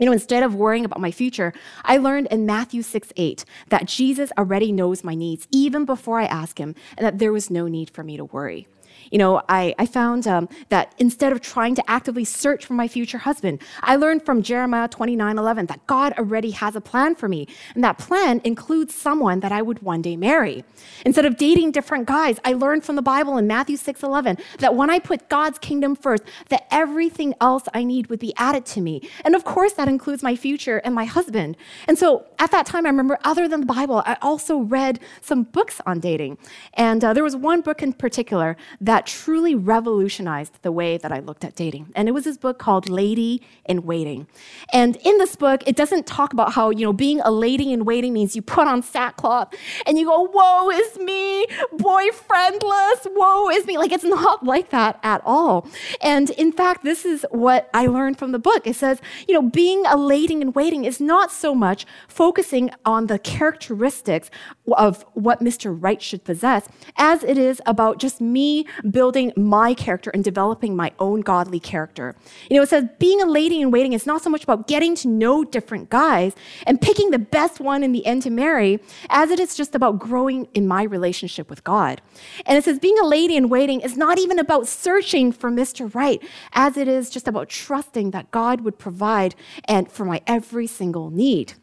You 0.00 0.06
know, 0.06 0.12
instead 0.12 0.42
of 0.42 0.54
worrying 0.54 0.86
about 0.86 0.98
my 0.98 1.10
future, 1.10 1.52
I 1.84 1.98
learned 1.98 2.28
in 2.28 2.46
Matthew 2.46 2.80
6 2.80 3.12
8 3.16 3.44
that 3.68 3.84
Jesus 3.84 4.32
already 4.38 4.72
knows 4.72 5.04
my 5.04 5.14
needs 5.14 5.46
even 5.50 5.84
before 5.84 6.18
I 6.18 6.24
ask 6.24 6.58
him, 6.58 6.74
and 6.96 7.04
that 7.06 7.18
there 7.18 7.32
was 7.32 7.50
no 7.50 7.68
need 7.68 7.90
for 7.90 8.02
me 8.02 8.16
to 8.16 8.24
worry. 8.24 8.66
You 9.10 9.18
know, 9.18 9.42
I, 9.48 9.74
I 9.78 9.86
found 9.86 10.26
um, 10.26 10.48
that 10.68 10.94
instead 10.98 11.32
of 11.32 11.40
trying 11.40 11.74
to 11.74 11.90
actively 11.90 12.24
search 12.24 12.64
for 12.64 12.74
my 12.74 12.88
future 12.88 13.18
husband, 13.18 13.60
I 13.82 13.96
learned 13.96 14.24
from 14.24 14.42
Jeremiah 14.42 14.88
29 14.88 15.38
11 15.38 15.66
that 15.66 15.86
God 15.86 16.12
already 16.18 16.52
has 16.52 16.76
a 16.76 16.80
plan 16.80 17.14
for 17.14 17.28
me. 17.28 17.48
And 17.74 17.82
that 17.82 17.98
plan 17.98 18.40
includes 18.44 18.94
someone 18.94 19.40
that 19.40 19.52
I 19.52 19.62
would 19.62 19.82
one 19.82 20.02
day 20.02 20.16
marry. 20.16 20.64
Instead 21.04 21.24
of 21.24 21.36
dating 21.36 21.72
different 21.72 22.06
guys, 22.06 22.38
I 22.44 22.52
learned 22.52 22.84
from 22.84 22.96
the 22.96 23.02
Bible 23.02 23.36
in 23.36 23.46
Matthew 23.46 23.76
6 23.76 24.02
11 24.02 24.38
that 24.58 24.74
when 24.76 24.90
I 24.90 24.98
put 24.98 25.28
God's 25.28 25.58
kingdom 25.58 25.96
first, 25.96 26.22
that 26.48 26.66
everything 26.70 27.34
else 27.40 27.64
I 27.74 27.82
need 27.84 28.08
would 28.08 28.20
be 28.20 28.32
added 28.36 28.64
to 28.66 28.80
me. 28.80 29.08
And 29.24 29.34
of 29.34 29.44
course, 29.44 29.72
that 29.74 29.88
includes 29.88 30.22
my 30.22 30.36
future 30.36 30.78
and 30.84 30.94
my 30.94 31.04
husband. 31.04 31.56
And 31.88 31.98
so 31.98 32.26
at 32.38 32.50
that 32.52 32.66
time, 32.66 32.86
I 32.86 32.90
remember, 32.90 33.18
other 33.24 33.48
than 33.48 33.60
the 33.60 33.66
Bible, 33.66 34.02
I 34.06 34.16
also 34.22 34.58
read 34.58 35.00
some 35.20 35.44
books 35.44 35.80
on 35.86 36.00
dating. 36.00 36.38
And 36.74 37.04
uh, 37.04 37.12
there 37.12 37.24
was 37.24 37.36
one 37.36 37.60
book 37.60 37.82
in 37.82 37.92
particular 37.92 38.56
that 38.80 38.99
that 39.00 39.06
truly 39.06 39.54
revolutionized 39.54 40.58
the 40.60 40.70
way 40.70 40.98
that 40.98 41.10
I 41.10 41.20
looked 41.20 41.42
at 41.42 41.56
dating. 41.56 41.90
And 41.96 42.06
it 42.06 42.12
was 42.12 42.24
this 42.24 42.36
book 42.36 42.58
called 42.58 42.90
Lady 42.90 43.40
in 43.64 43.84
Waiting. 43.84 44.26
And 44.74 44.96
in 44.96 45.16
this 45.16 45.36
book, 45.36 45.62
it 45.66 45.74
doesn't 45.74 46.06
talk 46.06 46.34
about 46.34 46.52
how, 46.52 46.68
you 46.68 46.84
know, 46.84 46.92
being 46.92 47.20
a 47.20 47.30
lady 47.30 47.72
in 47.72 47.86
waiting 47.86 48.12
means 48.12 48.36
you 48.36 48.42
put 48.42 48.68
on 48.68 48.82
sackcloth 48.82 49.54
and 49.86 49.96
you 49.96 50.04
go, 50.04 50.28
woe 50.30 50.68
is 50.70 50.98
me, 50.98 51.46
boyfriendless, 51.76 53.06
woe 53.14 53.48
is 53.48 53.64
me. 53.64 53.78
Like, 53.78 53.90
it's 53.90 54.04
not 54.04 54.44
like 54.52 54.68
that 54.68 55.00
at 55.02 55.22
all. 55.24 55.66
And 56.02 56.28
in 56.30 56.52
fact, 56.52 56.84
this 56.84 57.06
is 57.06 57.24
what 57.30 57.70
I 57.72 57.86
learned 57.86 58.18
from 58.18 58.32
the 58.32 58.38
book. 58.38 58.66
It 58.66 58.76
says, 58.76 59.00
you 59.26 59.32
know, 59.32 59.48
being 59.48 59.86
a 59.86 59.96
lady 59.96 60.34
in 60.34 60.52
waiting 60.52 60.84
is 60.84 61.00
not 61.00 61.32
so 61.32 61.54
much 61.54 61.86
focusing 62.06 62.70
on 62.84 63.06
the 63.06 63.18
characteristics 63.18 64.30
of 64.72 65.06
what 65.14 65.40
Mr. 65.40 65.74
Right 65.74 66.02
should 66.02 66.22
possess 66.22 66.68
as 66.98 67.24
it 67.24 67.38
is 67.38 67.62
about 67.64 67.98
just 67.98 68.20
me 68.20 68.66
building 68.90 69.32
my 69.36 69.74
character 69.74 70.10
and 70.10 70.22
developing 70.24 70.76
my 70.76 70.92
own 70.98 71.20
godly 71.20 71.60
character. 71.60 72.14
You 72.50 72.56
know, 72.56 72.62
it 72.62 72.68
says 72.68 72.84
being 72.98 73.20
a 73.20 73.26
lady 73.26 73.60
in 73.60 73.70
waiting 73.70 73.92
is 73.92 74.06
not 74.06 74.22
so 74.22 74.30
much 74.30 74.44
about 74.44 74.68
getting 74.68 74.94
to 74.96 75.08
know 75.08 75.44
different 75.44 75.90
guys 75.90 76.34
and 76.66 76.80
picking 76.80 77.10
the 77.10 77.18
best 77.18 77.60
one 77.60 77.82
in 77.82 77.92
the 77.92 78.04
end 78.06 78.22
to 78.22 78.30
marry, 78.30 78.80
as 79.08 79.30
it 79.30 79.40
is 79.40 79.54
just 79.54 79.74
about 79.74 79.98
growing 79.98 80.48
in 80.54 80.66
my 80.66 80.82
relationship 80.82 81.50
with 81.50 81.64
God. 81.64 82.00
And 82.46 82.56
it 82.56 82.64
says 82.64 82.78
being 82.78 82.98
a 82.98 83.06
lady 83.06 83.36
in 83.36 83.48
waiting 83.48 83.80
is 83.80 83.96
not 83.96 84.18
even 84.18 84.38
about 84.38 84.66
searching 84.66 85.32
for 85.32 85.50
Mr. 85.50 85.92
Right, 85.94 86.22
as 86.52 86.76
it 86.76 86.88
is 86.88 87.10
just 87.10 87.28
about 87.28 87.48
trusting 87.48 88.10
that 88.10 88.30
God 88.30 88.62
would 88.62 88.78
provide 88.78 89.34
and 89.64 89.90
for 89.90 90.04
my 90.04 90.20
every 90.26 90.66
single 90.66 91.10
need. 91.10 91.54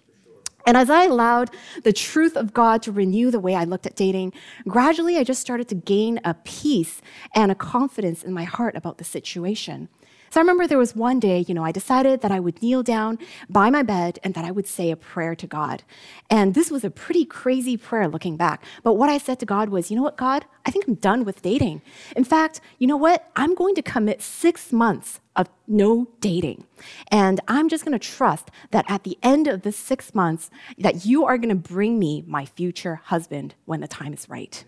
And 0.67 0.75
as 0.75 0.89
I 0.89 1.05
allowed 1.05 1.51
the 1.83 1.93
truth 1.93 2.35
of 2.35 2.53
God 2.53 2.83
to 2.83 2.91
renew 2.91 3.31
the 3.31 3.39
way 3.39 3.55
I 3.55 3.63
looked 3.63 3.85
at 3.85 3.95
dating, 3.95 4.33
gradually 4.67 5.17
I 5.17 5.23
just 5.23 5.39
started 5.39 5.69
to 5.69 5.75
gain 5.75 6.19
a 6.25 6.33
peace 6.33 7.01
and 7.33 7.49
a 7.49 7.55
confidence 7.55 8.21
in 8.21 8.33
my 8.33 8.43
heart 8.43 8.75
about 8.75 8.97
the 8.97 9.05
situation. 9.05 9.87
So 10.29 10.39
I 10.39 10.41
remember 10.41 10.67
there 10.67 10.77
was 10.77 10.95
one 10.95 11.19
day, 11.19 11.45
you 11.47 11.53
know, 11.53 11.63
I 11.63 11.71
decided 11.71 12.21
that 12.21 12.31
I 12.31 12.39
would 12.39 12.61
kneel 12.61 12.83
down 12.83 13.17
by 13.49 13.69
my 13.69 13.83
bed 13.83 14.19
and 14.23 14.33
that 14.33 14.45
I 14.45 14.51
would 14.51 14.67
say 14.67 14.91
a 14.91 14.95
prayer 14.95 15.35
to 15.35 15.47
God. 15.47 15.83
And 16.29 16.53
this 16.53 16.69
was 16.69 16.83
a 16.83 16.89
pretty 16.89 17.25
crazy 17.25 17.77
prayer 17.77 18.07
looking 18.07 18.37
back. 18.37 18.63
But 18.83 18.93
what 18.93 19.09
I 19.09 19.17
said 19.17 19.39
to 19.39 19.45
God 19.45 19.69
was, 19.69 19.89
you 19.89 19.95
know 19.95 20.03
what, 20.03 20.17
God, 20.17 20.45
I 20.65 20.71
think 20.71 20.87
I'm 20.87 20.95
done 20.95 21.23
with 21.23 21.41
dating. 21.41 21.81
In 22.15 22.23
fact, 22.23 22.59
you 22.77 22.87
know 22.87 22.97
what? 22.97 23.29
I'm 23.35 23.55
going 23.55 23.75
to 23.75 23.81
commit 23.81 24.21
six 24.21 24.73
months 24.73 25.19
of 25.35 25.47
no 25.67 26.07
dating. 26.19 26.65
And 27.09 27.39
I'm 27.47 27.69
just 27.69 27.85
going 27.85 27.97
to 27.97 28.07
trust 28.07 28.49
that 28.71 28.85
at 28.89 29.03
the 29.03 29.17
end 29.21 29.47
of 29.47 29.61
the 29.61 29.71
six 29.71 30.13
months, 30.13 30.49
that 30.77 31.05
you 31.05 31.25
are 31.25 31.37
going 31.37 31.49
to 31.49 31.55
bring 31.55 31.99
me 31.99 32.23
my 32.27 32.45
future 32.45 33.01
husband 33.05 33.55
when 33.65 33.79
the 33.79 33.87
time 33.87 34.13
is 34.13 34.27
right. 34.27 34.65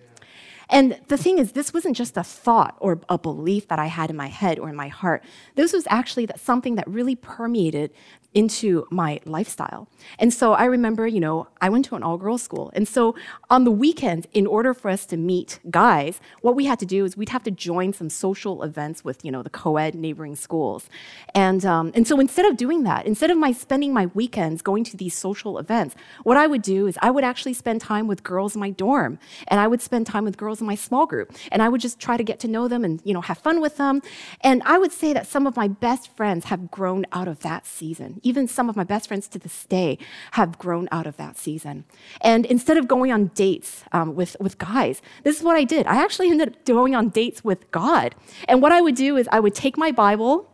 And 0.69 0.99
the 1.08 1.17
thing 1.17 1.39
is, 1.39 1.53
this 1.53 1.73
wasn't 1.73 1.97
just 1.97 2.15
a 2.15 2.23
thought 2.23 2.75
or 2.79 3.01
a 3.10 3.17
belief 3.17 3.67
that 3.69 3.79
I 3.79 3.88
had 3.88 4.12
in 4.12 4.15
my 4.15 4.27
head 4.27 4.60
or 4.60 4.69
in 4.69 4.75
my 4.75 4.88
heart. 4.88 5.23
This 5.55 5.73
was 5.73 5.88
actually 5.89 6.27
something 6.38 6.75
that 6.75 6.88
really 6.88 7.15
permeated 7.15 7.91
into 8.34 8.86
my 8.92 9.20
lifestyle. 9.26 9.88
And 10.20 10.32
so 10.32 10.54
I 10.54 10.65
remember, 10.65 11.08
you 11.08 11.20
know, 11.20 11.48
I 11.62 11.70
went 11.70 11.86
to 11.86 11.96
an 11.96 12.04
all 12.04 12.18
girls 12.18 12.44
school. 12.44 12.72
And 12.76 12.88
so 12.88 13.15
on 13.50 13.63
the 13.63 13.72
weekends, 13.72 14.28
in 14.34 14.46
order 14.46 14.74
for 14.74 14.89
us 14.89 15.06
to 15.08 15.18
meet 15.18 15.60
guys, 15.72 16.22
what 16.42 16.56
we 16.56 16.65
had 16.65 16.78
to 16.80 16.86
do 16.86 17.06
is 17.06 17.18
we'd 17.18 17.30
have 17.30 17.44
to 17.44 17.52
join 17.52 17.92
some 17.92 18.10
social 18.10 18.62
events 18.62 19.04
with, 19.04 19.26
you 19.26 19.32
know, 19.32 19.42
the 19.42 19.50
co 19.50 19.78
ed 19.78 19.96
neighboring 19.96 20.36
schools. 20.36 20.89
And, 21.34 21.65
um, 21.65 21.92
and 21.96 22.08
so 22.08 22.20
instead 22.20 22.46
of 22.46 22.56
doing 22.56 22.84
that, 22.84 23.08
instead 23.08 23.32
of 23.32 23.38
my 23.38 23.52
spending 23.52 23.94
my 23.94 24.06
weekends 24.08 24.62
going 24.62 24.84
to 24.86 24.98
these 24.98 25.15
social 25.15 25.58
events, 25.58 25.96
what 26.24 26.38
I 26.38 26.46
would 26.46 26.62
do 26.62 26.86
is 26.86 26.98
I 27.02 27.10
would 27.10 27.24
actually 27.24 27.54
spend 27.54 27.82
time 27.82 28.08
with 28.08 28.24
girls 28.24 28.56
in 28.56 28.60
my 28.60 28.70
dorm 28.70 29.18
and 29.48 29.60
I 29.60 29.68
would 29.68 29.82
spend 29.82 30.06
time 30.06 30.24
with 30.24 30.38
girls 30.38 30.62
in 30.62 30.68
my 30.68 30.76
small 30.76 31.08
group. 31.08 31.36
And 31.52 31.63
I 31.63 31.70
would 31.70 31.82
just 31.82 32.00
try 32.00 32.15
to 32.15 32.24
get 32.24 32.39
to 32.42 32.48
know 32.48 32.68
them 32.68 32.86
and, 32.86 33.02
you 33.04 33.13
know, 33.13 33.22
have 33.22 33.39
fun 33.39 33.60
with 33.60 33.78
them. 33.78 34.02
And 34.42 34.62
I 34.65 34.78
would 34.78 34.92
say 34.92 35.13
that 35.13 35.26
some 35.26 35.48
of 35.48 35.56
my 35.56 35.68
best 35.68 36.15
friends 36.15 36.46
have 36.46 36.70
grown 36.70 37.08
out 37.12 37.28
of 37.28 37.39
that 37.39 37.65
season 37.65 38.18
even 38.23 38.47
some 38.47 38.69
of 38.69 38.75
my 38.75 38.84
best 38.84 39.08
friends 39.08 39.27
to 39.29 39.39
this 39.39 39.65
day 39.65 39.97
have 40.32 40.58
grown 40.58 40.88
out 40.91 41.08
of 41.08 41.17
that 41.17 41.38
season. 41.38 41.86
And 42.21 42.45
instead 42.45 42.77
of 42.77 42.88
going 42.88 43.12
on 43.12 43.27
dates 43.27 43.84
um, 43.91 44.15
with, 44.15 44.36
with 44.39 44.58
guys, 44.58 45.01
this 45.23 45.38
is 45.38 45.43
what 45.43 45.55
I 45.55 45.63
did. 45.63 45.86
I 45.88 46.03
actually 46.03 46.29
ended 46.29 46.49
up 46.49 46.65
going 46.65 46.95
on 46.95 47.10
dates 47.10 47.43
with 47.43 47.69
God. 47.71 48.15
And 48.47 48.62
what 48.62 48.71
I 48.71 48.82
would 48.82 48.95
do 48.95 49.17
is 49.17 49.27
I 49.32 49.39
would 49.39 49.55
take 49.55 49.77
my 49.77 49.91
Bible, 49.91 50.49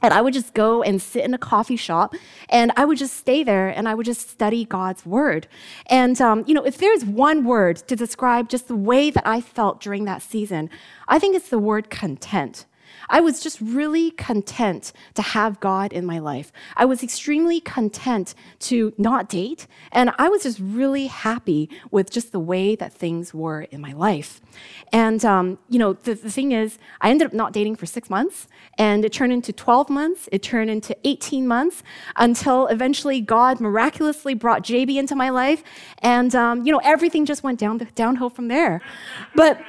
and 0.00 0.14
I 0.14 0.20
would 0.20 0.32
just 0.32 0.54
go 0.54 0.82
and 0.82 1.02
sit 1.02 1.24
in 1.24 1.34
a 1.34 1.38
coffee 1.38 1.76
shop 1.76 2.14
and 2.48 2.72
I 2.76 2.84
would 2.84 2.98
just 2.98 3.16
stay 3.16 3.42
there 3.42 3.68
and 3.68 3.88
I 3.88 3.94
would 3.94 4.06
just 4.06 4.30
study 4.30 4.64
God's 4.64 5.04
word. 5.04 5.48
And, 5.86 6.20
um, 6.20 6.44
you 6.46 6.54
know, 6.54 6.64
if 6.64 6.78
there's 6.78 7.04
one 7.04 7.44
word 7.44 7.78
to 7.88 7.96
describe 7.96 8.48
just 8.48 8.68
the 8.68 8.76
way 8.76 9.10
that 9.10 9.26
I 9.26 9.40
felt 9.40 9.80
during 9.80 10.04
that 10.04 10.22
season, 10.22 10.70
I 11.08 11.18
think 11.18 11.34
it's 11.34 11.48
the 11.48 11.58
word 11.58 11.90
content. 11.90 12.66
I 13.10 13.20
was 13.20 13.40
just 13.40 13.60
really 13.60 14.10
content 14.12 14.92
to 15.14 15.22
have 15.22 15.60
God 15.60 15.92
in 15.92 16.04
my 16.04 16.18
life. 16.18 16.52
I 16.76 16.84
was 16.84 17.02
extremely 17.02 17.60
content 17.60 18.34
to 18.60 18.92
not 18.98 19.28
date, 19.28 19.66
and 19.92 20.12
I 20.18 20.28
was 20.28 20.42
just 20.42 20.58
really 20.60 21.06
happy 21.06 21.70
with 21.90 22.10
just 22.10 22.32
the 22.32 22.40
way 22.40 22.76
that 22.76 22.92
things 22.92 23.32
were 23.32 23.62
in 23.62 23.80
my 23.80 23.92
life. 23.92 24.40
And, 24.92 25.24
um, 25.24 25.58
you 25.68 25.78
know, 25.78 25.94
the, 25.94 26.14
the 26.14 26.30
thing 26.30 26.52
is, 26.52 26.78
I 27.00 27.10
ended 27.10 27.26
up 27.26 27.32
not 27.32 27.52
dating 27.52 27.76
for 27.76 27.86
six 27.86 28.10
months, 28.10 28.46
and 28.76 29.04
it 29.04 29.12
turned 29.12 29.32
into 29.32 29.52
12 29.52 29.90
months, 29.90 30.28
it 30.32 30.42
turned 30.42 30.70
into 30.70 30.96
18 31.04 31.46
months, 31.46 31.82
until 32.16 32.66
eventually 32.68 33.20
God 33.20 33.60
miraculously 33.60 34.34
brought 34.34 34.62
JB 34.62 34.96
into 34.96 35.14
my 35.14 35.30
life, 35.30 35.62
and, 36.00 36.34
um, 36.34 36.64
you 36.66 36.72
know, 36.72 36.80
everything 36.84 37.24
just 37.24 37.42
went 37.42 37.58
down 37.58 37.78
downhill 37.94 38.30
from 38.30 38.48
there. 38.48 38.80
But 39.34 39.60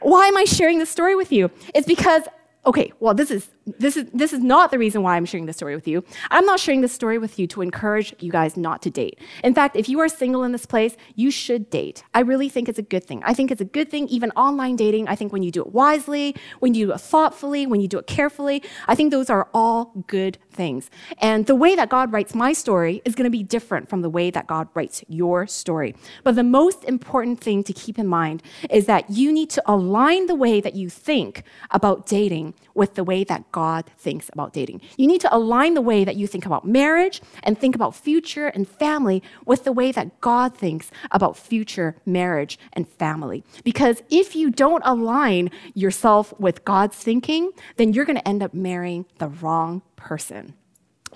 why 0.00 0.26
am 0.26 0.36
I 0.36 0.44
sharing 0.44 0.78
this 0.78 0.90
story 0.90 1.16
with 1.16 1.32
you? 1.32 1.50
It's 1.74 1.86
because 1.86 2.22
okay, 2.68 2.92
well, 3.00 3.14
this 3.14 3.30
is 3.30 3.48
this 3.78 3.96
is 3.96 4.06
this 4.12 4.32
is 4.32 4.40
not 4.40 4.70
the 4.70 4.78
reason 4.78 5.02
why 5.02 5.16
I'm 5.16 5.24
sharing 5.24 5.46
this 5.46 5.56
story 5.56 5.74
with 5.74 5.88
you. 5.88 6.04
I'm 6.30 6.44
not 6.44 6.60
sharing 6.60 6.80
this 6.80 6.92
story 6.92 7.18
with 7.18 7.38
you 7.38 7.46
to 7.48 7.62
encourage 7.62 8.14
you 8.18 8.30
guys 8.30 8.56
not 8.56 8.82
to 8.82 8.90
date. 8.90 9.18
In 9.44 9.54
fact, 9.54 9.76
if 9.76 9.88
you 9.88 10.00
are 10.00 10.08
single 10.08 10.44
in 10.44 10.52
this 10.52 10.66
place, 10.66 10.96
you 11.14 11.30
should 11.30 11.70
date. 11.70 12.02
I 12.14 12.20
really 12.20 12.48
think 12.48 12.68
it's 12.68 12.78
a 12.78 12.82
good 12.82 13.04
thing. 13.04 13.22
I 13.24 13.34
think 13.34 13.50
it's 13.50 13.60
a 13.60 13.66
good 13.66 13.90
thing, 13.90 14.08
even 14.08 14.30
online 14.32 14.76
dating. 14.76 15.08
I 15.08 15.14
think 15.14 15.32
when 15.32 15.42
you 15.42 15.50
do 15.50 15.60
it 15.60 15.72
wisely, 15.72 16.34
when 16.60 16.74
you 16.74 16.86
do 16.86 16.92
it 16.92 17.00
thoughtfully, 17.00 17.66
when 17.66 17.80
you 17.80 17.88
do 17.88 17.98
it 17.98 18.06
carefully, 18.06 18.62
I 18.86 18.94
think 18.94 19.10
those 19.10 19.30
are 19.30 19.48
all 19.52 19.92
good 20.06 20.38
things. 20.50 20.90
And 21.18 21.46
the 21.46 21.54
way 21.54 21.74
that 21.76 21.88
God 21.88 22.12
writes 22.12 22.34
my 22.34 22.52
story 22.52 23.02
is 23.04 23.14
going 23.14 23.24
to 23.24 23.30
be 23.30 23.42
different 23.42 23.88
from 23.88 24.02
the 24.02 24.10
way 24.10 24.30
that 24.30 24.46
God 24.46 24.68
writes 24.74 25.04
your 25.08 25.46
story. 25.46 25.94
But 26.24 26.34
the 26.34 26.42
most 26.42 26.84
important 26.84 27.40
thing 27.40 27.62
to 27.64 27.72
keep 27.72 27.98
in 27.98 28.06
mind 28.06 28.42
is 28.70 28.86
that 28.86 29.10
you 29.10 29.32
need 29.32 29.50
to 29.50 29.62
align 29.66 30.26
the 30.26 30.34
way 30.34 30.60
that 30.60 30.74
you 30.74 30.88
think 30.88 31.42
about 31.70 32.06
dating 32.06 32.54
with 32.74 32.94
the 32.94 33.04
way 33.04 33.24
that 33.24 33.50
God 33.52 33.57
thinks 33.98 34.30
about 34.32 34.52
dating. 34.52 34.80
You 34.96 35.06
need 35.06 35.20
to 35.22 35.34
align 35.34 35.74
the 35.74 35.80
way 35.80 36.04
that 36.04 36.16
you 36.16 36.26
think 36.26 36.46
about 36.46 36.66
marriage 36.66 37.20
and 37.42 37.58
think 37.58 37.74
about 37.74 37.94
future 37.94 38.46
and 38.48 38.68
family 38.68 39.22
with 39.44 39.64
the 39.64 39.72
way 39.72 39.92
that 39.92 40.20
God 40.20 40.56
thinks 40.56 40.90
about 41.10 41.36
future 41.36 41.96
marriage 42.06 42.58
and 42.72 42.88
family. 42.88 43.44
Because 43.64 44.02
if 44.10 44.36
you 44.36 44.50
don't 44.50 44.82
align 44.84 45.50
yourself 45.74 46.32
with 46.38 46.64
God's 46.64 46.96
thinking, 46.96 47.50
then 47.76 47.92
you're 47.92 48.04
going 48.04 48.18
to 48.18 48.28
end 48.28 48.42
up 48.42 48.54
marrying 48.54 49.06
the 49.18 49.28
wrong 49.28 49.82
person. 49.96 50.54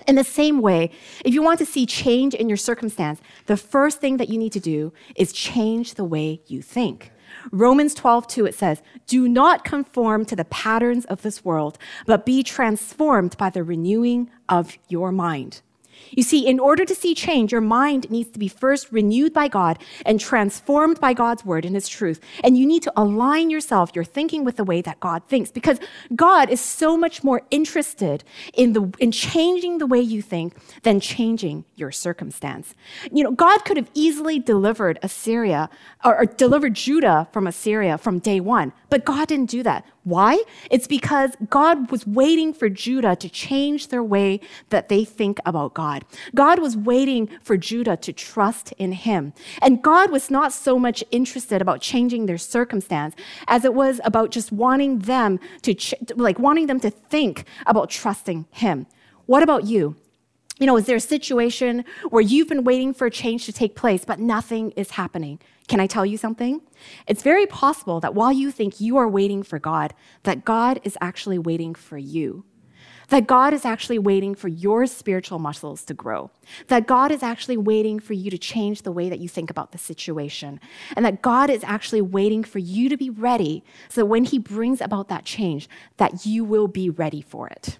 In 0.07 0.15
the 0.15 0.23
same 0.23 0.61
way, 0.61 0.89
if 1.23 1.33
you 1.33 1.41
want 1.41 1.59
to 1.59 1.65
see 1.65 1.85
change 1.85 2.33
in 2.33 2.49
your 2.49 2.57
circumstance, 2.57 3.21
the 3.45 3.57
first 3.57 4.01
thing 4.01 4.17
that 4.17 4.29
you 4.29 4.37
need 4.37 4.51
to 4.53 4.59
do 4.59 4.91
is 5.15 5.31
change 5.31 5.93
the 5.93 6.03
way 6.03 6.41
you 6.47 6.61
think. 6.61 7.11
Romans 7.51 7.93
12, 7.93 8.27
2, 8.27 8.45
it 8.45 8.55
says, 8.55 8.81
Do 9.07 9.27
not 9.27 9.63
conform 9.63 10.25
to 10.25 10.35
the 10.35 10.45
patterns 10.45 11.05
of 11.05 11.21
this 11.21 11.43
world, 11.43 11.77
but 12.05 12.25
be 12.25 12.43
transformed 12.43 13.37
by 13.37 13.49
the 13.49 13.63
renewing 13.63 14.29
of 14.49 14.77
your 14.87 15.11
mind. 15.11 15.61
You 16.11 16.23
see, 16.23 16.45
in 16.45 16.59
order 16.59 16.85
to 16.85 16.95
see 16.95 17.15
change, 17.15 17.51
your 17.51 17.61
mind 17.61 18.09
needs 18.09 18.31
to 18.31 18.39
be 18.39 18.47
first 18.47 18.91
renewed 18.91 19.33
by 19.33 19.47
God 19.47 19.79
and 20.05 20.19
transformed 20.19 20.99
by 20.99 21.13
God's 21.13 21.45
word 21.45 21.65
and 21.65 21.75
his 21.75 21.87
truth. 21.87 22.19
And 22.43 22.57
you 22.57 22.65
need 22.65 22.83
to 22.83 22.93
align 22.95 23.49
yourself, 23.49 23.91
your 23.95 24.05
thinking 24.05 24.43
with 24.43 24.57
the 24.57 24.63
way 24.63 24.81
that 24.81 24.99
God 24.99 25.23
thinks, 25.27 25.51
because 25.51 25.79
God 26.15 26.49
is 26.49 26.61
so 26.61 26.97
much 26.97 27.23
more 27.23 27.41
interested 27.51 28.23
in, 28.53 28.73
the, 28.73 28.91
in 28.99 29.11
changing 29.11 29.77
the 29.77 29.87
way 29.87 29.99
you 29.99 30.21
think 30.21 30.55
than 30.83 30.99
changing 30.99 31.65
your 31.75 31.91
circumstance. 31.91 32.75
You 33.11 33.23
know, 33.23 33.31
God 33.31 33.65
could 33.65 33.77
have 33.77 33.89
easily 33.93 34.39
delivered 34.39 34.99
Assyria 35.01 35.69
or, 36.03 36.21
or 36.21 36.25
delivered 36.25 36.73
Judah 36.73 37.27
from 37.31 37.47
Assyria 37.47 37.97
from 37.97 38.19
day 38.19 38.39
one, 38.39 38.73
but 38.89 39.05
God 39.05 39.27
didn't 39.27 39.49
do 39.49 39.63
that. 39.63 39.85
Why? 40.03 40.43
It's 40.69 40.87
because 40.87 41.31
God 41.49 41.89
was 41.89 42.05
waiting 42.05 42.53
for 42.53 42.67
Judah 42.67 43.15
to 43.15 43.29
change 43.29 43.87
their 43.87 44.03
way 44.03 44.41
that 44.69 44.89
they 44.89 45.05
think 45.05 45.39
about 45.45 45.73
God. 45.73 45.92
God 46.33 46.59
was 46.59 46.75
waiting 46.75 47.29
for 47.41 47.57
Judah 47.57 47.97
to 47.97 48.13
trust 48.13 48.73
in 48.77 48.91
him. 48.93 49.33
And 49.61 49.81
God 49.81 50.11
was 50.11 50.31
not 50.31 50.53
so 50.53 50.79
much 50.79 51.03
interested 51.11 51.61
about 51.61 51.81
changing 51.81 52.25
their 52.25 52.37
circumstance 52.37 53.15
as 53.47 53.65
it 53.65 53.73
was 53.73 53.99
about 54.03 54.31
just 54.31 54.51
wanting 54.51 54.99
them 54.99 55.39
to 55.61 55.73
ch- 55.73 55.93
like 56.15 56.39
wanting 56.39 56.67
them 56.67 56.79
to 56.79 56.89
think 56.89 57.45
about 57.65 57.89
trusting 57.89 58.45
him. 58.51 58.87
What 59.25 59.43
about 59.43 59.65
you? 59.65 59.95
You 60.59 60.67
know, 60.67 60.77
is 60.77 60.85
there 60.85 60.97
a 60.97 61.01
situation 61.01 61.83
where 62.09 62.21
you've 62.21 62.47
been 62.47 62.63
waiting 62.63 62.93
for 62.93 63.07
a 63.07 63.11
change 63.11 63.45
to 63.45 63.53
take 63.53 63.75
place, 63.75 64.05
but 64.05 64.19
nothing 64.19 64.71
is 64.71 64.91
happening? 64.91 65.39
Can 65.67 65.79
I 65.79 65.87
tell 65.87 66.05
you 66.05 66.17
something? 66.17 66.61
It's 67.07 67.23
very 67.23 67.47
possible 67.47 67.99
that 68.01 68.13
while 68.13 68.31
you 68.31 68.51
think 68.51 68.79
you 68.79 68.97
are 68.97 69.07
waiting 69.07 69.43
for 69.43 69.59
God, 69.59 69.93
that 70.23 70.45
God 70.45 70.79
is 70.83 70.97
actually 71.01 71.39
waiting 71.39 71.73
for 71.73 71.97
you. 71.97 72.45
That 73.09 73.27
God 73.27 73.53
is 73.53 73.65
actually 73.65 73.99
waiting 73.99 74.35
for 74.35 74.47
your 74.47 74.85
spiritual 74.87 75.39
muscles 75.39 75.83
to 75.85 75.93
grow. 75.93 76.31
That 76.67 76.87
God 76.87 77.11
is 77.11 77.23
actually 77.23 77.57
waiting 77.57 77.99
for 77.99 78.13
you 78.13 78.31
to 78.31 78.37
change 78.37 78.81
the 78.81 78.91
way 78.91 79.09
that 79.09 79.19
you 79.19 79.29
think 79.29 79.49
about 79.49 79.71
the 79.71 79.77
situation. 79.77 80.59
And 80.95 81.05
that 81.05 81.21
God 81.21 81.49
is 81.49 81.63
actually 81.63 82.01
waiting 82.01 82.43
for 82.43 82.59
you 82.59 82.89
to 82.89 82.97
be 82.97 83.09
ready 83.09 83.63
so 83.89 84.01
that 84.01 84.05
when 84.05 84.23
He 84.23 84.39
brings 84.39 84.81
about 84.81 85.09
that 85.09 85.25
change, 85.25 85.69
that 85.97 86.25
you 86.25 86.43
will 86.43 86.67
be 86.67 86.89
ready 86.89 87.21
for 87.21 87.47
it. 87.47 87.77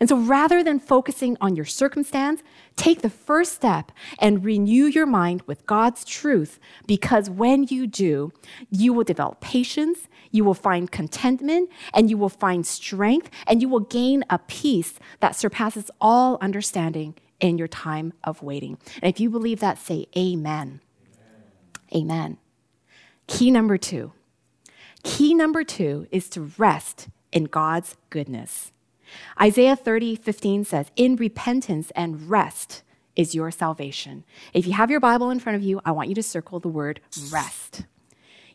And 0.00 0.08
so 0.08 0.16
rather 0.16 0.62
than 0.62 0.78
focusing 0.78 1.36
on 1.40 1.56
your 1.56 1.64
circumstance, 1.64 2.42
take 2.76 3.02
the 3.02 3.10
first 3.10 3.52
step 3.52 3.92
and 4.18 4.44
renew 4.44 4.84
your 4.86 5.06
mind 5.06 5.42
with 5.42 5.66
God's 5.66 6.04
truth 6.04 6.58
because 6.86 7.28
when 7.28 7.64
you 7.64 7.86
do, 7.86 8.32
you 8.70 8.92
will 8.92 9.04
develop 9.04 9.40
patience, 9.40 10.08
you 10.30 10.44
will 10.44 10.54
find 10.54 10.90
contentment, 10.90 11.70
and 11.92 12.08
you 12.10 12.16
will 12.16 12.28
find 12.28 12.66
strength, 12.66 13.30
and 13.46 13.60
you 13.60 13.68
will 13.68 13.80
gain 13.80 14.24
a 14.30 14.38
peace 14.38 14.94
that 15.20 15.36
surpasses 15.36 15.90
all 16.00 16.38
understanding 16.40 17.14
in 17.40 17.58
your 17.58 17.68
time 17.68 18.12
of 18.24 18.42
waiting. 18.42 18.78
And 19.02 19.12
if 19.12 19.20
you 19.20 19.28
believe 19.28 19.60
that, 19.60 19.78
say 19.78 20.06
amen. 20.16 20.80
Amen. 21.94 22.10
amen. 22.10 22.38
Key 23.26 23.50
number 23.50 23.76
two. 23.76 24.12
Key 25.02 25.34
number 25.34 25.64
two 25.64 26.06
is 26.10 26.28
to 26.30 26.52
rest 26.56 27.08
in 27.32 27.44
God's 27.44 27.96
goodness. 28.10 28.71
Isaiah 29.40 29.76
30, 29.76 30.16
15 30.16 30.64
says, 30.64 30.86
In 30.96 31.16
repentance 31.16 31.90
and 31.94 32.28
rest 32.28 32.82
is 33.16 33.34
your 33.34 33.50
salvation. 33.50 34.24
If 34.54 34.66
you 34.66 34.72
have 34.72 34.90
your 34.90 35.00
Bible 35.00 35.30
in 35.30 35.38
front 35.38 35.56
of 35.56 35.62
you, 35.62 35.80
I 35.84 35.92
want 35.92 36.08
you 36.08 36.14
to 36.14 36.22
circle 36.22 36.60
the 36.60 36.68
word 36.68 37.00
rest. 37.30 37.84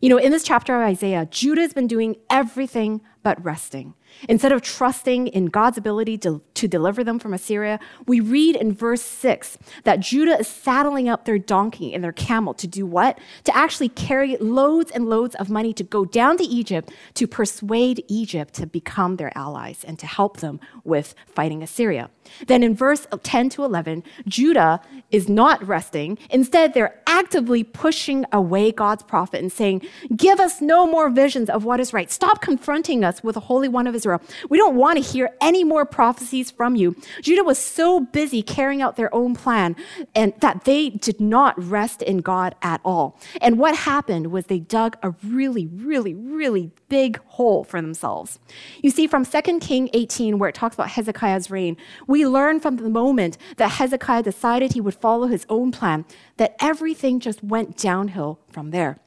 You 0.02 0.10
know, 0.10 0.18
in 0.18 0.32
this 0.32 0.44
chapter 0.44 0.76
of 0.76 0.88
Isaiah, 0.88 1.28
Judah 1.30 1.62
has 1.62 1.74
been 1.74 1.88
doing 1.88 2.18
everything 2.30 3.02
but 3.28 3.44
resting. 3.44 3.94
Instead 4.30 4.54
of 4.54 4.62
trusting 4.62 5.28
in 5.28 5.48
God's 5.48 5.78
ability 5.78 6.18
to, 6.20 6.42
to 6.54 6.66
deliver 6.66 7.04
them 7.04 7.20
from 7.20 7.34
Assyria, 7.34 7.78
we 8.06 8.22
read 8.22 8.56
in 8.56 8.74
verse 8.74 9.02
6 9.02 9.58
that 9.84 10.00
Judah 10.00 10.40
is 10.40 10.48
saddling 10.48 11.10
up 11.10 11.26
their 11.26 11.38
donkey 11.38 11.94
and 11.94 12.02
their 12.02 12.14
camel 12.14 12.54
to 12.54 12.68
do 12.68 12.86
what? 12.86 13.20
To 13.44 13.54
actually 13.54 13.90
carry 13.90 14.38
loads 14.38 14.92
and 14.92 15.10
loads 15.10 15.36
of 15.36 15.50
money 15.50 15.74
to 15.74 15.84
go 15.84 16.06
down 16.06 16.38
to 16.38 16.46
Egypt 16.46 16.94
to 17.16 17.28
persuade 17.28 18.02
Egypt 18.08 18.54
to 18.54 18.66
become 18.66 19.18
their 19.18 19.38
allies 19.38 19.84
and 19.86 20.00
to 20.00 20.08
help 20.08 20.38
them 20.38 20.62
with 20.86 21.14
fighting 21.28 21.62
Assyria. 21.62 22.10
Then 22.48 22.64
in 22.64 22.76
verse 22.76 23.08
10 23.24 23.50
to 23.50 23.64
11, 23.64 24.04
Judah 24.28 24.82
is 25.12 25.30
not 25.30 25.66
resting. 25.66 26.18
Instead, 26.30 26.74
they're 26.74 27.02
actively 27.08 27.64
pushing 27.64 28.26
away 28.32 28.72
God's 28.72 29.04
prophet 29.04 29.42
and 29.42 29.52
saying, 29.52 29.82
Give 30.16 30.40
us 30.40 30.62
no 30.62 30.86
more 30.86 31.10
visions 31.10 31.50
of 31.50 31.64
what 31.66 31.80
is 31.80 31.94
right. 31.94 32.12
Stop 32.12 32.42
confronting 32.42 33.04
us 33.04 33.17
with 33.24 33.36
the 33.36 33.42
Holy 33.42 33.68
One 33.68 33.88
of 33.88 33.96
Israel. 33.96 34.22
We 34.50 34.58
don't 34.58 34.76
want 34.76 34.98
to 34.98 35.04
hear 35.04 35.30
any 35.42 35.64
more 35.64 35.86
prophecies 35.86 36.52
from 36.52 36.76
you. 36.76 36.96
Judah 37.22 37.44
was 37.44 37.58
so 37.58 38.00
busy 38.00 38.42
carrying 38.42 38.82
out 38.82 38.96
their 38.96 39.14
own 39.14 39.36
plan 39.36 39.76
and 40.16 40.34
that 40.40 40.66
they 40.66 40.90
did 40.90 41.20
not 41.20 41.62
rest 41.62 42.02
in 42.02 42.18
God 42.20 42.56
at 42.62 42.82
all. 42.84 43.20
And 43.42 43.58
what 43.58 43.76
happened 43.76 44.28
was 44.28 44.46
they 44.46 44.60
dug 44.60 44.98
a 45.04 45.12
really, 45.24 45.68
really, 45.68 46.14
really 46.14 46.72
big 46.90 47.20
hole 47.26 47.64
for 47.64 47.82
themselves. 47.82 48.40
You 48.82 48.90
see, 48.90 49.08
from 49.08 49.26
2 49.26 49.60
King 49.60 49.90
18, 49.94 50.40
where 50.40 50.50
it 50.50 50.56
talks 50.56 50.76
about 50.76 50.90
Hezekiah's 50.90 51.52
reign, 51.52 51.78
we 52.08 52.26
learn 52.26 52.60
from 52.60 52.78
the 52.78 52.90
moment 52.90 53.38
that 53.58 53.72
Hezekiah 53.72 54.24
decided 54.24 54.74
he 54.74 54.82
would 54.82 54.96
follow 54.96 55.28
his 55.28 55.46
own 55.50 55.72
plan 55.72 56.06
that 56.38 56.56
everything 56.60 57.20
just 57.20 57.44
went 57.44 57.78
downhill 57.78 58.40
from 58.50 58.72
there. 58.72 59.00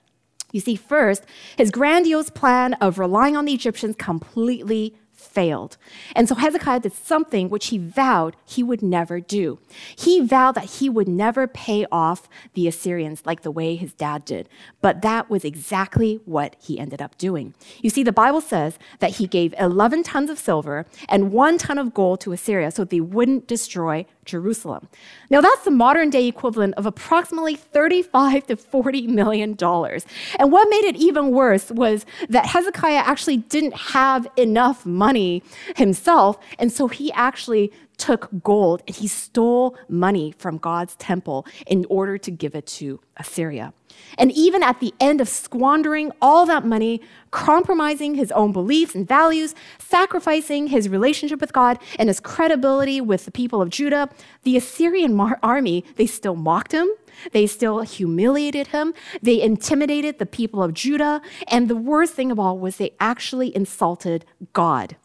You 0.53 0.61
see, 0.61 0.76
first, 0.76 1.24
his 1.57 1.70
grandiose 1.70 2.30
plan 2.30 2.74
of 2.74 2.98
relying 2.98 3.36
on 3.36 3.44
the 3.44 3.55
Egyptians 3.55 3.96
completely 3.96 4.94
failed. 5.20 5.76
And 6.16 6.28
so 6.28 6.34
Hezekiah 6.34 6.80
did 6.80 6.92
something 6.92 7.48
which 7.48 7.68
he 7.68 7.78
vowed 7.78 8.36
he 8.44 8.62
would 8.62 8.82
never 8.82 9.20
do. 9.20 9.59
He 9.96 10.20
vowed 10.20 10.55
that 10.55 10.64
he 10.64 10.88
would 10.88 11.09
never 11.09 11.46
pay 11.46 11.86
off 11.92 12.28
the 12.55 12.66
Assyrians 12.66 13.22
like 13.26 13.42
the 13.42 13.51
way 13.51 13.76
his 13.76 13.92
dad 13.92 14.24
did. 14.24 14.48
But 14.80 15.03
that 15.03 15.30
was 15.30 15.44
exactly 15.44 16.20
what 16.24 16.57
he 16.59 16.78
ended 16.78 17.03
up 17.03 17.18
doing. 17.18 17.55
You 17.82 17.90
see, 17.90 18.03
the 18.03 18.12
Bible 18.12 18.40
says 18.40 18.78
that 18.98 19.16
he 19.16 19.26
gave 19.26 19.55
11 19.59 20.03
tons 20.03 20.30
of 20.30 20.38
silver 20.38 20.86
and 21.09 21.32
one 21.32 21.59
ton 21.59 21.78
of 21.78 21.94
gold 21.94 22.20
to 22.22 22.32
Assyria 22.32 22.70
so 22.70 22.84
they 22.84 23.01
wouldn't 23.01 23.46
destroy 23.46 24.07
Jerusalem. 24.25 24.89
Now, 25.31 25.41
that's 25.41 25.64
the 25.64 25.71
modern 25.71 26.11
day 26.11 26.27
equivalent 26.27 26.75
of 26.75 26.87
approximately 26.87 27.57
35 27.57 28.47
to 28.49 28.57
40 28.57 29.07
million 29.09 29.55
dollars. 29.55 30.05
And 30.39 30.53
what 30.53 30.68
made 30.71 30.85
it 30.85 30.97
even 30.97 31.31
worse 31.31 31.71
was 31.71 32.07
that 32.29 32.47
Hezekiah 32.47 33.03
actually 33.05 33.39
didn't 33.39 33.75
have 33.75 34.29
enough 34.37 34.85
money 34.87 35.43
himself, 35.77 36.39
and 36.59 36.73
so 36.73 36.89
he 36.89 37.12
actually 37.12 37.73
took 38.01 38.28
gold 38.42 38.82
and 38.86 38.96
he 38.96 39.07
stole 39.07 39.76
money 39.88 40.34
from 40.38 40.57
God's 40.57 40.96
temple 40.96 41.46
in 41.66 41.86
order 41.90 42.16
to 42.18 42.30
give 42.30 42.55
it 42.55 42.66
to 42.66 42.98
Assyria. 43.18 43.72
And 44.16 44.32
even 44.32 44.62
at 44.62 44.80
the 44.80 44.94
end 44.98 45.20
of 45.20 45.28
squandering 45.28 46.11
all 46.22 46.46
that 46.46 46.64
money, 46.64 47.03
compromising 47.30 48.14
his 48.14 48.32
own 48.32 48.53
beliefs 48.53 48.94
and 48.94 49.07
values, 49.07 49.55
sacrificing 49.78 50.68
his 50.68 50.88
relationship 50.88 51.40
with 51.40 51.53
God 51.53 51.78
and 51.98 52.09
his 52.09 52.20
credibility 52.20 53.01
with 53.01 53.26
the 53.26 53.30
people 53.30 53.61
of 53.61 53.68
Judah, 53.68 54.09
the 54.42 54.57
Assyrian 54.57 55.18
army, 55.42 55.84
they 55.96 56.07
still 56.07 56.36
mocked 56.36 56.72
him. 56.72 56.88
They 57.32 57.46
still 57.46 57.80
humiliated 57.80 58.68
him. 58.68 58.94
They 59.20 59.42
intimidated 59.42 60.18
the 60.18 60.26
people 60.26 60.62
of 60.62 60.72
Judah. 60.72 61.20
And 61.48 61.68
the 61.68 61.76
worst 61.76 62.14
thing 62.14 62.30
of 62.30 62.38
all 62.38 62.59
was 62.59 62.76
they 62.76 62.92
actually 62.98 63.55
insulted 63.55 64.24
God. 64.55 64.96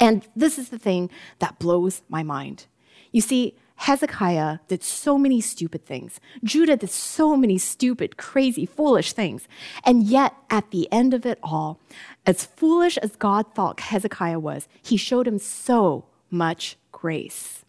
And 0.00 0.26
this 0.34 0.58
is 0.58 0.68
the 0.68 0.78
thing 0.78 1.10
that 1.38 1.58
blows 1.58 2.02
my 2.08 2.22
mind. 2.22 2.66
You 3.12 3.20
see, 3.20 3.56
Hezekiah 3.76 4.58
did 4.68 4.82
so 4.82 5.18
many 5.18 5.40
stupid 5.40 5.84
things. 5.84 6.20
Judah 6.42 6.76
did 6.76 6.90
so 6.90 7.36
many 7.36 7.58
stupid, 7.58 8.16
crazy, 8.16 8.66
foolish 8.66 9.12
things. 9.12 9.48
And 9.84 10.04
yet, 10.04 10.34
at 10.48 10.70
the 10.70 10.90
end 10.92 11.12
of 11.12 11.26
it 11.26 11.38
all, 11.42 11.80
as 12.24 12.46
foolish 12.46 12.96
as 12.98 13.16
God 13.16 13.54
thought 13.54 13.80
Hezekiah 13.80 14.38
was, 14.38 14.68
he 14.82 14.96
showed 14.96 15.26
him 15.26 15.38
so 15.38 16.06
much 16.30 16.76
grace. 16.92 17.64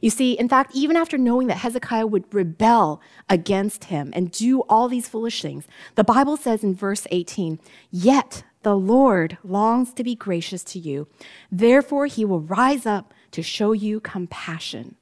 You 0.00 0.10
see, 0.10 0.32
in 0.34 0.48
fact, 0.48 0.72
even 0.74 0.96
after 0.96 1.18
knowing 1.18 1.48
that 1.48 1.58
Hezekiah 1.58 2.06
would 2.06 2.32
rebel 2.32 3.00
against 3.28 3.84
him 3.84 4.10
and 4.14 4.30
do 4.30 4.60
all 4.62 4.88
these 4.88 5.08
foolish 5.08 5.42
things, 5.42 5.66
the 5.94 6.04
Bible 6.04 6.36
says 6.36 6.62
in 6.62 6.74
verse 6.74 7.06
18, 7.10 7.58
Yet 7.90 8.44
the 8.64 8.76
Lord 8.76 9.38
longs 9.44 9.92
to 9.94 10.02
be 10.02 10.14
gracious 10.14 10.64
to 10.64 10.78
you. 10.78 11.06
Therefore, 11.52 12.06
he 12.06 12.24
will 12.24 12.40
rise 12.40 12.86
up 12.86 13.14
to 13.30 13.42
show 13.42 13.72
you 13.72 14.00
compassion. 14.00 14.96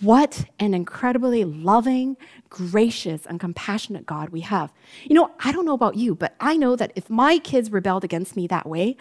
What 0.00 0.44
an 0.58 0.74
incredibly 0.74 1.44
loving, 1.44 2.18
gracious, 2.50 3.24
and 3.24 3.40
compassionate 3.40 4.04
God 4.04 4.28
we 4.28 4.40
have. 4.42 4.70
You 5.04 5.14
know, 5.14 5.30
I 5.40 5.52
don't 5.52 5.64
know 5.64 5.72
about 5.72 5.96
you, 5.96 6.14
but 6.14 6.36
I 6.38 6.58
know 6.58 6.76
that 6.76 6.92
if 6.94 7.08
my 7.08 7.38
kids 7.38 7.72
rebelled 7.72 8.04
against 8.04 8.36
me 8.36 8.46
that 8.48 8.68
way, 8.68 8.96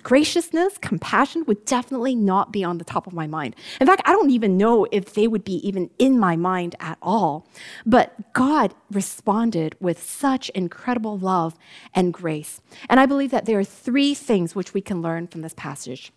graciousness, 0.00 0.78
compassion 0.78 1.44
would 1.46 1.64
definitely 1.64 2.14
not 2.14 2.52
be 2.52 2.64
on 2.64 2.78
the 2.78 2.84
top 2.84 3.06
of 3.06 3.12
my 3.12 3.26
mind. 3.26 3.56
In 3.80 3.86
fact, 3.86 4.02
I 4.04 4.12
don't 4.12 4.30
even 4.30 4.56
know 4.56 4.86
if 4.90 5.14
they 5.14 5.28
would 5.28 5.44
be 5.44 5.66
even 5.66 5.90
in 5.98 6.18
my 6.18 6.36
mind 6.36 6.76
at 6.80 6.98
all. 7.02 7.46
But 7.84 8.32
God 8.32 8.74
responded 8.90 9.76
with 9.80 10.02
such 10.02 10.48
incredible 10.50 11.18
love 11.18 11.56
and 11.94 12.12
grace. 12.12 12.60
And 12.88 12.98
I 13.00 13.06
believe 13.06 13.30
that 13.32 13.44
there 13.44 13.58
are 13.58 13.64
three 13.64 14.14
things 14.14 14.54
which 14.54 14.72
we 14.72 14.80
can 14.80 15.02
learn 15.02 15.26
from 15.26 15.42
this 15.42 15.54
passage. 15.54 16.12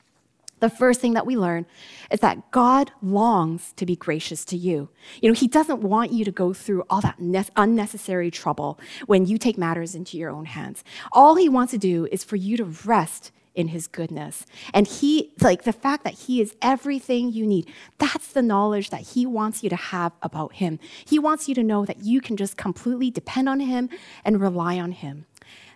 the 0.61 0.69
first 0.69 1.01
thing 1.01 1.13
that 1.13 1.25
we 1.25 1.35
learn 1.37 1.65
is 2.09 2.21
that 2.21 2.49
God 2.51 2.91
longs 3.01 3.73
to 3.73 3.85
be 3.85 3.95
gracious 3.95 4.45
to 4.45 4.57
you. 4.57 4.89
You 5.21 5.29
know, 5.29 5.35
He 5.35 5.47
doesn't 5.47 5.81
want 5.81 6.11
you 6.11 6.23
to 6.25 6.31
go 6.31 6.53
through 6.53 6.83
all 6.89 7.01
that 7.01 7.19
ne- 7.19 7.43
unnecessary 7.55 8.31
trouble 8.31 8.79
when 9.05 9.25
you 9.25 9.37
take 9.37 9.57
matters 9.57 9.95
into 9.95 10.17
your 10.17 10.31
own 10.31 10.45
hands. 10.45 10.83
All 11.11 11.35
He 11.35 11.49
wants 11.49 11.71
to 11.71 11.77
do 11.77 12.07
is 12.11 12.23
for 12.23 12.37
you 12.37 12.57
to 12.57 12.65
rest 12.65 13.31
in 13.55 13.69
His 13.69 13.87
goodness. 13.87 14.45
And 14.73 14.87
He, 14.87 15.31
like 15.41 15.63
the 15.63 15.73
fact 15.73 16.03
that 16.03 16.13
He 16.13 16.41
is 16.41 16.55
everything 16.61 17.31
you 17.31 17.45
need, 17.45 17.71
that's 17.97 18.27
the 18.33 18.41
knowledge 18.41 18.89
that 18.89 19.01
He 19.01 19.25
wants 19.25 19.63
you 19.63 19.69
to 19.69 19.75
have 19.75 20.13
about 20.21 20.53
Him. 20.53 20.79
He 21.05 21.19
wants 21.19 21.47
you 21.47 21.55
to 21.55 21.63
know 21.63 21.85
that 21.85 22.03
you 22.03 22.21
can 22.21 22.37
just 22.37 22.57
completely 22.57 23.09
depend 23.11 23.49
on 23.49 23.59
Him 23.59 23.89
and 24.23 24.41
rely 24.41 24.79
on 24.79 24.91
Him. 24.91 25.25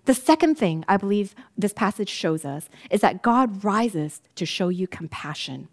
The 0.06 0.14
second 0.14 0.56
thing 0.56 0.86
I 0.88 0.98
believe 0.98 1.36
this 1.58 1.74
passage 1.74 2.10
shows 2.10 2.46
us 2.46 2.70
is 2.90 3.02
that 3.02 3.22
God 3.22 3.64
rises 3.64 4.22
to 4.36 4.46
show 4.46 4.70
you 4.70 4.88
compassion. 4.88 5.68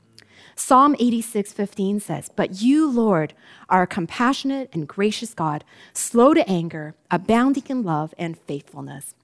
Psalm 0.55 0.97
86:15 0.99 2.01
says, 2.01 2.31
"But 2.35 2.63
you, 2.63 2.91
Lord, 2.91 3.35
are 3.69 3.83
a 3.83 3.87
compassionate 3.87 4.71
and 4.73 4.89
gracious 4.89 5.35
God, 5.35 5.65
slow 5.93 6.35
to 6.35 6.49
anger, 6.49 6.95
abounding 7.11 7.65
in 7.69 7.83
love 7.83 8.15
and 8.19 8.39
faithfulness." 8.39 9.15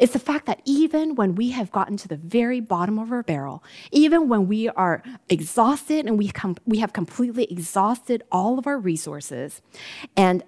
It's 0.00 0.14
the 0.14 0.18
fact 0.18 0.46
that 0.46 0.62
even 0.64 1.14
when 1.14 1.34
we 1.34 1.50
have 1.50 1.70
gotten 1.70 1.98
to 1.98 2.08
the 2.08 2.16
very 2.16 2.60
bottom 2.60 2.98
of 2.98 3.12
our 3.12 3.22
barrel, 3.22 3.62
even 3.92 4.28
when 4.28 4.48
we 4.48 4.68
are 4.70 5.02
exhausted 5.28 6.06
and 6.06 6.18
we, 6.18 6.30
com- 6.30 6.56
we 6.64 6.78
have 6.78 6.94
completely 6.94 7.44
exhausted 7.44 8.22
all 8.32 8.58
of 8.58 8.66
our 8.66 8.78
resources, 8.78 9.62
and 10.16 10.42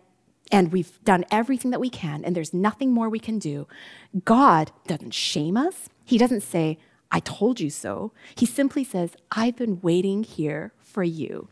and 0.51 0.71
we've 0.71 1.03
done 1.03 1.25
everything 1.31 1.71
that 1.71 1.81
we 1.81 1.89
can, 1.89 2.25
and 2.25 2.37
there's 2.37 2.53
nothing 2.53 2.93
more 2.93 3.09
we 3.09 3.19
can 3.19 3.39
do. 3.39 3.67
God 4.25 4.71
doesn't 4.87 5.15
shame 5.15 5.57
us. 5.57 5.89
He 6.05 6.19
doesn't 6.19 6.43
say, 6.43 6.79
I 7.11 7.21
told 7.21 7.59
you 7.59 7.71
so. 7.71 8.13
He 8.37 8.45
simply 8.45 8.85
says, 8.85 9.17
I've 9.31 9.57
been 9.57 9.81
waiting 9.81 10.25
here 10.25 10.75
for 10.79 11.03
you. 11.03 11.49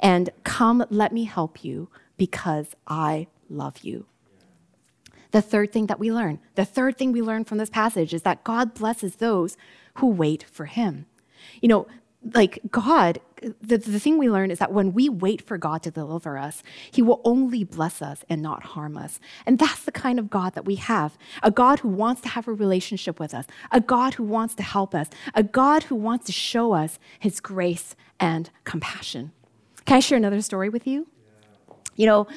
And 0.00 0.30
come, 0.44 0.84
let 0.90 1.12
me 1.12 1.24
help 1.24 1.64
you 1.64 1.88
because 2.18 2.76
I 2.86 3.28
love 3.48 3.78
you. 3.82 4.06
The 5.32 5.42
third 5.42 5.72
thing 5.72 5.86
that 5.86 5.98
we 5.98 6.12
learn, 6.12 6.38
the 6.54 6.64
third 6.64 6.96
thing 6.96 7.12
we 7.12 7.22
learn 7.22 7.44
from 7.44 7.58
this 7.58 7.70
passage 7.70 8.14
is 8.14 8.22
that 8.22 8.44
God 8.44 8.74
blesses 8.74 9.16
those 9.16 9.56
who 9.94 10.06
wait 10.06 10.44
for 10.44 10.66
him. 10.66 11.06
You 11.60 11.68
know, 11.68 11.86
like 12.34 12.60
God, 12.70 13.20
the, 13.60 13.78
the 13.78 13.98
thing 13.98 14.16
we 14.16 14.30
learn 14.30 14.50
is 14.50 14.58
that 14.60 14.72
when 14.72 14.92
we 14.92 15.08
wait 15.08 15.42
for 15.42 15.58
God 15.58 15.82
to 15.82 15.90
deliver 15.90 16.38
us, 16.38 16.62
He 16.90 17.02
will 17.02 17.20
only 17.24 17.64
bless 17.64 18.00
us 18.00 18.24
and 18.28 18.40
not 18.40 18.62
harm 18.62 18.96
us. 18.96 19.18
And 19.44 19.58
that's 19.58 19.84
the 19.84 19.92
kind 19.92 20.18
of 20.18 20.30
God 20.30 20.54
that 20.54 20.64
we 20.64 20.76
have 20.76 21.18
a 21.42 21.50
God 21.50 21.80
who 21.80 21.88
wants 21.88 22.20
to 22.22 22.28
have 22.28 22.46
a 22.46 22.52
relationship 22.52 23.18
with 23.18 23.34
us, 23.34 23.46
a 23.72 23.80
God 23.80 24.14
who 24.14 24.24
wants 24.24 24.54
to 24.56 24.62
help 24.62 24.94
us, 24.94 25.08
a 25.34 25.42
God 25.42 25.84
who 25.84 25.96
wants 25.96 26.26
to 26.26 26.32
show 26.32 26.72
us 26.72 26.98
His 27.18 27.40
grace 27.40 27.96
and 28.20 28.50
compassion. 28.64 29.32
Can 29.84 29.96
I 29.96 30.00
share 30.00 30.18
another 30.18 30.42
story 30.42 30.68
with 30.68 30.86
you? 30.86 31.08
You 31.96 32.06
know, 32.06 32.28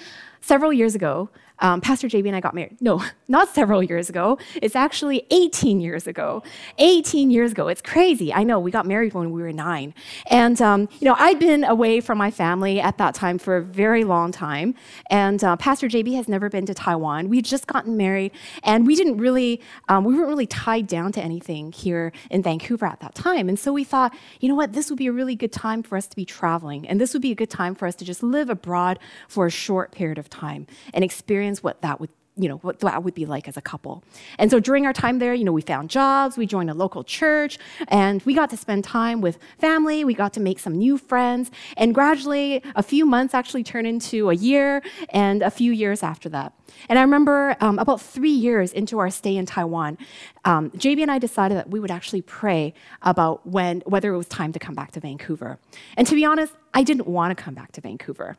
several 0.42 0.74
years 0.74 0.96
ago, 0.96 1.30
um, 1.60 1.82
Pastor 1.82 2.08
JB 2.08 2.28
and 2.28 2.36
I 2.36 2.40
got 2.40 2.54
married. 2.54 2.78
No, 2.82 3.04
not 3.28 3.50
several 3.50 3.82
years 3.82 4.10
ago. 4.10 4.38
It's 4.62 4.76
actually 4.76 5.26
18 5.32 5.80
years 5.80 6.08
ago. 6.08 6.44
18 6.78 7.32
years 7.32 7.52
ago. 7.52 7.68
It's 7.68 7.82
crazy. 7.82 8.34
I 8.34 8.44
know. 8.44 8.60
We 8.60 8.72
got 8.72 8.86
married 8.86 9.14
when 9.14 9.32
we 9.32 9.42
were 9.42 9.54
nine. 9.54 9.94
And, 10.28 10.62
um, 10.62 10.90
you 11.00 11.06
know, 11.06 11.16
I'd 11.18 11.40
been 11.40 11.64
away 11.64 12.02
from 12.02 12.18
my 12.18 12.32
family 12.32 12.80
at 12.80 12.98
that 12.98 13.16
time 13.16 13.38
for 13.38 13.58
a 13.58 13.62
very 13.62 14.04
long 14.04 14.32
time. 14.32 14.76
And 15.10 15.44
uh, 15.44 15.56
Pastor 15.56 15.88
JB 15.88 16.16
has 16.16 16.28
never 16.28 16.50
been 16.50 16.66
to 16.66 16.74
Taiwan. 16.74 17.30
We'd 17.30 17.46
just 17.46 17.68
gotten 17.68 17.98
married, 17.98 18.32
and 18.64 18.86
we 18.86 18.96
didn't 18.96 19.18
really, 19.18 19.62
um, 19.88 20.04
we 20.04 20.14
weren't 20.16 20.28
really 20.28 20.48
tied 20.48 20.88
down 20.88 21.12
to 21.14 21.22
anything 21.22 21.72
here 21.72 22.12
in 22.30 22.44
Vancouver 22.44 22.86
at 22.86 23.00
that 23.00 23.16
time. 23.16 23.50
And 23.50 23.58
so 23.58 23.72
we 23.72 23.84
thought, 23.84 24.14
you 24.40 24.50
know 24.50 24.56
what, 24.56 24.74
this 24.74 24.90
would 24.90 24.98
be 24.98 25.08
a 25.08 25.12
really 25.12 25.36
good 25.36 25.52
time 25.52 25.84
for 25.84 25.98
us 25.98 26.08
to 26.08 26.16
be 26.16 26.26
traveling. 26.26 26.88
And 26.88 27.00
this 27.00 27.14
would 27.14 27.22
be 27.22 27.32
a 27.32 27.36
good 27.36 27.50
time 27.50 27.76
for 27.76 27.88
us 27.88 27.96
to 27.96 28.06
just 28.06 28.24
live 28.24 28.50
abroad 28.50 29.00
for 29.28 29.46
a 29.46 29.52
short 29.52 29.92
period 29.92 30.18
of 30.18 30.30
time 30.30 30.68
and 30.94 31.04
experience 31.04 31.45
what 31.62 31.82
that 31.82 32.00
would 32.00 32.10
you 32.38 32.50
know 32.50 32.58
what 32.58 32.80
that 32.80 33.04
would 33.04 33.14
be 33.14 33.26
like 33.26 33.48
as 33.48 33.56
a 33.58 33.62
couple. 33.62 34.04
And 34.38 34.52
so 34.52 34.60
during 34.60 34.86
our 34.86 34.94
time 34.94 35.20
there 35.20 35.34
you 35.34 35.44
know 35.44 35.52
we 35.54 35.62
found 35.62 35.90
jobs 35.90 36.38
we 36.38 36.46
joined 36.46 36.70
a 36.70 36.74
local 36.74 37.04
church 37.04 37.58
and 37.88 38.22
we 38.24 38.34
got 38.34 38.50
to 38.50 38.58
spend 38.58 38.84
time 38.84 39.22
with 39.22 39.40
family 39.58 40.04
we 40.04 40.14
got 40.14 40.34
to 40.34 40.40
make 40.40 40.60
some 40.60 40.76
new 40.76 40.98
friends 40.98 41.50
and 41.78 41.94
gradually 41.94 42.62
a 42.76 42.84
few 42.84 43.06
months 43.06 43.34
actually 43.34 43.64
turned 43.64 43.88
into 43.88 44.30
a 44.30 44.34
year 44.34 44.82
and 45.10 45.42
a 45.42 45.52
few 45.52 45.72
years 45.72 46.04
after 46.04 46.28
that. 46.30 46.54
And 46.90 47.00
i 47.00 47.02
remember 47.02 47.56
um, 47.62 47.80
about 47.80 48.02
three 48.02 48.38
years 48.48 48.74
into 48.74 49.00
our 49.00 49.10
stay 49.10 49.38
in 49.38 49.46
taiwan 49.46 49.98
um, 50.44 50.72
jb 50.72 51.02
and 51.02 51.12
i 51.12 51.20
decided 51.20 51.58
that 51.58 51.70
we 51.70 51.80
would 51.80 51.92
actually 51.92 52.22
pray 52.22 52.74
about 53.02 53.48
when 53.48 53.82
whether 53.86 54.14
it 54.14 54.18
was 54.18 54.28
time 54.28 54.52
to 54.52 54.60
come 54.60 54.76
back 54.76 54.92
to 54.92 55.00
vancouver. 55.00 55.58
And 55.96 56.06
to 56.08 56.16
be 56.16 56.26
honest 56.26 56.54
i 56.74 56.84
didn't 56.84 57.08
want 57.08 57.36
to 57.36 57.42
come 57.42 57.54
back 57.54 57.72
to 57.74 57.82
vancouver 57.82 58.36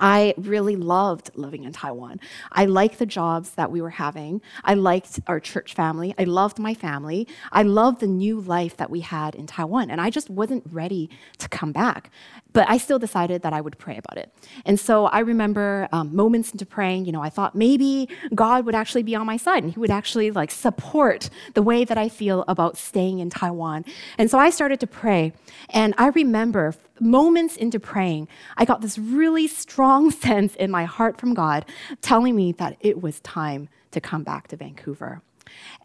I 0.00 0.34
really 0.36 0.76
loved 0.76 1.30
living 1.34 1.64
in 1.64 1.72
Taiwan. 1.72 2.20
I 2.50 2.64
liked 2.64 2.98
the 2.98 3.06
jobs 3.06 3.50
that 3.52 3.70
we 3.70 3.80
were 3.80 3.90
having. 3.90 4.40
I 4.64 4.74
liked 4.74 5.20
our 5.26 5.38
church 5.38 5.74
family. 5.74 6.14
I 6.18 6.24
loved 6.24 6.58
my 6.58 6.74
family. 6.74 7.28
I 7.52 7.62
loved 7.62 8.00
the 8.00 8.06
new 8.06 8.40
life 8.40 8.76
that 8.78 8.90
we 8.90 9.00
had 9.00 9.34
in 9.34 9.46
Taiwan. 9.46 9.90
And 9.90 10.00
I 10.00 10.10
just 10.10 10.30
wasn't 10.30 10.64
ready 10.70 11.10
to 11.38 11.48
come 11.48 11.72
back. 11.72 12.10
But 12.52 12.68
I 12.68 12.78
still 12.78 12.98
decided 12.98 13.42
that 13.42 13.52
I 13.52 13.60
would 13.60 13.78
pray 13.78 13.96
about 13.96 14.18
it. 14.18 14.32
And 14.64 14.80
so 14.80 15.06
I 15.06 15.20
remember 15.20 15.88
um, 15.92 16.14
moments 16.16 16.50
into 16.50 16.66
praying, 16.66 17.04
you 17.04 17.12
know, 17.12 17.22
I 17.22 17.28
thought 17.28 17.54
maybe 17.54 18.08
God 18.34 18.66
would 18.66 18.74
actually 18.74 19.02
be 19.02 19.14
on 19.14 19.26
my 19.26 19.36
side 19.36 19.62
and 19.62 19.72
he 19.72 19.78
would 19.78 19.90
actually 19.90 20.30
like 20.30 20.50
support 20.50 21.30
the 21.54 21.62
way 21.62 21.84
that 21.84 21.98
I 21.98 22.08
feel 22.08 22.44
about 22.48 22.76
staying 22.76 23.20
in 23.20 23.30
Taiwan. 23.30 23.84
And 24.18 24.30
so 24.30 24.38
I 24.38 24.50
started 24.50 24.80
to 24.80 24.86
pray. 24.86 25.32
And 25.68 25.94
I 25.98 26.08
remember 26.08 26.74
moments 27.00 27.56
into 27.56 27.80
praying, 27.80 28.28
I 28.56 28.64
got 28.64 28.80
this 28.80 28.98
really 28.98 29.46
strong 29.46 30.10
sense 30.26 30.54
in 30.56 30.70
my 30.70 30.84
heart 30.84 31.18
from 31.18 31.34
God 31.34 31.64
telling 32.00 32.36
me 32.36 32.52
that 32.52 32.76
it 32.80 33.02
was 33.02 33.20
time 33.20 33.68
to 33.90 34.00
come 34.00 34.22
back 34.22 34.48
to 34.48 34.56
Vancouver. 34.56 35.22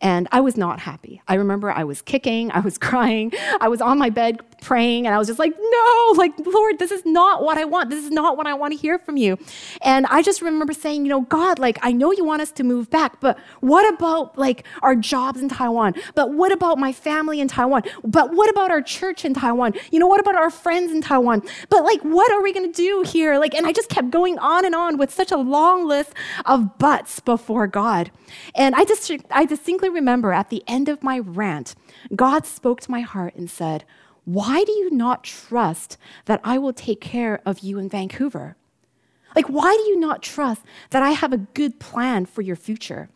And 0.01 0.27
I 0.31 0.41
was 0.41 0.57
not 0.57 0.79
happy. 0.79 1.21
I 1.27 1.35
remember 1.35 1.71
I 1.71 1.83
was 1.83 2.01
kicking, 2.01 2.51
I 2.53 2.59
was 2.59 2.77
crying, 2.77 3.31
I 3.59 3.67
was 3.67 3.81
on 3.81 3.97
my 3.97 4.09
bed 4.09 4.39
praying, 4.65 5.05
and 5.05 5.13
I 5.13 5.19
was 5.19 5.27
just 5.27 5.39
like, 5.39 5.53
no, 5.57 6.13
like, 6.15 6.33
Lord, 6.45 6.79
this 6.79 6.91
is 6.91 7.05
not 7.05 7.43
what 7.43 7.57
I 7.57 7.65
want. 7.65 7.89
This 7.91 8.03
is 8.03 8.09
not 8.11 8.35
what 8.35 8.47
I 8.47 8.55
want 8.55 8.73
to 8.73 8.77
hear 8.77 8.97
from 8.97 9.15
you. 9.15 9.37
And 9.81 10.07
I 10.07 10.23
just 10.23 10.41
remember 10.41 10.73
saying, 10.73 11.05
you 11.05 11.09
know, 11.09 11.21
God, 11.21 11.59
like, 11.59 11.77
I 11.83 11.91
know 11.91 12.11
you 12.11 12.25
want 12.25 12.41
us 12.41 12.51
to 12.53 12.63
move 12.63 12.89
back, 12.89 13.21
but 13.21 13.37
what 13.61 13.87
about 13.93 14.37
like 14.37 14.65
our 14.81 14.95
jobs 14.95 15.39
in 15.39 15.49
Taiwan? 15.49 15.93
But 16.15 16.33
what 16.33 16.51
about 16.51 16.79
my 16.79 16.91
family 16.91 17.39
in 17.39 17.47
Taiwan? 17.47 17.83
But 18.03 18.33
what 18.33 18.49
about 18.49 18.71
our 18.71 18.81
church 18.81 19.23
in 19.23 19.35
Taiwan? 19.35 19.73
You 19.91 19.99
know, 19.99 20.07
what 20.07 20.19
about 20.19 20.35
our 20.35 20.49
friends 20.49 20.91
in 20.91 21.01
Taiwan? 21.01 21.43
But 21.69 21.83
like, 21.83 22.01
what 22.01 22.31
are 22.31 22.41
we 22.41 22.51
going 22.51 22.71
to 22.71 22.75
do 22.75 23.03
here? 23.05 23.37
Like, 23.37 23.53
and 23.53 23.67
I 23.67 23.71
just 23.71 23.89
kept 23.89 24.09
going 24.09 24.39
on 24.39 24.65
and 24.65 24.73
on 24.73 24.97
with 24.97 25.13
such 25.13 25.31
a 25.31 25.37
long 25.37 25.87
list 25.87 26.13
of 26.45 26.79
buts 26.79 27.19
before 27.19 27.67
God. 27.67 28.11
And 28.55 28.73
I 28.73 28.83
just, 28.83 29.11
I 29.29 29.45
distinctly 29.45 29.89
remember 29.89 30.33
at 30.33 30.49
the 30.49 30.63
end 30.67 30.89
of 30.89 31.03
my 31.03 31.19
rant, 31.19 31.75
God 32.15 32.47
spoke 32.47 32.81
to 32.81 32.91
my 32.91 33.01
heart 33.01 33.35
and 33.35 33.49
said, 33.49 33.85
why 34.25 34.63
do 34.63 34.71
you 34.71 34.91
not 34.91 35.23
trust 35.23 35.97
that 36.25 36.41
I 36.43 36.57
will 36.57 36.73
take 36.73 36.99
care 36.99 37.41
of 37.45 37.59
you 37.59 37.79
in 37.79 37.87
Vancouver? 37.87 38.57
Like, 39.35 39.47
why 39.47 39.73
do 39.75 39.89
you 39.89 39.99
not 39.99 40.23
trust 40.23 40.63
that 40.89 41.03
I 41.03 41.11
have 41.11 41.33
a 41.33 41.37
good 41.37 41.79
plan 41.79 42.25
for 42.25 42.41
your 42.41 42.55
future? 42.55 43.09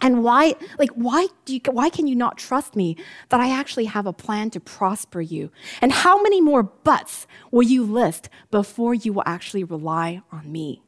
And 0.00 0.22
why, 0.22 0.54
like, 0.78 0.90
why 0.90 1.28
do 1.44 1.54
you, 1.54 1.60
why 1.70 1.88
can 1.88 2.06
you 2.06 2.14
not 2.14 2.36
trust 2.36 2.76
me 2.76 2.96
that 3.30 3.40
I 3.40 3.50
actually 3.50 3.86
have 3.86 4.06
a 4.06 4.12
plan 4.12 4.50
to 4.50 4.60
prosper 4.60 5.20
you? 5.20 5.50
And 5.80 5.92
how 5.92 6.20
many 6.22 6.40
more 6.40 6.62
buts 6.62 7.26
will 7.50 7.62
you 7.62 7.82
list 7.82 8.28
before 8.50 8.94
you 8.94 9.12
will 9.12 9.22
actually 9.24 9.64
rely 9.64 10.20
on 10.30 10.52
me? 10.52 10.82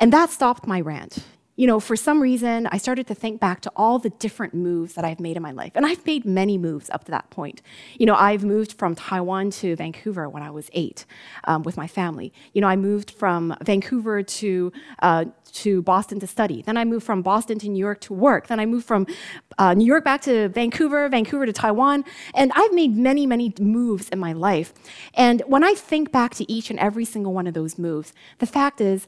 And 0.00 0.12
that 0.12 0.30
stopped 0.30 0.66
my 0.66 0.80
rant 0.80 1.24
you 1.56 1.68
know, 1.68 1.78
for 1.78 1.94
some 1.94 2.20
reason, 2.20 2.66
I 2.72 2.78
started 2.78 3.06
to 3.06 3.14
think 3.14 3.40
back 3.40 3.60
to 3.60 3.72
all 3.76 4.00
the 4.00 4.10
different 4.10 4.54
moves 4.54 4.94
that 4.94 5.04
I've 5.04 5.20
made 5.20 5.36
in 5.36 5.42
my 5.42 5.52
life. 5.52 5.72
And 5.76 5.86
I've 5.86 6.04
made 6.04 6.24
many 6.24 6.58
moves 6.58 6.90
up 6.90 7.04
to 7.04 7.12
that 7.12 7.30
point. 7.30 7.62
You 7.96 8.06
know, 8.06 8.16
I've 8.16 8.44
moved 8.44 8.72
from 8.72 8.96
Taiwan 8.96 9.50
to 9.50 9.76
Vancouver 9.76 10.28
when 10.28 10.42
I 10.42 10.50
was 10.50 10.68
eight 10.72 11.04
um, 11.44 11.62
with 11.62 11.76
my 11.76 11.86
family. 11.86 12.32
You 12.54 12.60
know, 12.60 12.66
I 12.66 12.74
moved 12.74 13.12
from 13.12 13.56
Vancouver 13.62 14.22
to, 14.22 14.72
uh, 15.00 15.26
to 15.52 15.82
Boston 15.82 16.18
to 16.20 16.26
study. 16.26 16.62
Then 16.62 16.76
I 16.76 16.84
moved 16.84 17.06
from 17.06 17.22
Boston 17.22 17.60
to 17.60 17.68
New 17.68 17.78
York 17.78 18.00
to 18.02 18.14
work. 18.14 18.48
Then 18.48 18.58
I 18.58 18.66
moved 18.66 18.86
from 18.86 19.06
uh, 19.56 19.74
New 19.74 19.86
York 19.86 20.02
back 20.02 20.22
to 20.22 20.48
Vancouver, 20.48 21.08
Vancouver 21.08 21.46
to 21.46 21.52
Taiwan. 21.52 22.04
And 22.34 22.50
I've 22.56 22.72
made 22.72 22.96
many, 22.96 23.26
many 23.26 23.54
moves 23.60 24.08
in 24.08 24.18
my 24.18 24.32
life. 24.32 24.72
And 25.14 25.40
when 25.46 25.62
I 25.62 25.74
think 25.74 26.10
back 26.10 26.34
to 26.34 26.52
each 26.52 26.68
and 26.70 26.80
every 26.80 27.04
single 27.04 27.32
one 27.32 27.46
of 27.46 27.54
those 27.54 27.78
moves, 27.78 28.12
the 28.40 28.46
fact 28.46 28.80
is, 28.80 29.06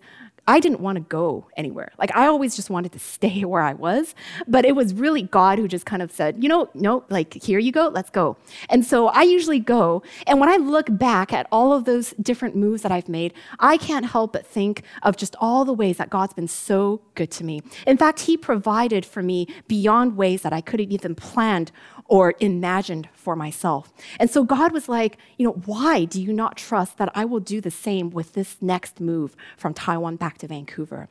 I 0.48 0.60
didn't 0.60 0.80
want 0.80 0.96
to 0.96 1.00
go 1.00 1.46
anywhere. 1.56 1.92
Like 1.98 2.14
I 2.16 2.26
always 2.26 2.54
just 2.54 2.70
wanted 2.70 2.92
to 2.92 2.98
stay 3.16 3.44
where 3.44 3.62
I 3.62 3.74
was, 3.74 4.14
but 4.46 4.64
it 4.64 4.76
was 4.76 4.94
really 4.94 5.22
God 5.22 5.58
who 5.58 5.68
just 5.68 5.86
kind 5.86 6.02
of 6.02 6.10
said, 6.10 6.42
you 6.42 6.48
know, 6.48 6.68
no, 6.74 7.04
like 7.08 7.34
here 7.34 7.58
you 7.58 7.72
go, 7.72 7.88
let's 7.88 8.10
go. 8.10 8.36
And 8.68 8.84
so 8.84 9.08
I 9.08 9.22
usually 9.22 9.58
go, 9.60 10.02
and 10.26 10.40
when 10.40 10.48
I 10.48 10.56
look 10.56 10.86
back 10.90 11.32
at 11.32 11.46
all 11.50 11.72
of 11.72 11.84
those 11.84 12.14
different 12.20 12.56
moves 12.56 12.82
that 12.82 12.92
I've 12.92 13.08
made, 13.08 13.32
I 13.58 13.76
can't 13.76 14.06
help 14.06 14.32
but 14.32 14.46
think 14.46 14.82
of 15.02 15.16
just 15.16 15.34
all 15.40 15.64
the 15.64 15.72
ways 15.72 15.96
that 15.98 16.10
God's 16.10 16.34
been 16.34 16.48
so 16.48 17.00
good 17.14 17.30
to 17.32 17.44
me. 17.44 17.62
In 17.86 17.96
fact, 17.96 18.20
he 18.20 18.36
provided 18.36 19.04
for 19.04 19.22
me 19.22 19.48
beyond 19.68 20.16
ways 20.16 20.42
that 20.42 20.52
I 20.52 20.60
could 20.60 20.80
have 20.80 20.90
even 20.90 21.14
planned 21.14 21.72
or 22.08 22.34
imagined 22.40 23.08
for 23.12 23.36
myself. 23.36 23.92
And 24.18 24.30
so 24.30 24.44
God 24.44 24.72
was 24.72 24.88
like, 24.88 25.18
you 25.36 25.46
know, 25.46 25.54
why 25.64 26.04
do 26.04 26.22
you 26.22 26.32
not 26.32 26.56
trust 26.56 26.98
that 26.98 27.10
I 27.14 27.24
will 27.24 27.40
do 27.40 27.60
the 27.60 27.70
same 27.70 28.10
with 28.10 28.34
this 28.34 28.56
next 28.60 29.00
move 29.00 29.36
from 29.56 29.74
Taiwan 29.74 30.16
back 30.16 30.38
to 30.38 30.46
Vancouver? 30.46 31.08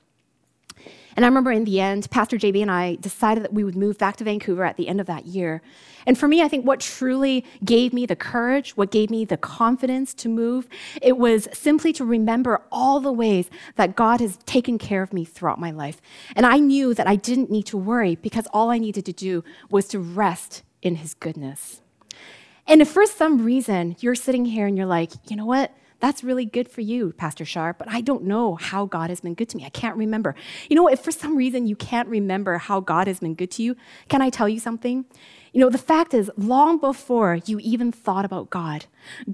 And 1.16 1.24
I 1.24 1.30
remember 1.30 1.52
in 1.52 1.64
the 1.64 1.80
end, 1.80 2.10
Pastor 2.12 2.38
JB 2.38 2.62
and 2.62 2.72
I 2.72 2.96
decided 2.96 3.44
that 3.44 3.54
we 3.54 3.64
would 3.64 3.78
move 3.78 3.98
back 3.98 4.18
to 4.18 4.26
Vancouver 4.26 4.66
at 4.66 4.76
the 4.76 4.90
end 4.90 5.00
of 5.00 5.08
that 5.08 5.26
year. 5.26 5.62
And 6.06 6.18
for 6.18 6.28
me, 6.28 6.42
I 6.42 6.50
think 6.50 6.66
what 6.66 6.82
truly 6.82 7.46
gave 7.64 7.94
me 7.94 8.06
the 8.06 8.18
courage, 8.18 8.72
what 8.72 8.92
gave 8.92 9.10
me 9.10 9.24
the 9.24 9.38
confidence 9.38 10.14
to 10.16 10.30
move, 10.30 10.68
it 11.02 11.18
was 11.18 11.48
simply 11.54 11.94
to 11.94 12.04
remember 12.04 12.62
all 12.70 13.00
the 13.00 13.14
ways 13.14 13.50
that 13.76 13.96
God 13.96 14.20
has 14.20 14.38
taken 14.46 14.78
care 14.78 15.02
of 15.02 15.14
me 15.14 15.24
throughout 15.24 15.60
my 15.60 15.72
life. 15.72 16.02
And 16.36 16.46
I 16.46 16.58
knew 16.58 16.94
that 16.94 17.08
I 17.08 17.16
didn't 17.16 17.50
need 17.50 17.66
to 17.68 17.78
worry 17.78 18.16
because 18.16 18.46
all 18.52 18.70
I 18.70 18.78
needed 18.78 19.06
to 19.06 19.14
do 19.14 19.44
was 19.70 19.88
to 19.90 20.00
rest 20.00 20.64
in 20.86 20.96
his 20.96 21.14
goodness. 21.14 21.82
And 22.68 22.82
if 22.82 22.90
for 22.90 23.06
some 23.06 23.44
reason 23.44 23.96
you're 24.00 24.16
sitting 24.16 24.46
here 24.46 24.68
and 24.68 24.78
you're 24.78 24.86
like, 24.86 25.12
you 25.30 25.36
know 25.36 25.46
what? 25.46 25.72
That's 26.00 26.24
really 26.24 26.46
good 26.46 26.70
for 26.70 26.82
you, 26.82 27.14
Pastor 27.14 27.46
Sharp, 27.46 27.78
but 27.78 27.88
I 27.90 28.02
don't 28.02 28.24
know 28.24 28.56
how 28.56 28.86
God 28.86 29.10
has 29.10 29.22
been 29.22 29.34
good 29.34 29.50
to 29.50 29.58
me. 29.58 29.66
I 29.66 29.70
can't 29.70 29.96
remember. 29.96 30.36
You 30.70 30.76
know, 30.76 30.88
if 30.88 31.00
for 31.00 31.12
some 31.12 31.36
reason 31.36 31.68
you 31.68 31.76
can't 31.76 32.08
remember 32.10 32.58
how 32.58 32.80
God 32.80 33.08
has 33.08 33.22
been 33.22 33.34
good 33.34 33.52
to 33.52 33.64
you, 33.64 33.76
can 34.10 34.22
I 34.22 34.30
tell 34.30 34.50
you 34.50 34.60
something? 34.60 35.06
You 35.56 35.62
know, 35.62 35.70
the 35.70 35.78
fact 35.78 36.14
is, 36.14 36.30
long 36.36 36.80
before 36.80 37.40
you 37.46 37.60
even 37.60 37.90
thought 37.90 38.26
about 38.26 38.50
God, 38.50 38.88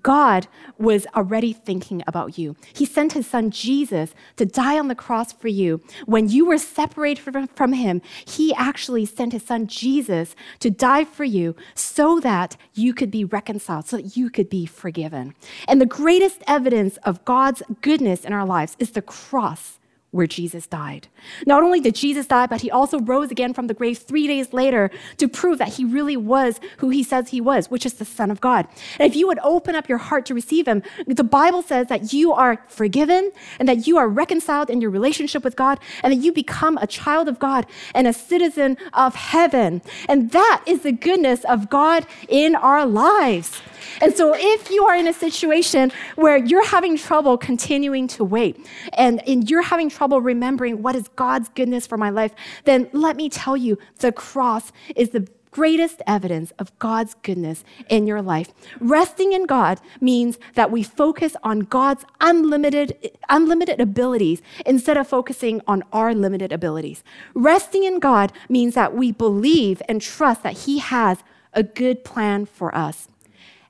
God 0.03 0.45
was 0.78 1.07
already 1.15 1.51
thinking 1.51 2.03
about 2.05 2.38
you. 2.38 2.55
He 2.74 2.86
sent 2.86 3.13
his 3.13 3.26
son 3.26 3.49
Jesus 3.49 4.13
to 4.36 4.45
die 4.45 4.78
on 4.78 4.88
the 4.88 4.93
cross 4.93 5.34
for 5.34 5.47
you. 5.47 5.82
When 6.05 6.30
you 6.30 6.45
were 6.45 6.59
separated 6.59 7.24
from 7.55 7.74
him, 7.74 8.03
he 8.24 8.53
actually 8.53 9.07
sent 9.07 9.34
his 9.34 9.41
son 9.41 9.65
Jesus 9.65 10.36
to 10.59 10.69
die 10.69 11.05
for 11.05 11.24
you 11.24 11.55
so 11.74 12.19
that 12.19 12.55
you 12.76 12.93
could 12.93 13.09
be 13.09 13.26
reconciled, 13.26 13.88
so 13.88 13.97
that 13.97 14.15
you 14.15 14.30
could 14.30 14.47
be 14.47 14.67
forgiven. 14.67 15.34
And 15.67 15.82
the 15.82 15.88
greatest 15.88 16.43
evidence 16.47 16.97
of 16.97 17.26
God's 17.26 17.63
goodness 17.82 18.26
in 18.26 18.32
our 18.32 18.45
lives 18.45 18.76
is 18.78 18.91
the 18.91 19.01
cross 19.01 19.80
where 20.12 20.28
Jesus 20.28 20.68
died. 20.68 21.07
Not 21.47 21.64
only 21.64 21.80
did 21.80 21.95
Jesus 21.95 22.28
die, 22.28 22.45
but 22.45 22.62
he 22.62 22.70
also 22.70 22.99
rose 22.99 23.32
again 23.32 23.53
from 23.53 23.68
the 23.68 23.74
grave 23.74 23.97
three 23.97 24.28
days 24.28 24.51
later 24.51 24.91
to 25.18 25.28
prove 25.28 25.57
that 25.57 25.70
he 25.76 25.86
really 25.86 26.18
was 26.18 26.59
who 26.78 26.89
he 26.89 27.01
says 27.01 27.30
he 27.30 27.39
was, 27.39 27.72
which 27.72 27.86
is 27.86 27.93
the 27.93 28.05
Son 28.05 28.30
of 28.30 28.41
God. 28.41 28.68
And 28.99 29.09
if 29.09 29.16
you 29.16 29.26
would 29.28 29.39
open 29.39 29.74
up 29.74 29.88
your 29.88 29.97
heart 29.97 30.26
to 30.26 30.34
receive 30.34 30.68
him, 30.68 30.84
the 31.07 31.24
Bible 31.24 31.62
says 31.62 31.88
that 31.88 32.12
you 32.12 32.34
are 32.34 32.64
forgiven 32.68 33.32
and 33.57 33.70
that 33.70 33.88
you 33.88 33.97
are 33.97 34.09
reconciled 34.09 34.70
in 34.70 34.82
your 34.82 34.91
relationship 34.91 35.43
with 35.43 35.55
God 35.55 35.80
and 36.03 36.12
that 36.12 36.24
you 36.24 36.34
become 36.34 36.78
a 36.78 36.88
child 36.88 37.30
of 37.30 37.39
God 37.39 37.66
and 37.95 38.05
a 38.05 38.14
citizen 38.14 38.78
of 38.93 39.16
heaven. 39.16 39.82
And 40.09 40.32
that 40.32 40.64
is 40.66 40.82
the 40.82 40.91
goodness 40.91 41.45
of 41.45 41.70
God 41.70 42.05
in 42.28 42.55
our 42.55 42.86
lives. 42.86 43.62
And 44.01 44.15
so, 44.15 44.34
if 44.36 44.69
you 44.69 44.86
are 44.86 44.95
in 44.95 45.07
a 45.07 45.13
situation 45.13 45.91
where 46.15 46.38
you're 46.38 46.65
having 46.65 46.97
trouble 46.97 47.38
continuing 47.38 48.07
to 48.09 48.23
wait 48.23 48.65
and, 48.93 49.27
and 49.27 49.49
you're 49.49 49.61
having 49.61 49.89
trouble 49.89 50.21
remembering 50.21 50.82
what 50.82 50.95
is 50.95 51.07
God's 51.15 51.49
goodness 51.49 51.88
for 51.88 51.97
my 51.97 52.09
life, 52.09 52.34
then 52.65 52.89
let 52.93 53.15
me 53.15 53.29
tell 53.29 53.57
you 53.57 53.77
the 53.99 54.11
cross 54.11 54.71
is 54.95 55.09
the 55.09 55.27
greatest 55.51 56.01
evidence 56.07 56.51
of 56.57 56.77
God's 56.79 57.13
goodness 57.21 57.63
in 57.89 58.07
your 58.07 58.21
life. 58.21 58.49
Resting 58.79 59.34
in 59.34 59.45
God 59.45 59.79
means 59.99 60.39
that 60.55 60.71
we 60.71 60.82
focus 60.82 61.36
on 61.43 61.59
God's 61.59 62.05
unlimited, 62.21 63.11
unlimited 63.29 63.79
abilities 63.79 64.41
instead 64.65 64.97
of 64.97 65.07
focusing 65.07 65.61
on 65.67 65.84
our 65.91 66.15
limited 66.15 66.51
abilities. 66.51 67.03
Resting 67.34 67.84
in 67.84 67.99
God 67.99 68.32
means 68.49 68.73
that 68.73 68.95
we 68.95 69.11
believe 69.11 69.82
and 69.88 70.01
trust 70.01 70.41
that 70.43 70.59
He 70.59 70.79
has 70.79 71.19
a 71.53 71.63
good 71.63 72.03
plan 72.03 72.45
for 72.45 72.73
us. 72.73 73.07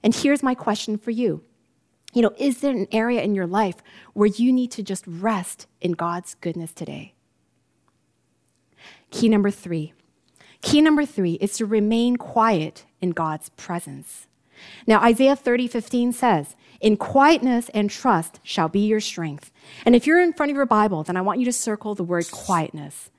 And 0.03 0.15
here's 0.15 0.43
my 0.43 0.55
question 0.55 0.97
for 0.97 1.11
you. 1.11 1.43
You 2.13 2.21
know, 2.21 2.33
is 2.37 2.59
there 2.59 2.71
an 2.71 2.87
area 2.91 3.21
in 3.21 3.35
your 3.35 3.47
life 3.47 3.77
where 4.13 4.27
you 4.27 4.51
need 4.51 4.71
to 4.71 4.83
just 4.83 5.05
rest 5.07 5.67
in 5.79 5.93
God's 5.93 6.35
goodness 6.35 6.73
today? 6.73 7.13
Key 9.11 9.29
number 9.29 9.51
three. 9.51 9.93
Key 10.61 10.81
number 10.81 11.05
three 11.05 11.33
is 11.33 11.53
to 11.57 11.65
remain 11.65 12.17
quiet 12.17 12.85
in 12.99 13.11
God's 13.11 13.49
presence. 13.49 14.27
Now, 14.85 15.01
Isaiah 15.01 15.35
30, 15.35 15.67
15 15.67 16.13
says, 16.13 16.55
In 16.81 16.97
quietness 16.97 17.69
and 17.69 17.89
trust 17.89 18.39
shall 18.43 18.69
be 18.69 18.85
your 18.85 18.99
strength. 18.99 19.51
And 19.85 19.95
if 19.95 20.05
you're 20.05 20.21
in 20.21 20.33
front 20.33 20.51
of 20.51 20.55
your 20.55 20.65
Bible, 20.65 21.03
then 21.03 21.17
I 21.17 21.21
want 21.21 21.39
you 21.39 21.45
to 21.45 21.53
circle 21.53 21.95
the 21.95 22.03
word 22.03 22.29
quietness. 22.29 23.09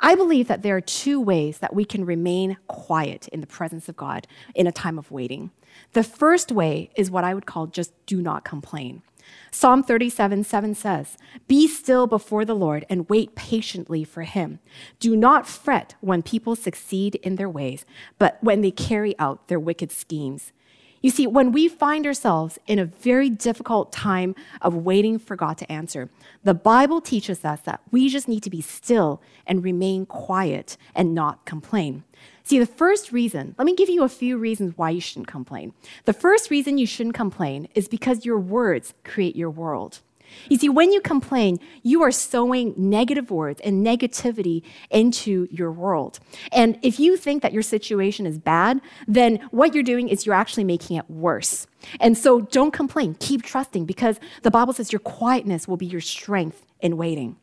I 0.00 0.14
believe 0.14 0.46
that 0.46 0.62
there 0.62 0.76
are 0.76 0.80
two 0.80 1.20
ways 1.20 1.58
that 1.58 1.74
we 1.74 1.84
can 1.84 2.04
remain 2.04 2.56
quiet 2.68 3.26
in 3.28 3.40
the 3.40 3.46
presence 3.46 3.88
of 3.88 3.96
God 3.96 4.28
in 4.54 4.66
a 4.66 4.72
time 4.72 4.98
of 4.98 5.10
waiting. 5.10 5.50
The 5.92 6.04
first 6.04 6.52
way 6.52 6.90
is 6.96 7.10
what 7.10 7.24
I 7.24 7.34
would 7.34 7.46
call 7.46 7.66
just 7.66 7.92
do 8.06 8.20
not 8.20 8.44
complain. 8.44 9.02
Psalm 9.50 9.82
37 9.82 10.44
7 10.44 10.74
says, 10.74 11.16
Be 11.46 11.66
still 11.68 12.06
before 12.06 12.44
the 12.44 12.54
Lord 12.54 12.86
and 12.88 13.08
wait 13.08 13.34
patiently 13.34 14.04
for 14.04 14.22
him. 14.22 14.58
Do 15.00 15.16
not 15.16 15.46
fret 15.46 15.94
when 16.00 16.22
people 16.22 16.56
succeed 16.56 17.16
in 17.16 17.36
their 17.36 17.48
ways, 17.48 17.84
but 18.18 18.38
when 18.42 18.60
they 18.60 18.70
carry 18.70 19.18
out 19.18 19.48
their 19.48 19.60
wicked 19.60 19.90
schemes. 19.90 20.52
You 21.00 21.10
see, 21.10 21.28
when 21.28 21.52
we 21.52 21.68
find 21.68 22.06
ourselves 22.06 22.58
in 22.66 22.80
a 22.80 22.84
very 22.84 23.30
difficult 23.30 23.92
time 23.92 24.34
of 24.60 24.74
waiting 24.74 25.18
for 25.18 25.36
God 25.36 25.56
to 25.58 25.70
answer, 25.70 26.10
the 26.42 26.54
Bible 26.54 27.00
teaches 27.00 27.44
us 27.44 27.60
that 27.62 27.80
we 27.92 28.08
just 28.08 28.26
need 28.26 28.42
to 28.42 28.50
be 28.50 28.60
still 28.60 29.22
and 29.46 29.62
remain 29.62 30.06
quiet 30.06 30.76
and 30.96 31.14
not 31.14 31.44
complain. 31.44 32.02
See, 32.48 32.58
the 32.58 32.64
first 32.64 33.12
reason, 33.12 33.54
let 33.58 33.66
me 33.66 33.74
give 33.74 33.90
you 33.90 34.04
a 34.04 34.08
few 34.08 34.38
reasons 34.38 34.72
why 34.78 34.88
you 34.88 35.02
shouldn't 35.02 35.26
complain. 35.26 35.74
The 36.06 36.14
first 36.14 36.50
reason 36.50 36.78
you 36.78 36.86
shouldn't 36.86 37.14
complain 37.14 37.68
is 37.74 37.88
because 37.88 38.24
your 38.24 38.38
words 38.38 38.94
create 39.04 39.36
your 39.36 39.50
world. 39.50 40.00
You 40.48 40.56
see, 40.56 40.70
when 40.70 40.90
you 40.90 41.02
complain, 41.02 41.58
you 41.82 42.02
are 42.02 42.10
sowing 42.10 42.72
negative 42.74 43.30
words 43.30 43.60
and 43.60 43.84
negativity 43.84 44.62
into 44.88 45.46
your 45.50 45.70
world. 45.70 46.20
And 46.50 46.78
if 46.80 46.98
you 46.98 47.18
think 47.18 47.42
that 47.42 47.52
your 47.52 47.62
situation 47.62 48.24
is 48.24 48.38
bad, 48.38 48.80
then 49.06 49.46
what 49.50 49.74
you're 49.74 49.84
doing 49.84 50.08
is 50.08 50.24
you're 50.24 50.34
actually 50.34 50.64
making 50.64 50.96
it 50.96 51.10
worse. 51.10 51.66
And 52.00 52.16
so 52.16 52.40
don't 52.40 52.72
complain, 52.72 53.14
keep 53.20 53.42
trusting 53.42 53.84
because 53.84 54.18
the 54.42 54.50
Bible 54.50 54.72
says 54.72 54.90
your 54.90 55.00
quietness 55.00 55.68
will 55.68 55.76
be 55.76 55.84
your 55.84 56.00
strength 56.00 56.64
in 56.80 56.96
waiting. 56.96 57.36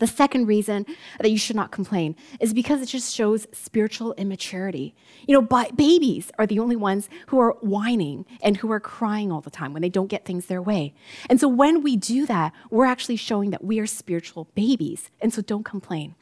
The 0.00 0.06
second 0.06 0.46
reason 0.46 0.86
that 1.20 1.30
you 1.30 1.36
should 1.38 1.56
not 1.56 1.70
complain 1.70 2.16
is 2.40 2.54
because 2.54 2.80
it 2.80 2.86
just 2.86 3.14
shows 3.14 3.46
spiritual 3.52 4.14
immaturity. 4.14 4.94
You 5.28 5.34
know, 5.34 5.68
babies 5.76 6.32
are 6.38 6.46
the 6.46 6.58
only 6.58 6.74
ones 6.74 7.10
who 7.26 7.38
are 7.38 7.52
whining 7.60 8.24
and 8.42 8.56
who 8.56 8.72
are 8.72 8.80
crying 8.80 9.30
all 9.30 9.42
the 9.42 9.50
time 9.50 9.74
when 9.74 9.82
they 9.82 9.90
don't 9.90 10.08
get 10.08 10.24
things 10.24 10.46
their 10.46 10.62
way. 10.62 10.94
And 11.28 11.38
so 11.38 11.48
when 11.48 11.82
we 11.82 11.96
do 11.96 12.24
that, 12.26 12.54
we're 12.70 12.86
actually 12.86 13.16
showing 13.16 13.50
that 13.50 13.62
we 13.62 13.78
are 13.78 13.86
spiritual 13.86 14.48
babies. 14.54 15.10
And 15.20 15.34
so 15.34 15.42
don't 15.42 15.64
complain. 15.64 16.14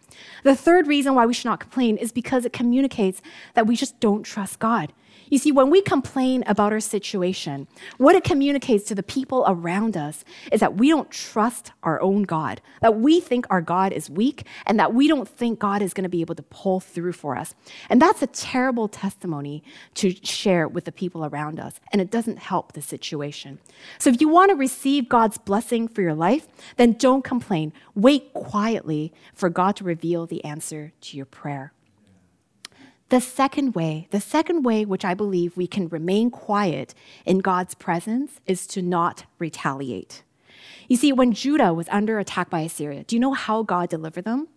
The 0.42 0.56
third 0.56 0.88
reason 0.88 1.14
why 1.14 1.26
we 1.26 1.34
should 1.34 1.44
not 1.44 1.60
complain 1.60 1.96
is 1.98 2.10
because 2.10 2.44
it 2.44 2.52
communicates 2.52 3.22
that 3.54 3.68
we 3.68 3.76
just 3.76 4.00
don't 4.00 4.24
trust 4.24 4.58
God. 4.58 4.92
You 5.30 5.38
see, 5.38 5.52
when 5.52 5.70
we 5.70 5.82
complain 5.82 6.44
about 6.46 6.72
our 6.72 6.80
situation, 6.80 7.68
what 7.98 8.14
it 8.14 8.24
communicates 8.24 8.84
to 8.84 8.94
the 8.94 9.02
people 9.02 9.44
around 9.46 9.96
us 9.96 10.24
is 10.52 10.60
that 10.60 10.76
we 10.76 10.88
don't 10.88 11.10
trust 11.10 11.72
our 11.82 12.00
own 12.00 12.22
God, 12.22 12.60
that 12.80 12.98
we 12.98 13.20
think 13.20 13.46
our 13.50 13.60
God 13.60 13.92
is 13.92 14.08
weak, 14.08 14.44
and 14.66 14.78
that 14.78 14.94
we 14.94 15.08
don't 15.08 15.28
think 15.28 15.58
God 15.58 15.82
is 15.82 15.94
going 15.94 16.04
to 16.04 16.08
be 16.08 16.20
able 16.20 16.34
to 16.34 16.42
pull 16.42 16.80
through 16.80 17.12
for 17.12 17.36
us. 17.36 17.54
And 17.88 18.00
that's 18.00 18.22
a 18.22 18.26
terrible 18.26 18.88
testimony 18.88 19.62
to 19.94 20.14
share 20.24 20.66
with 20.68 20.84
the 20.84 20.92
people 20.92 21.24
around 21.24 21.60
us, 21.60 21.80
and 21.92 22.00
it 22.00 22.10
doesn't 22.10 22.38
help 22.38 22.72
the 22.72 22.82
situation. 22.82 23.58
So 23.98 24.10
if 24.10 24.20
you 24.20 24.28
want 24.28 24.50
to 24.50 24.56
receive 24.56 25.08
God's 25.08 25.38
blessing 25.38 25.88
for 25.88 26.02
your 26.02 26.14
life, 26.14 26.46
then 26.76 26.92
don't 26.92 27.22
complain. 27.22 27.72
Wait 27.94 28.32
quietly 28.32 29.12
for 29.34 29.48
God 29.48 29.76
to 29.76 29.84
reveal 29.84 30.26
the 30.26 30.44
answer 30.44 30.92
to 31.00 31.16
your 31.16 31.26
prayer. 31.26 31.72
The 33.10 33.20
second 33.20 33.74
way, 33.74 34.06
the 34.10 34.20
second 34.20 34.64
way 34.64 34.84
which 34.84 35.04
I 35.04 35.14
believe 35.14 35.56
we 35.56 35.66
can 35.66 35.88
remain 35.88 36.30
quiet 36.30 36.94
in 37.24 37.38
God's 37.38 37.74
presence 37.74 38.40
is 38.46 38.66
to 38.68 38.82
not 38.82 39.24
retaliate. 39.38 40.22
You 40.88 40.96
see, 40.96 41.12
when 41.12 41.32
Judah 41.32 41.72
was 41.72 41.88
under 41.90 42.18
attack 42.18 42.50
by 42.50 42.60
Assyria, 42.60 43.04
do 43.04 43.16
you 43.16 43.20
know 43.20 43.32
how 43.32 43.62
God 43.62 43.88
delivered 43.88 44.24
them? 44.24 44.48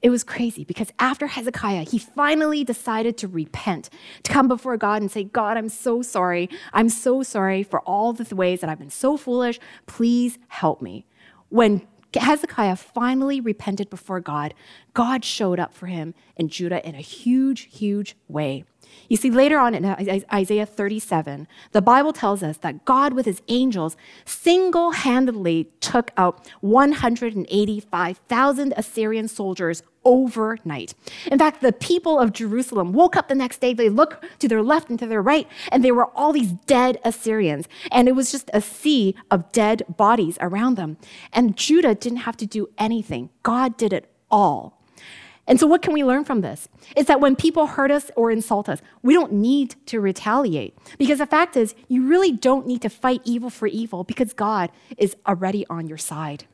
It 0.00 0.08
was 0.08 0.24
crazy 0.24 0.64
because 0.64 0.90
after 0.98 1.26
Hezekiah, 1.26 1.82
he 1.82 1.98
finally 1.98 2.64
decided 2.64 3.18
to 3.18 3.28
repent, 3.28 3.90
to 4.22 4.32
come 4.32 4.48
before 4.48 4.78
God 4.78 5.02
and 5.02 5.10
say, 5.10 5.24
God, 5.24 5.58
I'm 5.58 5.68
so 5.68 6.00
sorry. 6.00 6.48
I'm 6.72 6.88
so 6.88 7.22
sorry 7.22 7.62
for 7.62 7.80
all 7.80 8.14
the 8.14 8.34
ways 8.34 8.62
that 8.62 8.70
I've 8.70 8.78
been 8.78 8.88
so 8.88 9.18
foolish. 9.18 9.60
Please 9.86 10.38
help 10.48 10.80
me. 10.80 11.04
When 11.50 11.86
Hezekiah 12.14 12.76
finally 12.76 13.40
repented 13.40 13.90
before 13.90 14.20
God. 14.20 14.54
God 14.94 15.24
showed 15.24 15.60
up 15.60 15.74
for 15.74 15.86
him 15.86 16.14
in 16.36 16.48
Judah 16.48 16.86
in 16.86 16.94
a 16.94 17.00
huge, 17.00 17.68
huge 17.70 18.16
way. 18.28 18.64
You 19.08 19.16
see, 19.16 19.30
later 19.30 19.58
on 19.58 19.74
in 19.74 19.84
Isaiah 20.32 20.66
37, 20.66 21.46
the 21.72 21.82
Bible 21.82 22.12
tells 22.12 22.42
us 22.42 22.56
that 22.58 22.84
God, 22.84 23.12
with 23.12 23.26
his 23.26 23.42
angels, 23.48 23.96
single 24.24 24.92
handedly 24.92 25.68
took 25.80 26.12
out 26.16 26.48
185,000 26.60 28.74
Assyrian 28.76 29.28
soldiers 29.28 29.82
overnight. 30.04 30.94
In 31.30 31.38
fact, 31.38 31.60
the 31.60 31.72
people 31.72 32.18
of 32.18 32.32
Jerusalem 32.32 32.92
woke 32.92 33.16
up 33.16 33.28
the 33.28 33.34
next 33.34 33.60
day, 33.60 33.74
they 33.74 33.88
looked 33.88 34.24
to 34.40 34.48
their 34.48 34.62
left 34.62 34.88
and 34.88 34.98
to 34.98 35.06
their 35.06 35.22
right, 35.22 35.46
and 35.70 35.84
there 35.84 35.94
were 35.94 36.10
all 36.16 36.32
these 36.32 36.52
dead 36.52 36.98
Assyrians. 37.04 37.68
And 37.92 38.08
it 38.08 38.12
was 38.12 38.32
just 38.32 38.50
a 38.54 38.60
sea 38.60 39.14
of 39.30 39.50
dead 39.52 39.82
bodies 39.96 40.38
around 40.40 40.76
them. 40.76 40.96
And 41.32 41.56
Judah 41.56 41.94
didn't 41.94 42.18
have 42.18 42.36
to 42.38 42.46
do 42.46 42.68
anything, 42.78 43.30
God 43.42 43.76
did 43.76 43.92
it 43.92 44.10
all. 44.30 44.79
And 45.46 45.58
so, 45.58 45.66
what 45.66 45.82
can 45.82 45.92
we 45.92 46.04
learn 46.04 46.24
from 46.24 46.42
this? 46.42 46.68
Is 46.96 47.06
that 47.06 47.20
when 47.20 47.34
people 47.34 47.66
hurt 47.66 47.90
us 47.90 48.10
or 48.16 48.30
insult 48.30 48.68
us, 48.68 48.80
we 49.02 49.14
don't 49.14 49.32
need 49.32 49.74
to 49.86 50.00
retaliate. 50.00 50.76
Because 50.98 51.18
the 51.18 51.26
fact 51.26 51.56
is, 51.56 51.74
you 51.88 52.06
really 52.06 52.32
don't 52.32 52.66
need 52.66 52.82
to 52.82 52.88
fight 52.88 53.20
evil 53.24 53.50
for 53.50 53.66
evil 53.66 54.04
because 54.04 54.32
God 54.32 54.70
is 54.96 55.16
already 55.26 55.66
on 55.68 55.88
your 55.88 55.98
side. 55.98 56.44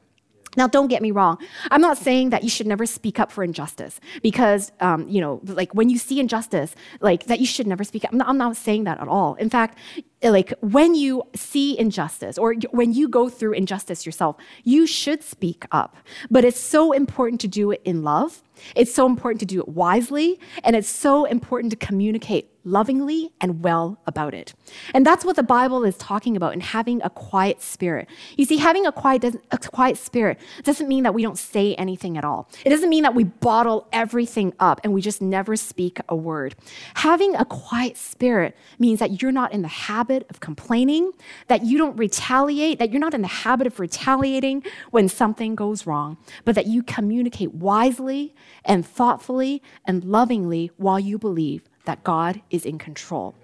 Now, 0.57 0.67
don't 0.67 0.89
get 0.89 1.03
me 1.03 1.11
wrong. 1.11 1.39
I'm 1.71 1.83
not 1.83 1.99
saying 1.99 2.31
that 2.31 2.43
you 2.43 2.49
should 2.49 2.67
never 2.67 2.87
speak 2.87 3.21
up 3.21 3.31
for 3.31 3.45
injustice 3.45 4.01
because, 4.23 4.73
um, 4.81 5.07
you 5.07 5.21
know, 5.21 5.41
like 5.45 5.75
when 5.75 5.91
you 5.91 5.99
see 5.99 6.19
injustice, 6.19 6.75
like 7.01 7.27
that 7.27 7.41
you 7.41 7.47
should 7.47 7.67
never 7.67 7.85
speak 7.85 8.05
up. 8.05 8.13
I'm 8.13 8.19
not, 8.19 8.29
I'm 8.29 8.39
not 8.39 8.57
saying 8.57 8.85
that 8.85 8.99
at 9.01 9.09
all. 9.09 9.35
In 9.35 9.51
fact, 9.51 9.79
Uh, 10.27 10.31
like 10.31 10.53
when 10.61 10.95
you 10.95 11.23
see 11.35 11.79
injustice 11.79 12.37
or 12.37 12.55
when 12.73 12.93
you 12.93 13.09
go 13.09 13.29
through 13.29 13.53
injustice 13.53 14.05
yourself, 14.05 14.37
you 14.65 14.87
should 14.87 15.23
speak 15.23 15.65
up. 15.71 15.97
But 16.31 16.45
it's 16.45 16.59
so 16.59 16.93
important 16.93 17.41
to 17.43 17.49
do 17.49 17.71
it 17.71 17.81
in 17.85 18.03
love. 18.03 18.43
It's 18.75 18.93
so 18.93 19.07
important 19.07 19.41
to 19.41 19.47
do 19.47 19.61
it 19.61 19.69
wisely. 19.69 20.41
And 20.65 20.75
it's 20.75 20.89
so 20.89 21.25
important 21.25 21.71
to 21.71 21.77
communicate 21.77 22.51
lovingly 22.65 23.33
and 23.41 23.63
well 23.63 23.99
about 24.07 24.35
it. 24.35 24.53
And 24.93 25.07
that's 25.07 25.25
what 25.25 25.37
the 25.37 25.43
Bible 25.43 25.85
is 25.85 25.97
talking 25.97 26.37
about 26.37 26.53
in 26.53 26.61
having 26.61 27.01
a 27.03 27.11
quiet 27.11 27.63
spirit. 27.63 28.09
You 28.37 28.45
see, 28.45 28.57
having 28.57 28.87
a 28.87 28.93
quiet, 28.93 29.25
a 29.53 29.59
quiet 29.59 29.97
spirit 29.97 30.39
doesn't 30.65 30.89
mean 30.89 31.05
that 31.05 31.15
we 31.15 31.23
don't 31.23 31.39
say 31.39 31.77
anything 31.77 32.19
at 32.19 32.25
all. 32.25 32.51
It 32.65 32.71
doesn't 32.71 32.91
mean 32.91 33.05
that 33.05 33.15
we 33.15 33.25
bottle 33.25 33.87
everything 33.93 34.53
up 34.59 34.81
and 34.83 34.93
we 34.93 35.01
just 35.01 35.23
never 35.23 35.55
speak 35.55 36.01
a 36.09 36.17
word. 36.17 36.57
Having 36.95 37.37
a 37.37 37.45
quiet 37.45 37.97
spirit 37.97 38.57
means 38.79 38.99
that 38.99 39.23
you're 39.23 39.33
not 39.33 39.53
in 39.53 39.63
the 39.63 39.69
habit 39.69 40.16
of 40.31 40.41
complaining, 40.41 41.13
that 41.49 41.65
you 41.65 41.77
don't 41.77 41.97
retaliate, 41.97 42.79
that 42.79 42.91
you're 42.91 43.01
not 43.01 43.15
in 43.15 43.23
the 43.23 43.29
habit 43.29 43.67
of 43.67 43.79
retaliating 43.79 44.63
when 44.91 45.09
something 45.09 45.55
goes 45.55 45.87
wrong, 45.87 46.17
but 46.45 46.55
that 46.55 46.67
you 46.67 46.83
communicate 46.83 47.53
wisely 47.55 48.35
and 48.65 48.87
thoughtfully 48.87 49.63
and 49.85 50.05
lovingly 50.05 50.71
while 50.77 51.01
you 51.01 51.19
believe 51.19 51.63
that 51.85 52.05
God 52.05 52.41
is 52.51 52.65
in 52.65 52.79
control. 52.79 53.35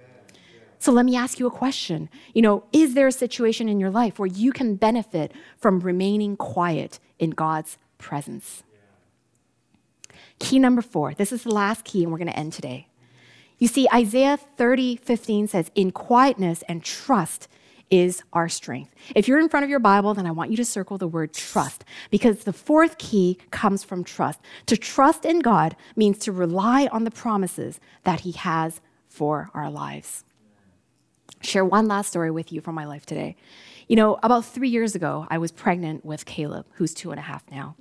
So 0.78 0.90
let 0.90 1.04
me 1.04 1.14
ask 1.14 1.38
you 1.38 1.46
a 1.46 1.50
question. 1.50 2.10
You 2.34 2.42
know, 2.42 2.64
is 2.72 2.94
there 2.94 3.06
a 3.06 3.12
situation 3.12 3.68
in 3.68 3.78
your 3.78 3.90
life 3.90 4.18
where 4.18 4.26
you 4.26 4.52
can 4.52 4.74
benefit 4.74 5.32
from 5.56 5.78
remaining 5.78 6.36
quiet 6.36 6.98
in 7.20 7.30
God's 7.30 7.78
presence? 7.98 8.64
Key 10.40 10.58
number 10.58 10.82
four. 10.82 11.14
This 11.14 11.30
is 11.30 11.44
the 11.44 11.54
last 11.54 11.84
key, 11.84 12.02
and 12.02 12.10
we're 12.10 12.18
going 12.18 12.26
to 12.26 12.36
end 12.36 12.52
today. 12.52 12.88
You 13.62 13.68
see, 13.68 13.86
Isaiah 13.94 14.36
30, 14.36 14.96
15 14.96 15.46
says, 15.46 15.70
In 15.76 15.92
quietness 15.92 16.64
and 16.68 16.82
trust 16.82 17.46
is 17.92 18.24
our 18.32 18.48
strength. 18.48 18.92
If 19.14 19.28
you're 19.28 19.38
in 19.38 19.48
front 19.48 19.62
of 19.62 19.70
your 19.70 19.78
Bible, 19.78 20.14
then 20.14 20.26
I 20.26 20.32
want 20.32 20.50
you 20.50 20.56
to 20.56 20.64
circle 20.64 20.98
the 20.98 21.06
word 21.06 21.32
trust 21.32 21.84
because 22.10 22.42
the 22.42 22.52
fourth 22.52 22.98
key 22.98 23.38
comes 23.52 23.84
from 23.84 24.02
trust. 24.02 24.40
To 24.66 24.76
trust 24.76 25.24
in 25.24 25.38
God 25.38 25.76
means 25.94 26.18
to 26.24 26.32
rely 26.32 26.88
on 26.90 27.04
the 27.04 27.12
promises 27.12 27.78
that 28.02 28.22
He 28.22 28.32
has 28.32 28.80
for 29.08 29.48
our 29.54 29.70
lives. 29.70 30.24
Share 31.40 31.64
one 31.64 31.86
last 31.86 32.08
story 32.08 32.32
with 32.32 32.50
you 32.50 32.60
from 32.60 32.74
my 32.74 32.84
life 32.84 33.06
today. 33.06 33.36
You 33.88 33.96
know, 33.96 34.18
about 34.22 34.44
three 34.44 34.68
years 34.68 34.94
ago, 34.94 35.26
I 35.30 35.38
was 35.38 35.50
pregnant 35.50 36.04
with 36.04 36.24
Caleb, 36.24 36.66
who's 36.74 36.94
two 36.94 37.10
and 37.10 37.18
a 37.18 37.22
half 37.22 37.42
now. 37.50 37.76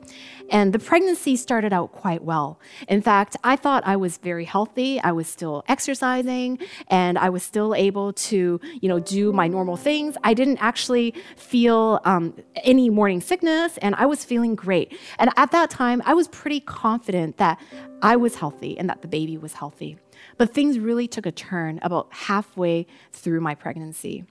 And 0.49 0.73
the 0.73 0.79
pregnancy 0.79 1.35
started 1.35 1.73
out 1.73 1.91
quite 1.91 2.23
well. 2.23 2.59
In 2.87 3.01
fact, 3.01 3.37
I 3.43 3.55
thought 3.55 3.85
I 3.85 3.95
was 3.95 4.17
very 4.17 4.45
healthy. 4.45 4.99
I 4.99 5.11
was 5.11 5.27
still 5.27 5.63
exercising 5.67 6.59
and 6.87 7.17
I 7.17 7.29
was 7.29 7.43
still 7.43 7.75
able 7.75 8.13
to, 8.13 8.59
you 8.81 8.89
know, 8.89 8.99
do 8.99 9.31
my 9.31 9.47
normal 9.47 9.77
things. 9.77 10.15
I 10.23 10.33
didn't 10.33 10.57
actually 10.57 11.13
feel 11.37 11.99
um, 12.03 12.33
any 12.63 12.89
morning 12.89 13.21
sickness 13.21 13.77
and 13.77 13.95
I 13.95 14.05
was 14.05 14.25
feeling 14.25 14.55
great. 14.55 14.97
And 15.19 15.29
at 15.37 15.51
that 15.51 15.69
time, 15.69 16.01
I 16.05 16.13
was 16.13 16.27
pretty 16.27 16.59
confident 16.59 17.37
that 17.37 17.59
I 18.01 18.15
was 18.15 18.35
healthy 18.35 18.77
and 18.77 18.89
that 18.89 19.01
the 19.01 19.07
baby 19.07 19.37
was 19.37 19.53
healthy. 19.53 19.97
But 20.37 20.53
things 20.53 20.79
really 20.79 21.07
took 21.07 21.25
a 21.25 21.31
turn 21.31 21.79
about 21.81 22.07
halfway 22.11 22.87
through 23.11 23.41
my 23.41 23.55
pregnancy. 23.55 24.25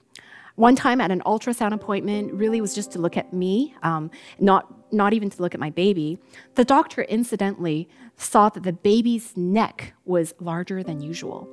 One 0.55 0.75
time 0.75 1.01
at 1.01 1.11
an 1.11 1.21
ultrasound 1.25 1.73
appointment, 1.73 2.33
really 2.33 2.61
was 2.61 2.73
just 2.75 2.91
to 2.91 2.99
look 2.99 3.17
at 3.17 3.33
me, 3.33 3.75
um, 3.83 4.11
not, 4.39 4.93
not 4.93 5.13
even 5.13 5.29
to 5.29 5.41
look 5.41 5.53
at 5.53 5.59
my 5.59 5.69
baby. 5.69 6.19
The 6.55 6.65
doctor 6.65 7.03
incidentally 7.03 7.89
saw 8.17 8.49
that 8.49 8.63
the 8.63 8.73
baby's 8.73 9.35
neck 9.35 9.93
was 10.05 10.33
larger 10.39 10.83
than 10.83 11.01
usual. 11.01 11.47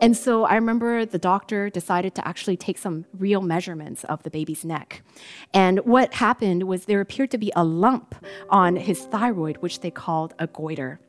And 0.00 0.14
so 0.14 0.44
I 0.44 0.56
remember 0.56 1.06
the 1.06 1.18
doctor 1.18 1.70
decided 1.70 2.14
to 2.16 2.28
actually 2.28 2.58
take 2.58 2.76
some 2.76 3.06
real 3.16 3.40
measurements 3.40 4.04
of 4.04 4.22
the 4.24 4.30
baby's 4.30 4.62
neck. 4.64 5.02
And 5.54 5.78
what 5.80 6.12
happened 6.14 6.64
was 6.64 6.84
there 6.84 7.00
appeared 7.00 7.30
to 7.30 7.38
be 7.38 7.50
a 7.56 7.64
lump 7.64 8.14
on 8.50 8.76
his 8.76 9.06
thyroid, 9.06 9.56
which 9.58 9.80
they 9.80 9.90
called 9.90 10.34
a 10.38 10.46
goiter. 10.46 11.00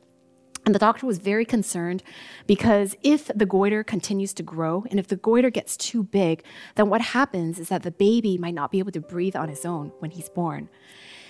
And 0.68 0.74
the 0.74 0.78
doctor 0.78 1.06
was 1.06 1.16
very 1.16 1.46
concerned 1.46 2.02
because 2.46 2.94
if 3.02 3.30
the 3.34 3.46
goiter 3.46 3.82
continues 3.82 4.34
to 4.34 4.42
grow 4.42 4.84
and 4.90 5.00
if 5.00 5.06
the 5.08 5.16
goiter 5.16 5.48
gets 5.48 5.78
too 5.78 6.02
big, 6.02 6.44
then 6.74 6.90
what 6.90 7.00
happens 7.00 7.58
is 7.58 7.70
that 7.70 7.84
the 7.84 7.90
baby 7.90 8.36
might 8.36 8.52
not 8.52 8.70
be 8.70 8.78
able 8.78 8.92
to 8.92 9.00
breathe 9.00 9.34
on 9.34 9.48
his 9.48 9.64
own 9.64 9.92
when 10.00 10.10
he's 10.10 10.28
born. 10.28 10.68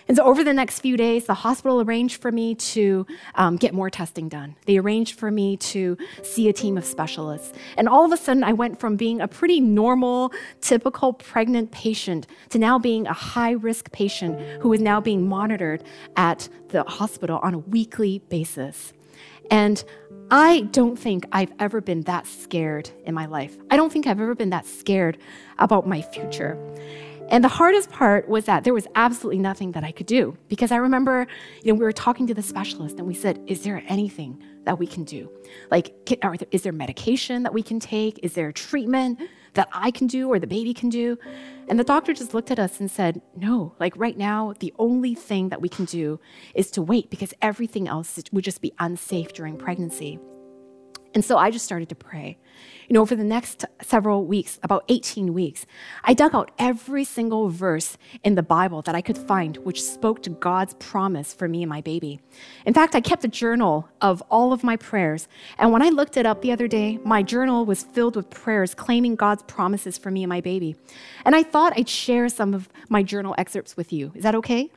And 0.08 0.16
so, 0.16 0.24
over 0.24 0.42
the 0.42 0.52
next 0.52 0.80
few 0.80 0.96
days, 0.96 1.26
the 1.26 1.34
hospital 1.34 1.80
arranged 1.80 2.20
for 2.20 2.32
me 2.32 2.56
to 2.56 3.06
um, 3.36 3.56
get 3.56 3.74
more 3.74 3.90
testing 3.90 4.28
done. 4.28 4.56
They 4.66 4.76
arranged 4.78 5.16
for 5.16 5.30
me 5.30 5.56
to 5.58 5.96
see 6.22 6.48
a 6.48 6.52
team 6.52 6.76
of 6.76 6.84
specialists. 6.84 7.52
And 7.76 7.88
all 7.88 8.04
of 8.04 8.10
a 8.10 8.16
sudden, 8.16 8.42
I 8.42 8.54
went 8.54 8.80
from 8.80 8.96
being 8.96 9.20
a 9.20 9.28
pretty 9.28 9.60
normal, 9.60 10.32
typical 10.60 11.12
pregnant 11.12 11.70
patient 11.70 12.26
to 12.48 12.58
now 12.58 12.76
being 12.80 13.06
a 13.06 13.12
high 13.12 13.52
risk 13.52 13.92
patient 13.92 14.40
who 14.62 14.72
is 14.72 14.80
now 14.80 15.00
being 15.00 15.28
monitored 15.28 15.84
at 16.16 16.48
the 16.70 16.82
hospital 16.82 17.38
on 17.44 17.54
a 17.54 17.58
weekly 17.58 18.18
basis. 18.30 18.94
And 19.50 19.82
I 20.30 20.68
don't 20.72 20.98
think 20.98 21.26
I've 21.32 21.52
ever 21.58 21.80
been 21.80 22.02
that 22.02 22.26
scared 22.26 22.90
in 23.04 23.14
my 23.14 23.26
life. 23.26 23.56
I 23.70 23.76
don't 23.76 23.90
think 23.90 24.06
I've 24.06 24.20
ever 24.20 24.34
been 24.34 24.50
that 24.50 24.66
scared 24.66 25.18
about 25.58 25.86
my 25.86 26.02
future. 26.02 26.58
And 27.30 27.44
the 27.44 27.48
hardest 27.48 27.90
part 27.90 28.28
was 28.28 28.46
that 28.46 28.64
there 28.64 28.72
was 28.72 28.86
absolutely 28.94 29.38
nothing 29.38 29.72
that 29.72 29.84
I 29.84 29.92
could 29.92 30.06
do 30.06 30.36
because 30.48 30.72
I 30.72 30.76
remember, 30.76 31.26
you 31.62 31.72
know, 31.72 31.78
we 31.78 31.84
were 31.84 31.92
talking 31.92 32.26
to 32.26 32.34
the 32.34 32.42
specialist 32.42 32.98
and 32.98 33.06
we 33.06 33.14
said, 33.14 33.42
"Is 33.46 33.62
there 33.64 33.82
anything 33.86 34.42
that 34.64 34.78
we 34.78 34.86
can 34.86 35.04
do? 35.04 35.30
Like, 35.70 35.94
is 36.50 36.62
there 36.62 36.72
medication 36.72 37.42
that 37.42 37.52
we 37.52 37.62
can 37.62 37.80
take? 37.80 38.18
Is 38.22 38.34
there 38.34 38.52
treatment 38.52 39.18
that 39.58 39.68
I 39.72 39.90
can 39.90 40.06
do 40.06 40.28
or 40.28 40.38
the 40.38 40.46
baby 40.46 40.72
can 40.72 40.88
do?" 40.88 41.18
And 41.68 41.78
the 41.78 41.84
doctor 41.84 42.14
just 42.14 42.32
looked 42.32 42.50
at 42.50 42.58
us 42.58 42.80
and 42.80 42.90
said, 42.90 43.20
"No, 43.36 43.74
like 43.78 43.94
right 43.96 44.16
now, 44.16 44.54
the 44.58 44.72
only 44.78 45.14
thing 45.14 45.50
that 45.50 45.60
we 45.60 45.68
can 45.68 45.84
do 45.84 46.18
is 46.54 46.70
to 46.72 46.82
wait 46.82 47.10
because 47.10 47.34
everything 47.42 47.86
else 47.86 48.18
would 48.32 48.44
just 48.44 48.62
be 48.62 48.72
unsafe 48.78 49.32
during 49.32 49.56
pregnancy." 49.56 50.18
And 51.14 51.24
so 51.24 51.36
I 51.36 51.50
just 51.50 51.64
started 51.64 51.88
to 51.88 51.94
pray. 51.94 52.38
You 52.88 52.94
know, 52.94 53.02
over 53.02 53.14
the 53.14 53.22
next 53.22 53.66
several 53.82 54.24
weeks, 54.24 54.58
about 54.62 54.82
18 54.88 55.34
weeks, 55.34 55.66
I 56.04 56.14
dug 56.14 56.34
out 56.34 56.50
every 56.58 57.04
single 57.04 57.50
verse 57.50 57.98
in 58.24 58.34
the 58.34 58.42
Bible 58.42 58.80
that 58.82 58.94
I 58.94 59.02
could 59.02 59.18
find 59.18 59.58
which 59.58 59.82
spoke 59.82 60.22
to 60.22 60.30
God's 60.30 60.72
promise 60.72 61.34
for 61.34 61.48
me 61.48 61.62
and 61.62 61.68
my 61.68 61.82
baby. 61.82 62.18
In 62.64 62.72
fact, 62.72 62.94
I 62.94 63.02
kept 63.02 63.26
a 63.26 63.28
journal 63.28 63.90
of 64.00 64.22
all 64.30 64.54
of 64.54 64.64
my 64.64 64.76
prayers. 64.76 65.28
And 65.58 65.70
when 65.70 65.82
I 65.82 65.90
looked 65.90 66.16
it 66.16 66.24
up 66.24 66.40
the 66.40 66.50
other 66.50 66.66
day, 66.66 66.98
my 67.04 67.22
journal 67.22 67.66
was 67.66 67.82
filled 67.82 68.16
with 68.16 68.30
prayers 68.30 68.74
claiming 68.74 69.16
God's 69.16 69.42
promises 69.42 69.98
for 69.98 70.10
me 70.10 70.22
and 70.22 70.30
my 70.30 70.40
baby. 70.40 70.74
And 71.26 71.36
I 71.36 71.42
thought 71.42 71.74
I'd 71.76 71.90
share 71.90 72.30
some 72.30 72.54
of 72.54 72.70
my 72.88 73.02
journal 73.02 73.34
excerpts 73.36 73.76
with 73.76 73.92
you. 73.92 74.12
Is 74.14 74.22
that 74.22 74.34
okay? 74.36 74.70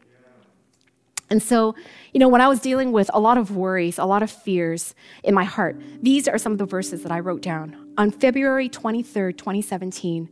And 1.31 1.41
so, 1.41 1.75
you 2.13 2.19
know, 2.19 2.27
when 2.27 2.41
I 2.41 2.49
was 2.49 2.59
dealing 2.59 2.91
with 2.91 3.09
a 3.13 3.19
lot 3.19 3.37
of 3.37 3.55
worries, 3.55 3.97
a 3.97 4.03
lot 4.03 4.21
of 4.21 4.29
fears 4.29 4.93
in 5.23 5.33
my 5.33 5.45
heart, 5.45 5.81
these 6.01 6.27
are 6.27 6.37
some 6.37 6.51
of 6.51 6.57
the 6.57 6.65
verses 6.65 7.03
that 7.03 7.11
I 7.11 7.21
wrote 7.21 7.41
down. 7.41 7.93
On 7.97 8.11
February 8.11 8.67
23rd, 8.67 9.37
2017, 9.37 10.29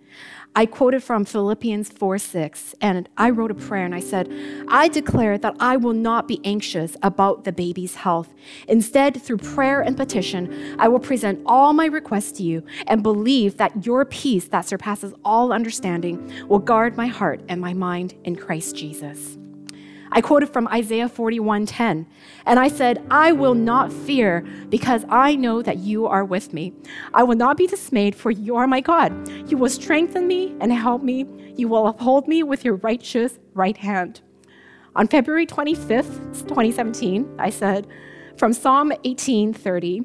I 0.58 0.66
quoted 0.66 1.02
from 1.02 1.24
Philippians 1.24 1.90
4 1.90 2.18
6, 2.18 2.76
and 2.82 3.08
I 3.18 3.30
wrote 3.30 3.52
a 3.52 3.56
prayer 3.56 3.86
and 3.86 3.96
I 3.96 4.02
said, 4.02 4.30
I 4.68 4.90
declare 4.90 5.38
that 5.38 5.56
I 5.62 5.78
will 5.78 5.94
not 5.94 6.28
be 6.28 6.42
anxious 6.44 6.98
about 7.02 7.46
the 7.46 7.54
baby's 7.54 7.96
health. 7.96 8.34
Instead, 8.68 9.22
through 9.22 9.38
prayer 9.38 9.80
and 9.80 9.96
petition, 9.96 10.76
I 10.80 10.90
will 10.90 11.00
present 11.00 11.42
all 11.46 11.72
my 11.72 11.86
requests 11.86 12.34
to 12.34 12.44
you 12.44 12.64
and 12.88 13.04
believe 13.04 13.56
that 13.56 13.86
your 13.86 14.04
peace 14.04 14.50
that 14.50 14.66
surpasses 14.66 15.14
all 15.24 15.54
understanding 15.54 16.48
will 16.50 16.60
guard 16.60 16.98
my 16.98 17.08
heart 17.08 17.42
and 17.48 17.62
my 17.62 17.74
mind 17.74 18.16
in 18.26 18.36
Christ 18.36 18.76
Jesus. 18.76 19.39
I 20.12 20.22
quoted 20.22 20.50
from 20.50 20.68
Isaiah 20.70 21.08
41:10, 21.08 22.06
and 22.46 22.60
I 22.60 22.68
said, 22.68 23.04
"I 23.12 23.32
will 23.32 23.54
not 23.54 23.94
fear 23.94 24.44
because 24.70 25.06
I 25.10 25.36
know 25.36 25.62
that 25.62 25.78
you 25.78 26.08
are 26.08 26.26
with 26.26 26.54
me. 26.54 26.74
I 27.14 27.24
will 27.24 27.36
not 27.36 27.58
be 27.58 27.68
dismayed 27.68 28.16
for 28.16 28.32
you 28.32 28.56
are 28.56 28.68
my 28.68 28.82
God. 28.82 29.14
You 29.50 29.58
will 29.58 29.70
strengthen 29.70 30.28
me 30.28 30.56
and 30.60 30.74
help 30.74 31.04
me. 31.04 31.26
You 31.56 31.68
will 31.68 31.88
uphold 31.88 32.28
me 32.28 32.44
with 32.44 32.66
your 32.66 32.76
righteous 32.76 33.40
right 33.54 33.78
hand." 33.78 34.22
On 34.96 35.08
February 35.08 35.46
25th, 35.46 36.48
2017, 36.48 37.28
I 37.38 37.52
said 37.52 37.88
from 38.36 38.54
Psalm 38.54 38.92
18:30, 39.04 40.02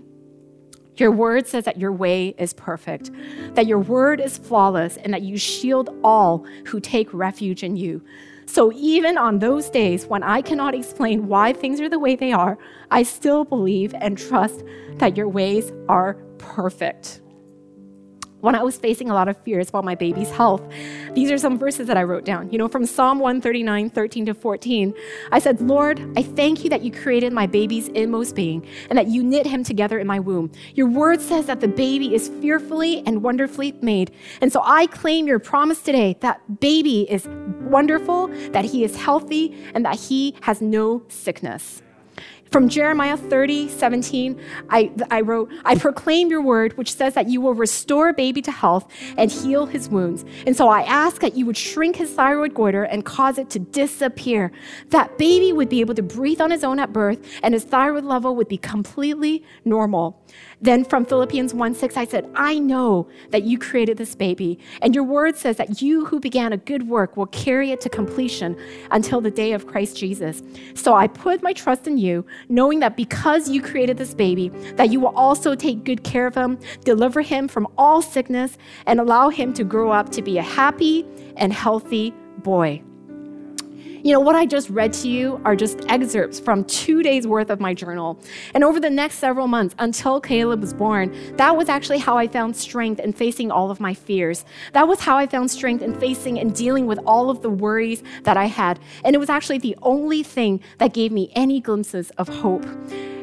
your 0.96 1.11
word 1.11 1.46
says 1.46 1.64
that 1.64 1.80
your 1.80 1.90
way 1.90 2.34
is 2.38 2.52
perfect, 2.52 3.11
that 3.55 3.66
your 3.66 3.80
word 3.80 4.20
is 4.20 4.38
flawless, 4.38 4.96
and 4.98 5.12
that 5.12 5.22
you 5.22 5.36
shield 5.36 5.90
all 6.05 6.44
who 6.66 6.78
take 6.78 7.12
refuge 7.12 7.64
in 7.64 7.76
you. 7.76 8.02
So 8.55 8.70
even 8.72 9.18
on 9.18 9.40
those 9.40 9.68
days 9.68 10.07
when 10.07 10.22
I 10.22 10.40
cannot 10.40 10.76
explain 10.76 11.26
why 11.26 11.52
things 11.52 11.80
are 11.80 11.88
the 11.88 11.98
way 11.98 12.14
they 12.14 12.30
are, 12.30 12.57
I 12.92 13.02
still 13.02 13.44
believe 13.44 13.92
and 14.00 14.16
trust 14.16 14.62
that 14.98 15.16
your 15.16 15.28
ways 15.28 15.72
are 15.88 16.14
perfect. 16.38 17.20
When 18.45 18.55
I 18.55 18.62
was 18.62 18.76
facing 18.76 19.09
a 19.09 19.14
lot 19.14 19.28
of 19.28 19.38
fears 19.38 19.70
about 19.70 19.86
my 19.86 19.95
baby's 19.95 20.28
health, 20.28 20.61
these 21.14 21.30
are 21.30 21.38
some 21.38 21.59
verses 21.59 21.86
that 21.86 21.97
I 21.97 22.03
wrote 22.03 22.26
down. 22.26 22.53
You 22.53 22.59
know, 22.59 22.68
from 22.68 22.84
Psalm 22.84 23.18
139, 23.18 23.88
13 23.88 24.26
to 24.26 24.34
14, 24.34 24.92
I 25.32 25.38
said, 25.38 25.62
Lord, 25.62 26.07
I 26.14 26.22
thank 26.22 26.62
you 26.62 26.68
that 26.68 26.82
you 26.82 26.92
created 26.92 27.32
my 27.32 27.47
baby's 27.47 27.88
inmost 27.88 28.34
being 28.34 28.66
and 28.90 28.99
that 28.99 29.07
you 29.07 29.22
knit 29.22 29.47
him 29.47 29.64
together 29.64 29.99
in 29.99 30.07
my 30.07 30.20
womb. 30.20 30.53
Your 30.74 30.88
word 30.88 31.22
says 31.22 31.47
that 31.47 31.61
the 31.61 31.68
baby 31.68 32.14
is 32.14 32.28
fearfully 32.42 33.03
and 33.07 33.22
wonderfully 33.22 33.72
made. 33.80 34.11
And 34.42 34.53
so 34.53 34.61
I 34.62 34.88
claim 34.88 35.26
your 35.26 35.38
promise 35.38 35.80
today 35.80 36.18
that 36.20 36.61
baby 36.61 37.11
is 37.11 37.26
wonderful, 37.62 38.26
that 38.51 38.66
he 38.66 38.84
is 38.84 38.95
healthy, 38.95 39.57
and 39.72 39.86
that 39.86 39.99
he 39.99 40.34
has 40.42 40.61
no 40.61 41.03
sickness. 41.09 41.80
From 42.55 42.68
Jeremiah 42.68 43.16
30, 43.16 43.68
17, 43.68 44.40
I, 44.70 44.92
I 45.11 45.22
wrote, 45.22 45.50
I 45.64 45.74
proclaim 45.74 46.30
your 46.30 46.40
word, 46.40 46.78
which 46.78 46.94
says 46.94 47.14
that 47.14 47.28
you 47.28 47.40
will 47.40 47.55
restore 47.55 48.12
baby 48.12 48.40
to 48.42 48.52
health 48.52 48.88
and 49.18 49.28
heal 49.28 49.66
his 49.66 49.88
wounds. 49.88 50.24
And 50.46 50.57
so 50.57 50.68
I 50.68 50.82
ask 50.82 51.20
that 51.20 51.36
you 51.36 51.46
would 51.46 51.57
shrink 51.57 51.96
his 51.96 52.12
thyroid 52.12 52.55
goiter 52.55 52.84
and 52.84 53.05
cause 53.05 53.38
it 53.38 53.50
to 53.50 53.59
disappear. 53.59 54.52
That 54.90 55.18
baby 55.18 55.52
would 55.52 55.68
be 55.68 55.80
able 55.80 55.96
to 55.96 56.02
breathe 56.05 56.40
on 56.40 56.52
his 56.52 56.62
own 56.62 56.78
at 56.78 56.92
birth 56.92 57.18
and 57.42 57.55
his 57.55 57.64
thyroid 57.64 58.05
level 58.05 58.36
would 58.36 58.46
be 58.46 58.59
completely 58.59 59.42
normal. 59.64 60.22
Then 60.64 60.82
from 60.82 61.04
Philippians 61.04 61.52
1 61.52 61.74
6, 61.74 61.94
I 61.98 62.06
said, 62.06 62.26
I 62.34 62.58
know 62.58 63.06
that 63.32 63.42
you 63.42 63.58
created 63.58 63.98
this 63.98 64.14
baby, 64.14 64.58
and 64.80 64.94
your 64.94 65.04
word 65.04 65.36
says 65.36 65.58
that 65.58 65.82
you 65.82 66.06
who 66.06 66.18
began 66.18 66.54
a 66.54 66.56
good 66.56 66.88
work 66.88 67.18
will 67.18 67.26
carry 67.26 67.70
it 67.70 67.82
to 67.82 67.90
completion 67.90 68.56
until 68.90 69.20
the 69.20 69.30
day 69.30 69.52
of 69.52 69.66
Christ 69.66 69.98
Jesus. 69.98 70.42
So 70.74 70.94
I 70.94 71.06
put 71.06 71.42
my 71.42 71.52
trust 71.52 71.86
in 71.86 71.98
you, 71.98 72.24
knowing 72.48 72.80
that 72.80 72.96
because 72.96 73.50
you 73.50 73.60
created 73.60 73.98
this 73.98 74.14
baby, 74.14 74.48
that 74.76 74.88
you 74.88 75.00
will 75.00 75.14
also 75.14 75.54
take 75.54 75.84
good 75.84 76.02
care 76.02 76.26
of 76.26 76.34
him, 76.34 76.58
deliver 76.82 77.20
him 77.20 77.46
from 77.46 77.68
all 77.76 78.00
sickness, 78.00 78.56
and 78.86 79.00
allow 79.00 79.28
him 79.28 79.52
to 79.52 79.64
grow 79.64 79.92
up 79.92 80.08
to 80.12 80.22
be 80.22 80.38
a 80.38 80.42
happy 80.42 81.04
and 81.36 81.52
healthy 81.52 82.14
boy. 82.38 82.82
You 84.05 84.12
know, 84.12 84.20
what 84.20 84.36
I 84.36 84.44
just 84.44 84.68
read 84.68 84.92
to 84.92 85.09
you 85.09 85.40
are 85.46 85.57
just 85.57 85.80
excerpts 85.88 86.38
from 86.38 86.64
two 86.64 87.02
days 87.02 87.26
worth 87.26 87.48
of 87.48 87.59
my 87.59 87.72
journal. 87.72 88.20
And 88.52 88.62
over 88.62 88.78
the 88.78 88.90
next 88.90 89.14
several 89.14 89.48
months, 89.48 89.74
until 89.78 90.20
Caleb 90.20 90.61
was 90.61 90.74
born, 90.74 91.11
that 91.38 91.57
was 91.57 91.70
actually 91.70 92.00
how 92.00 92.18
I 92.18 92.28
found 92.28 92.55
strength 92.55 93.00
in 93.00 93.14
facing 93.14 93.50
all 93.50 93.70
of 93.70 93.80
my 93.80 93.94
fears. 93.94 94.44
That 94.74 94.86
was 94.86 95.00
how 95.00 95.16
I 95.16 95.26
found 95.26 95.50
strength 95.50 95.80
in 95.80 95.98
facing 95.98 96.38
and 96.38 96.55
dealing 96.55 96.84
with 96.84 96.98
all 97.07 97.30
of 97.30 97.40
the 97.40 97.48
worries 97.48 98.02
that 98.24 98.36
I 98.36 98.44
had. 98.44 98.78
And 99.07 99.16
it 99.16 99.18
was 99.18 99.30
actually 99.30 99.57
the 99.57 99.74
only 99.80 100.22
thing 100.22 100.61
that 100.76 100.92
gave 100.92 101.11
me 101.11 101.32
any 101.34 101.59
glimpses 101.59 102.11
of 102.18 102.28
hope. 102.28 102.66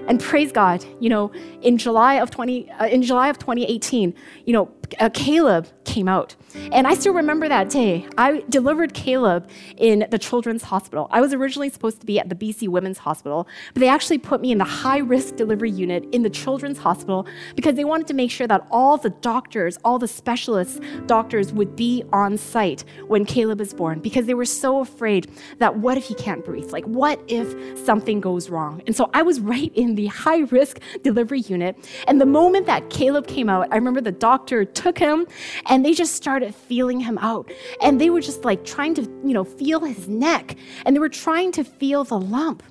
And 0.08 0.20
praise 0.20 0.52
God, 0.52 0.84
you 1.00 1.10
know, 1.10 1.32
in 1.62 1.78
July 1.78 2.16
of 2.16 2.32
20 2.32 2.72
uh, 2.72 2.88
in 2.88 3.04
July 3.04 3.28
of 3.28 3.38
2018, 3.38 4.16
you 4.46 4.54
know, 4.54 4.72
uh, 5.00 5.10
Caleb 5.14 5.68
came 5.86 6.08
out. 6.08 6.36
And 6.72 6.88
I 6.88 6.94
still 6.96 7.14
remember 7.14 7.48
that 7.48 7.70
day. 7.70 8.08
I 8.18 8.44
delivered 8.50 8.94
Caleb 8.94 9.50
in 9.78 10.08
the 10.12 10.20
children's 10.20 10.64
hospital. 10.64 11.08
I 11.12 11.22
was 11.22 11.34
originally 11.34 11.70
supposed 11.70 12.00
to 12.02 12.06
be 12.06 12.20
at 12.20 12.30
the 12.30 12.36
BC 12.36 12.68
Women's 12.68 12.98
Hospital, 13.00 13.48
but 13.74 13.80
they 13.80 13.88
actually 13.88 14.18
put 14.18 14.42
me 14.42 14.52
in 14.52 14.58
the 14.58 14.66
high 14.66 15.00
risk 15.00 15.36
delivery 15.36 15.72
unit 15.72 16.06
in 16.12 16.24
the 16.24 16.30
children's 16.30 16.78
hospital 16.78 17.26
because 17.56 17.76
they 17.76 17.86
wanted 17.86 18.08
to 18.08 18.14
make 18.14 18.32
sure 18.32 18.48
that 18.48 18.66
all 18.70 18.98
the 18.98 19.10
doctors, 19.10 19.78
all 19.84 19.98
the 20.00 20.08
specialist 20.08 20.82
doctors 21.06 21.54
would 21.54 21.76
be 21.76 22.04
on 22.12 22.38
site 22.38 22.84
when 23.08 23.26
Caleb 23.26 23.62
is 23.62 23.74
born 23.74 24.00
because 24.00 24.26
they 24.26 24.34
were 24.34 24.46
so 24.46 24.80
afraid 24.80 25.32
that 25.60 25.78
what 25.78 25.98
if 25.98 26.06
he 26.06 26.16
can't 26.16 26.44
breathe? 26.44 26.72
Like, 26.72 26.86
what 26.86 27.22
if 27.28 27.78
something 27.86 28.20
goes 28.20 28.50
wrong? 28.50 28.82
And 28.88 28.96
so 28.96 29.10
I 29.14 29.22
was 29.22 29.40
right 29.40 29.72
in 29.76 29.96
the 29.96 30.08
high 30.08 30.40
risk 30.40 30.80
delivery 31.04 31.42
unit. 31.42 31.78
And 32.08 32.20
the 32.20 32.26
moment 32.26 32.66
that 32.66 32.90
Caleb 32.90 33.28
came 33.28 33.50
out, 33.50 33.68
I 33.72 33.76
remember 33.76 34.02
the 34.02 34.12
doctor 34.12 34.66
took 34.82 34.98
him 34.98 35.28
and 35.68 35.86
they 35.86 35.94
just 35.94 36.16
started 36.16 36.54
feeling 36.56 37.00
him 37.00 37.18
out. 37.20 37.52
And 37.82 38.00
they 38.02 38.10
were 38.10 38.22
just 38.22 38.44
like 38.44 38.66
trying 38.66 38.94
to, 38.96 39.02
you 39.02 39.34
know, 39.34 39.44
feel 39.44 39.82
his 39.82 40.08
neck 40.08 40.56
and 40.86 40.96
they 40.96 41.00
were 41.00 41.10
trying 41.10 41.52
to 41.54 41.64
feel 41.64 42.04
the 42.04 42.20
lump. 42.20 42.64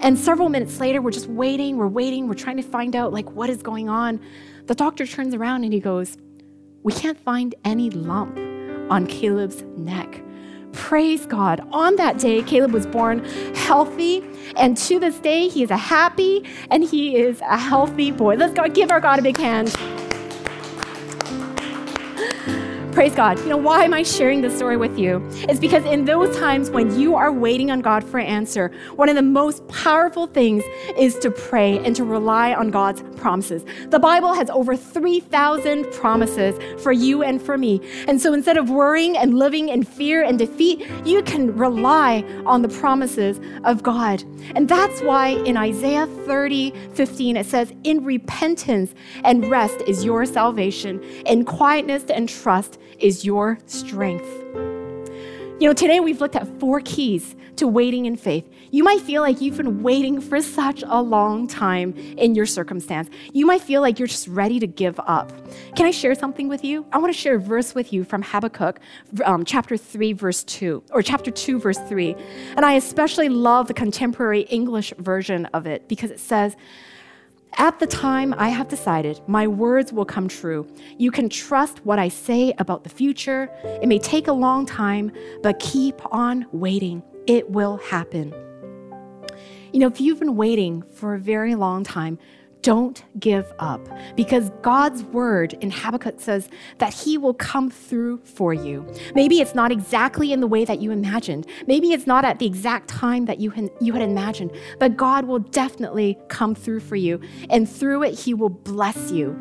And 0.00 0.18
several 0.18 0.48
minutes 0.48 0.78
later, 0.80 1.00
we're 1.00 1.10
just 1.10 1.28
waiting, 1.28 1.76
we're 1.76 1.88
waiting, 1.88 2.28
we're 2.28 2.34
trying 2.34 2.56
to 2.58 2.62
find 2.62 2.94
out 2.94 3.12
like 3.12 3.30
what 3.32 3.50
is 3.50 3.62
going 3.62 3.88
on. 3.88 4.20
The 4.66 4.74
doctor 4.74 5.06
turns 5.06 5.34
around 5.34 5.64
and 5.64 5.72
he 5.72 5.80
goes, 5.80 6.18
We 6.82 6.92
can't 6.92 7.18
find 7.18 7.54
any 7.64 7.90
lump 7.90 8.36
on 8.90 9.06
Caleb's 9.06 9.62
neck. 9.76 10.22
Praise 10.72 11.24
God. 11.24 11.66
On 11.72 11.96
that 11.96 12.18
day, 12.18 12.42
Caleb 12.42 12.72
was 12.72 12.86
born 12.86 13.24
healthy, 13.54 14.22
and 14.56 14.76
to 14.76 14.98
this 15.00 15.18
day, 15.18 15.48
he 15.48 15.62
is 15.62 15.70
a 15.70 15.76
happy 15.76 16.44
and 16.70 16.84
he 16.84 17.16
is 17.16 17.40
a 17.40 17.58
healthy 17.58 18.10
boy. 18.10 18.36
Let's 18.36 18.52
go 18.52 18.68
give 18.68 18.90
our 18.90 19.00
God 19.00 19.18
a 19.18 19.22
big 19.22 19.38
hand. 19.38 19.74
Praise 22.96 23.14
God. 23.14 23.38
You 23.40 23.50
know, 23.50 23.58
why 23.58 23.84
am 23.84 23.92
I 23.92 24.02
sharing 24.02 24.40
this 24.40 24.56
story 24.56 24.78
with 24.78 24.98
you? 24.98 25.20
It's 25.50 25.60
because 25.60 25.84
in 25.84 26.06
those 26.06 26.34
times 26.38 26.70
when 26.70 26.98
you 26.98 27.14
are 27.14 27.30
waiting 27.30 27.70
on 27.70 27.82
God 27.82 28.02
for 28.02 28.16
an 28.16 28.24
answer, 28.24 28.72
one 28.94 29.10
of 29.10 29.16
the 29.16 29.20
most 29.20 29.68
powerful 29.68 30.26
things 30.26 30.64
is 30.96 31.18
to 31.18 31.30
pray 31.30 31.76
and 31.84 31.94
to 31.94 32.04
rely 32.04 32.54
on 32.54 32.70
God's 32.70 33.02
promises. 33.20 33.66
The 33.90 33.98
Bible 33.98 34.32
has 34.32 34.48
over 34.48 34.74
3,000 34.74 35.92
promises 35.92 36.58
for 36.82 36.90
you 36.90 37.22
and 37.22 37.42
for 37.42 37.58
me. 37.58 37.82
And 38.08 38.18
so 38.18 38.32
instead 38.32 38.56
of 38.56 38.70
worrying 38.70 39.14
and 39.18 39.34
living 39.34 39.68
in 39.68 39.82
fear 39.82 40.22
and 40.22 40.38
defeat, 40.38 40.88
you 41.04 41.22
can 41.22 41.54
rely 41.54 42.24
on 42.46 42.62
the 42.62 42.70
promises 42.70 43.38
of 43.64 43.82
God. 43.82 44.24
And 44.54 44.70
that's 44.70 45.02
why 45.02 45.28
in 45.44 45.58
Isaiah 45.58 46.06
30, 46.24 46.72
15, 46.94 47.36
it 47.36 47.44
says, 47.44 47.74
In 47.84 48.04
repentance 48.04 48.94
and 49.22 49.50
rest 49.50 49.82
is 49.86 50.02
your 50.02 50.24
salvation, 50.24 51.02
in 51.26 51.44
quietness 51.44 52.04
and 52.04 52.26
trust 52.26 52.78
is 52.98 53.24
your 53.24 53.58
strength. 53.66 54.28
You 55.58 55.66
know, 55.68 55.72
today 55.72 56.00
we've 56.00 56.20
looked 56.20 56.36
at 56.36 56.46
four 56.60 56.80
keys 56.80 57.34
to 57.56 57.66
waiting 57.66 58.04
in 58.04 58.16
faith. 58.16 58.46
You 58.70 58.84
might 58.84 59.00
feel 59.00 59.22
like 59.22 59.40
you've 59.40 59.56
been 59.56 59.82
waiting 59.82 60.20
for 60.20 60.42
such 60.42 60.84
a 60.86 61.00
long 61.00 61.46
time 61.46 61.94
in 62.18 62.34
your 62.34 62.44
circumstance. 62.44 63.08
You 63.32 63.46
might 63.46 63.62
feel 63.62 63.80
like 63.80 63.98
you're 63.98 64.06
just 64.06 64.28
ready 64.28 64.60
to 64.60 64.66
give 64.66 65.00
up. 65.00 65.32
Can 65.74 65.86
I 65.86 65.92
share 65.92 66.14
something 66.14 66.48
with 66.48 66.62
you? 66.62 66.84
I 66.92 66.98
want 66.98 67.10
to 67.10 67.18
share 67.18 67.36
a 67.36 67.40
verse 67.40 67.74
with 67.74 67.90
you 67.90 68.04
from 68.04 68.20
Habakkuk, 68.20 68.80
um, 69.24 69.46
chapter 69.46 69.78
3, 69.78 70.12
verse 70.12 70.44
2, 70.44 70.84
or 70.90 71.00
chapter 71.00 71.30
2, 71.30 71.58
verse 71.58 71.78
3. 71.88 72.14
And 72.56 72.66
I 72.66 72.74
especially 72.74 73.30
love 73.30 73.68
the 73.68 73.74
contemporary 73.74 74.42
English 74.42 74.92
version 74.98 75.46
of 75.46 75.66
it 75.66 75.88
because 75.88 76.10
it 76.10 76.20
says, 76.20 76.54
at 77.58 77.78
the 77.78 77.86
time 77.86 78.34
I 78.36 78.50
have 78.50 78.68
decided, 78.68 79.20
my 79.26 79.46
words 79.46 79.92
will 79.92 80.04
come 80.04 80.28
true. 80.28 80.66
You 80.98 81.10
can 81.10 81.28
trust 81.28 81.84
what 81.86 81.98
I 81.98 82.08
say 82.08 82.52
about 82.58 82.84
the 82.84 82.90
future. 82.90 83.50
It 83.64 83.88
may 83.88 83.98
take 83.98 84.28
a 84.28 84.32
long 84.32 84.66
time, 84.66 85.10
but 85.42 85.58
keep 85.58 86.00
on 86.12 86.46
waiting. 86.52 87.02
It 87.26 87.50
will 87.50 87.78
happen. 87.78 88.34
You 89.72 89.80
know, 89.80 89.86
if 89.88 90.00
you've 90.00 90.18
been 90.18 90.36
waiting 90.36 90.82
for 90.82 91.14
a 91.14 91.18
very 91.18 91.54
long 91.54 91.82
time, 91.82 92.18
don't 92.66 93.04
give 93.20 93.52
up 93.60 93.80
because 94.16 94.50
God's 94.62 95.04
word 95.04 95.52
in 95.60 95.70
Habakkuk 95.70 96.20
says 96.20 96.48
that 96.78 96.92
he 96.92 97.16
will 97.16 97.34
come 97.34 97.70
through 97.70 98.18
for 98.24 98.52
you. 98.52 98.84
Maybe 99.14 99.40
it's 99.40 99.54
not 99.54 99.70
exactly 99.70 100.32
in 100.32 100.40
the 100.40 100.48
way 100.48 100.64
that 100.64 100.80
you 100.80 100.90
imagined. 100.90 101.46
Maybe 101.68 101.92
it's 101.92 102.08
not 102.08 102.24
at 102.24 102.40
the 102.40 102.46
exact 102.46 102.88
time 102.88 103.26
that 103.26 103.38
you 103.38 103.50
had, 103.50 103.70
you 103.80 103.92
had 103.92 104.02
imagined, 104.02 104.50
but 104.80 104.96
God 104.96 105.26
will 105.26 105.38
definitely 105.38 106.18
come 106.26 106.56
through 106.56 106.80
for 106.80 106.96
you. 106.96 107.20
And 107.50 107.70
through 107.70 108.02
it, 108.02 108.18
he 108.18 108.34
will 108.34 108.50
bless 108.50 109.12
you. 109.12 109.38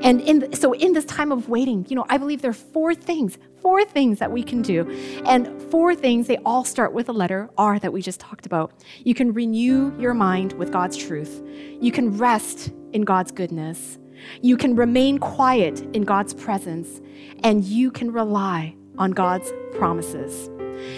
And 0.00 0.20
in, 0.20 0.52
so 0.54 0.72
in 0.72 0.92
this 0.92 1.04
time 1.04 1.32
of 1.32 1.48
waiting, 1.48 1.84
you 1.88 1.96
know, 1.96 2.06
I 2.08 2.16
believe 2.16 2.42
there 2.42 2.52
are 2.52 2.54
four 2.54 2.94
things, 2.94 3.38
four 3.62 3.84
things 3.84 4.18
that 4.18 4.30
we 4.30 4.42
can 4.42 4.62
do. 4.62 4.88
And 5.26 5.60
four 5.70 5.94
things, 5.94 6.26
they 6.26 6.38
all 6.38 6.64
start 6.64 6.92
with 6.92 7.06
the 7.06 7.14
letter 7.14 7.50
R 7.58 7.78
that 7.78 7.92
we 7.92 8.02
just 8.02 8.20
talked 8.20 8.46
about. 8.46 8.72
You 9.04 9.14
can 9.14 9.32
renew 9.32 9.96
your 9.98 10.14
mind 10.14 10.54
with 10.54 10.72
God's 10.72 10.96
truth. 10.96 11.42
You 11.80 11.92
can 11.92 12.16
rest 12.16 12.72
in 12.92 13.02
God's 13.02 13.30
goodness. 13.30 13.98
You 14.42 14.56
can 14.56 14.74
remain 14.74 15.18
quiet 15.18 15.80
in 15.94 16.02
God's 16.02 16.34
presence. 16.34 17.00
And 17.44 17.64
you 17.64 17.90
can 17.90 18.12
rely 18.12 18.74
on 18.98 19.12
God's 19.12 19.52
promises. 19.72 20.50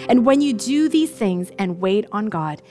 And 0.09 0.25
when 0.25 0.41
you 0.41 0.53
do 0.53 0.89
these 0.89 1.09
things 1.09 1.51
and 1.57 1.79
wait 1.79 2.05
on 2.11 2.27
God, 2.27 2.61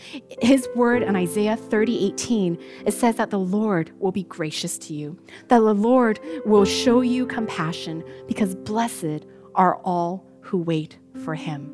his 0.41 0.69
word 0.77 1.03
in 1.03 1.17
Isaiah 1.17 1.57
30, 1.57 2.07
18, 2.13 2.59
it 2.87 2.93
says 2.93 3.17
that 3.17 3.31
the 3.31 3.39
Lord 3.39 3.93
will 3.99 4.13
be 4.13 4.23
gracious 4.23 4.79
to 4.79 4.95
you, 4.95 5.19
that 5.49 5.59
the 5.59 5.75
Lord 5.75 6.21
will 6.45 6.65
show 6.65 7.01
you 7.01 7.27
compassion, 7.27 8.05
because 8.29 8.55
blessed 8.55 9.27
are 9.61 9.77
all 9.85 10.25
who 10.41 10.57
wait 10.57 10.97
for 11.23 11.35
him. 11.35 11.71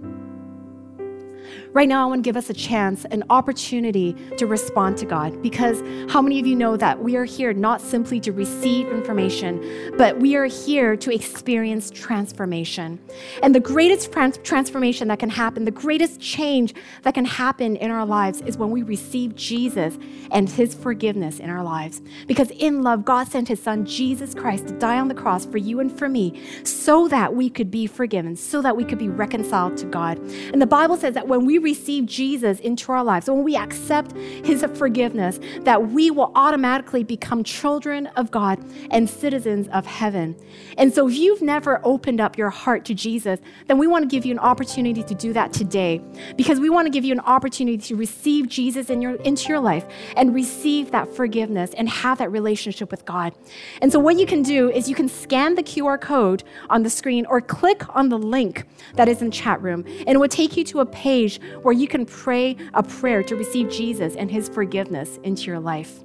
Right 1.76 1.90
now, 1.90 2.04
I 2.04 2.06
want 2.06 2.24
to 2.24 2.26
give 2.26 2.38
us 2.38 2.48
a 2.48 2.54
chance, 2.54 3.04
an 3.10 3.22
opportunity 3.28 4.16
to 4.38 4.46
respond 4.46 4.96
to 4.96 5.04
God 5.04 5.42
because 5.42 5.82
how 6.10 6.22
many 6.22 6.40
of 6.40 6.46
you 6.46 6.56
know 6.56 6.74
that 6.74 7.02
we 7.02 7.16
are 7.16 7.26
here 7.26 7.52
not 7.52 7.82
simply 7.82 8.18
to 8.20 8.32
receive 8.32 8.88
information, 8.88 9.92
but 9.98 10.18
we 10.18 10.36
are 10.36 10.46
here 10.46 10.96
to 10.96 11.14
experience 11.14 11.90
transformation. 11.90 12.98
And 13.42 13.54
the 13.54 13.60
greatest 13.60 14.10
trans- 14.10 14.38
transformation 14.38 15.08
that 15.08 15.18
can 15.18 15.28
happen, 15.28 15.66
the 15.66 15.70
greatest 15.70 16.18
change 16.18 16.74
that 17.02 17.12
can 17.12 17.26
happen 17.26 17.76
in 17.76 17.90
our 17.90 18.06
lives 18.06 18.40
is 18.40 18.56
when 18.56 18.70
we 18.70 18.82
receive 18.82 19.36
Jesus 19.36 19.98
and 20.30 20.48
his 20.48 20.72
forgiveness 20.72 21.40
in 21.40 21.50
our 21.50 21.62
lives. 21.62 22.00
Because 22.26 22.50
in 22.52 22.84
love, 22.84 23.04
God 23.04 23.28
sent 23.28 23.48
his 23.48 23.62
son, 23.62 23.84
Jesus 23.84 24.32
Christ, 24.32 24.68
to 24.68 24.78
die 24.78 24.98
on 24.98 25.08
the 25.08 25.14
cross 25.14 25.44
for 25.44 25.58
you 25.58 25.80
and 25.80 25.92
for 25.92 26.08
me 26.08 26.42
so 26.64 27.06
that 27.08 27.34
we 27.34 27.50
could 27.50 27.70
be 27.70 27.86
forgiven, 27.86 28.34
so 28.34 28.62
that 28.62 28.78
we 28.78 28.82
could 28.82 28.98
be 28.98 29.10
reconciled 29.10 29.76
to 29.76 29.84
God. 29.84 30.16
And 30.54 30.62
the 30.62 30.66
Bible 30.66 30.96
says 30.96 31.12
that 31.12 31.28
when 31.28 31.44
we 31.44 31.65
receive 31.66 32.06
Jesus 32.06 32.60
into 32.60 32.92
our 32.92 33.02
lives, 33.02 33.28
when 33.28 33.42
we 33.42 33.56
accept 33.56 34.16
his 34.16 34.64
forgiveness, 34.74 35.40
that 35.62 35.90
we 35.90 36.12
will 36.12 36.30
automatically 36.36 37.02
become 37.02 37.42
children 37.42 38.06
of 38.14 38.30
God 38.30 38.64
and 38.92 39.10
citizens 39.10 39.66
of 39.72 39.84
heaven. 39.84 40.36
And 40.78 40.94
so 40.94 41.08
if 41.08 41.16
you've 41.16 41.42
never 41.42 41.80
opened 41.82 42.20
up 42.20 42.38
your 42.38 42.50
heart 42.50 42.84
to 42.84 42.94
Jesus, 42.94 43.40
then 43.66 43.78
we 43.78 43.88
want 43.88 44.04
to 44.04 44.08
give 44.08 44.24
you 44.24 44.32
an 44.32 44.38
opportunity 44.38 45.02
to 45.02 45.14
do 45.14 45.32
that 45.32 45.52
today 45.52 46.00
because 46.36 46.60
we 46.60 46.70
want 46.70 46.86
to 46.86 46.90
give 46.90 47.04
you 47.04 47.12
an 47.12 47.20
opportunity 47.20 47.78
to 47.78 47.96
receive 47.96 48.48
Jesus 48.48 48.88
in 48.88 49.02
your, 49.02 49.16
into 49.22 49.48
your 49.48 49.58
life 49.58 49.86
and 50.16 50.32
receive 50.32 50.92
that 50.92 51.08
forgiveness 51.16 51.72
and 51.76 51.88
have 51.88 52.18
that 52.18 52.30
relationship 52.30 52.92
with 52.92 53.04
God. 53.04 53.34
And 53.82 53.90
so 53.90 53.98
what 53.98 54.16
you 54.20 54.26
can 54.26 54.42
do 54.42 54.70
is 54.70 54.88
you 54.88 54.94
can 54.94 55.08
scan 55.08 55.56
the 55.56 55.64
QR 55.64 56.00
code 56.00 56.44
on 56.70 56.84
the 56.84 56.90
screen 56.90 57.26
or 57.26 57.40
click 57.40 57.82
on 57.96 58.08
the 58.08 58.18
link 58.18 58.64
that 58.94 59.08
is 59.08 59.20
in 59.20 59.32
chat 59.32 59.60
room 59.60 59.84
and 60.06 60.10
it 60.10 60.18
will 60.18 60.28
take 60.28 60.56
you 60.56 60.62
to 60.62 60.78
a 60.80 60.86
page 60.86 61.40
where 61.62 61.74
you 61.74 61.88
can 61.88 62.06
pray 62.06 62.56
a 62.74 62.82
prayer 62.82 63.22
to 63.24 63.36
receive 63.36 63.70
Jesus 63.70 64.16
and 64.16 64.30
his 64.30 64.48
forgiveness 64.48 65.18
into 65.22 65.44
your 65.44 65.60
life. 65.60 66.00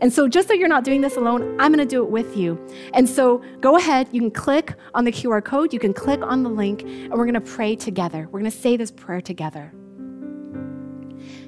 And 0.00 0.12
so, 0.12 0.28
just 0.28 0.48
so 0.48 0.54
you're 0.54 0.68
not 0.68 0.84
doing 0.84 1.00
this 1.00 1.16
alone, 1.16 1.56
I'm 1.60 1.72
going 1.72 1.86
to 1.86 1.90
do 1.90 2.02
it 2.02 2.10
with 2.10 2.36
you. 2.36 2.58
And 2.92 3.08
so, 3.08 3.42
go 3.60 3.76
ahead, 3.76 4.08
you 4.12 4.20
can 4.20 4.30
click 4.30 4.74
on 4.94 5.04
the 5.04 5.12
QR 5.12 5.44
code, 5.44 5.72
you 5.72 5.78
can 5.78 5.92
click 5.92 6.20
on 6.22 6.42
the 6.42 6.50
link, 6.50 6.82
and 6.82 7.12
we're 7.12 7.26
going 7.26 7.34
to 7.34 7.40
pray 7.40 7.76
together. 7.76 8.28
We're 8.30 8.40
going 8.40 8.50
to 8.50 8.56
say 8.56 8.76
this 8.76 8.90
prayer 8.90 9.20
together. 9.20 9.72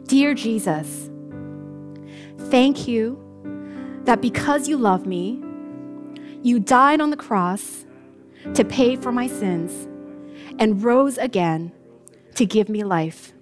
Dear 0.05 0.35
Jesus, 0.35 1.11
thank 2.51 2.87
you 2.87 3.23
that 4.05 4.21
because 4.23 4.69
you 4.69 4.77
love 4.77 5.07
me, 5.07 5.43
you 6.43 6.61
died 6.61 7.01
on 7.01 7.11
the 7.11 7.17
cross 7.17 7.85
to 8.55 8.65
pay 8.65 8.95
for 8.95 9.11
my 9.11 9.27
sins 9.27 9.89
and 10.59 10.83
rose 10.83 11.19
again 11.19 11.73
to 12.37 12.47
give 12.47 12.69
me 12.69 12.85
life. 12.85 13.33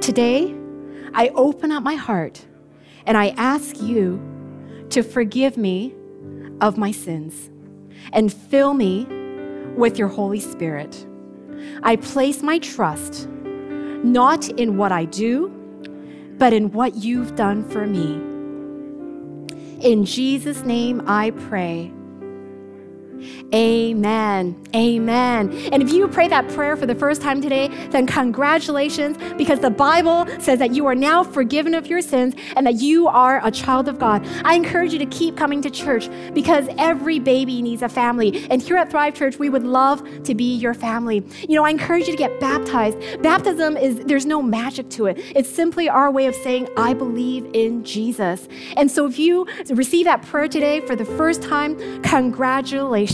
Today, 0.00 0.54
I 1.14 1.28
open 1.34 1.72
up 1.72 1.82
my 1.82 1.94
heart 1.94 2.44
and 3.06 3.16
I 3.16 3.28
ask 3.30 3.80
you 3.80 4.20
to 4.90 5.02
forgive 5.02 5.56
me 5.56 5.94
of 6.60 6.78
my 6.78 6.92
sins 6.92 7.50
and 8.12 8.32
fill 8.32 8.74
me 8.74 9.06
with 9.76 9.98
your 9.98 10.08
Holy 10.08 10.40
Spirit. 10.40 11.06
I 11.82 11.96
place 11.96 12.42
my 12.42 12.58
trust 12.58 13.28
not 14.04 14.48
in 14.50 14.76
what 14.76 14.92
I 14.92 15.06
do, 15.06 15.48
but 16.38 16.52
in 16.52 16.70
what 16.70 16.96
you've 16.96 17.34
done 17.34 17.68
for 17.68 17.86
me. 17.86 18.14
In 19.84 20.04
Jesus' 20.04 20.62
name 20.62 21.02
I 21.06 21.30
pray. 21.30 21.92
Amen. 23.54 24.62
Amen. 24.74 25.50
And 25.72 25.82
if 25.82 25.90
you 25.90 26.06
pray 26.08 26.28
that 26.28 26.48
prayer 26.50 26.76
for 26.76 26.84
the 26.84 26.94
first 26.94 27.22
time 27.22 27.40
today, 27.40 27.68
then 27.90 28.06
congratulations 28.06 29.16
because 29.38 29.60
the 29.60 29.70
Bible 29.70 30.26
says 30.38 30.58
that 30.58 30.74
you 30.74 30.86
are 30.86 30.94
now 30.94 31.24
forgiven 31.24 31.74
of 31.74 31.86
your 31.86 32.02
sins 32.02 32.34
and 32.56 32.66
that 32.66 32.74
you 32.74 33.08
are 33.08 33.44
a 33.44 33.50
child 33.50 33.88
of 33.88 33.98
God. 33.98 34.26
I 34.44 34.54
encourage 34.54 34.92
you 34.92 34.98
to 34.98 35.06
keep 35.06 35.36
coming 35.36 35.62
to 35.62 35.70
church 35.70 36.10
because 36.34 36.68
every 36.76 37.18
baby 37.18 37.62
needs 37.62 37.82
a 37.82 37.88
family. 37.88 38.46
And 38.50 38.60
here 38.60 38.76
at 38.76 38.90
Thrive 38.90 39.14
Church, 39.14 39.38
we 39.38 39.48
would 39.48 39.64
love 39.64 40.02
to 40.24 40.34
be 40.34 40.56
your 40.56 40.74
family. 40.74 41.24
You 41.48 41.56
know, 41.56 41.64
I 41.64 41.70
encourage 41.70 42.06
you 42.06 42.12
to 42.12 42.18
get 42.18 42.38
baptized. 42.40 42.98
Baptism 43.22 43.76
is, 43.76 44.00
there's 44.04 44.26
no 44.26 44.42
magic 44.42 44.90
to 44.90 45.06
it. 45.06 45.18
It's 45.34 45.48
simply 45.48 45.88
our 45.88 46.10
way 46.10 46.26
of 46.26 46.34
saying, 46.34 46.68
I 46.76 46.92
believe 46.92 47.46
in 47.54 47.84
Jesus. 47.84 48.46
And 48.76 48.90
so 48.90 49.06
if 49.06 49.18
you 49.18 49.46
receive 49.70 50.04
that 50.04 50.22
prayer 50.22 50.48
today 50.48 50.80
for 50.80 50.94
the 50.94 51.04
first 51.04 51.42
time, 51.42 52.02
congratulations. 52.02 53.07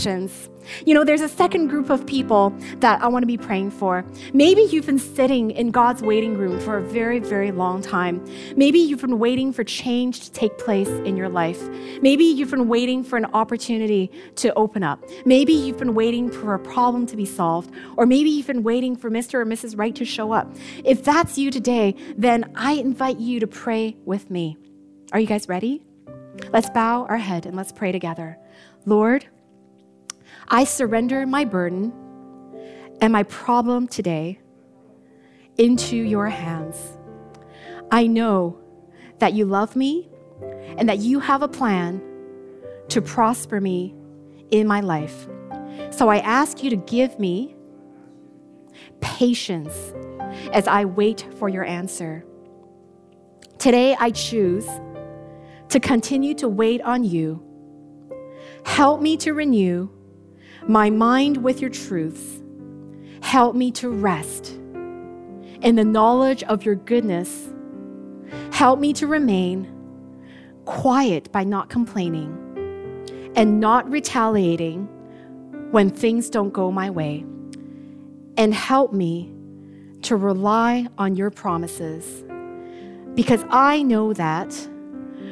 You 0.85 0.93
know, 0.93 1.03
there's 1.03 1.21
a 1.21 1.29
second 1.29 1.67
group 1.67 1.89
of 1.89 2.05
people 2.05 2.53
that 2.79 3.01
I 3.01 3.07
want 3.07 3.23
to 3.23 3.27
be 3.27 3.37
praying 3.37 3.71
for. 3.71 4.03
Maybe 4.33 4.61
you've 4.61 4.85
been 4.85 4.99
sitting 4.99 5.51
in 5.51 5.71
God's 5.71 6.01
waiting 6.01 6.37
room 6.37 6.59
for 6.59 6.77
a 6.77 6.81
very, 6.81 7.19
very 7.19 7.51
long 7.51 7.81
time. 7.81 8.25
Maybe 8.55 8.79
you've 8.79 9.01
been 9.01 9.19
waiting 9.19 9.53
for 9.53 9.63
change 9.63 10.21
to 10.21 10.31
take 10.31 10.57
place 10.57 10.89
in 10.89 11.15
your 11.15 11.29
life. 11.29 11.61
Maybe 12.01 12.23
you've 12.23 12.51
been 12.51 12.67
waiting 12.67 13.03
for 13.03 13.17
an 13.17 13.25
opportunity 13.25 14.11
to 14.37 14.53
open 14.55 14.83
up. 14.83 15.03
Maybe 15.25 15.53
you've 15.53 15.77
been 15.77 15.95
waiting 15.95 16.29
for 16.31 16.53
a 16.53 16.59
problem 16.59 17.05
to 17.07 17.15
be 17.15 17.25
solved. 17.25 17.71
Or 17.97 18.05
maybe 18.05 18.29
you've 18.29 18.47
been 18.47 18.63
waiting 18.63 18.95
for 18.95 19.09
Mr. 19.09 19.35
or 19.35 19.45
Mrs. 19.45 19.77
Right 19.77 19.95
to 19.95 20.05
show 20.05 20.31
up. 20.31 20.53
If 20.83 21.03
that's 21.03 21.37
you 21.37 21.51
today, 21.51 21.95
then 22.17 22.51
I 22.55 22.73
invite 22.73 23.19
you 23.19 23.39
to 23.39 23.47
pray 23.47 23.95
with 24.05 24.29
me. 24.29 24.57
Are 25.11 25.19
you 25.19 25.27
guys 25.27 25.47
ready? 25.47 25.81
Let's 26.51 26.69
bow 26.69 27.05
our 27.05 27.17
head 27.17 27.45
and 27.45 27.55
let's 27.55 27.71
pray 27.71 27.91
together. 27.91 28.37
Lord, 28.85 29.27
I 30.47 30.63
surrender 30.63 31.25
my 31.25 31.45
burden 31.45 31.93
and 33.01 33.11
my 33.11 33.23
problem 33.23 33.87
today 33.87 34.39
into 35.57 35.95
your 35.95 36.27
hands. 36.27 36.97
I 37.91 38.07
know 38.07 38.59
that 39.19 39.33
you 39.33 39.45
love 39.45 39.75
me 39.75 40.09
and 40.77 40.89
that 40.89 40.99
you 40.99 41.19
have 41.19 41.41
a 41.41 41.47
plan 41.47 42.01
to 42.89 43.01
prosper 43.01 43.59
me 43.59 43.95
in 44.51 44.67
my 44.67 44.81
life. 44.81 45.27
So 45.91 46.09
I 46.09 46.19
ask 46.19 46.63
you 46.63 46.69
to 46.69 46.75
give 46.75 47.19
me 47.19 47.55
patience 49.01 49.93
as 50.51 50.67
I 50.67 50.85
wait 50.85 51.27
for 51.37 51.49
your 51.49 51.63
answer. 51.63 52.25
Today 53.57 53.95
I 53.99 54.11
choose 54.11 54.67
to 55.69 55.79
continue 55.79 56.33
to 56.35 56.47
wait 56.47 56.81
on 56.81 57.03
you. 57.03 57.41
Help 58.65 59.01
me 59.01 59.17
to 59.17 59.33
renew 59.33 59.89
my 60.67 60.89
mind 60.89 61.37
with 61.43 61.61
your 61.61 61.69
truths. 61.69 62.41
Help 63.21 63.55
me 63.55 63.71
to 63.71 63.89
rest 63.89 64.51
in 65.61 65.75
the 65.75 65.83
knowledge 65.83 66.43
of 66.43 66.65
your 66.65 66.75
goodness. 66.75 67.49
Help 68.51 68.79
me 68.79 68.93
to 68.93 69.07
remain 69.07 69.71
quiet 70.65 71.31
by 71.31 71.43
not 71.43 71.69
complaining 71.69 72.41
and 73.35 73.59
not 73.59 73.89
retaliating 73.89 74.87
when 75.71 75.89
things 75.89 76.29
don't 76.29 76.51
go 76.51 76.71
my 76.71 76.89
way. 76.89 77.25
And 78.37 78.53
help 78.53 78.91
me 78.91 79.33
to 80.01 80.15
rely 80.15 80.87
on 80.97 81.15
your 81.15 81.29
promises. 81.29 82.23
Because 83.13 83.43
I 83.49 83.81
know 83.81 84.13
that 84.13 84.53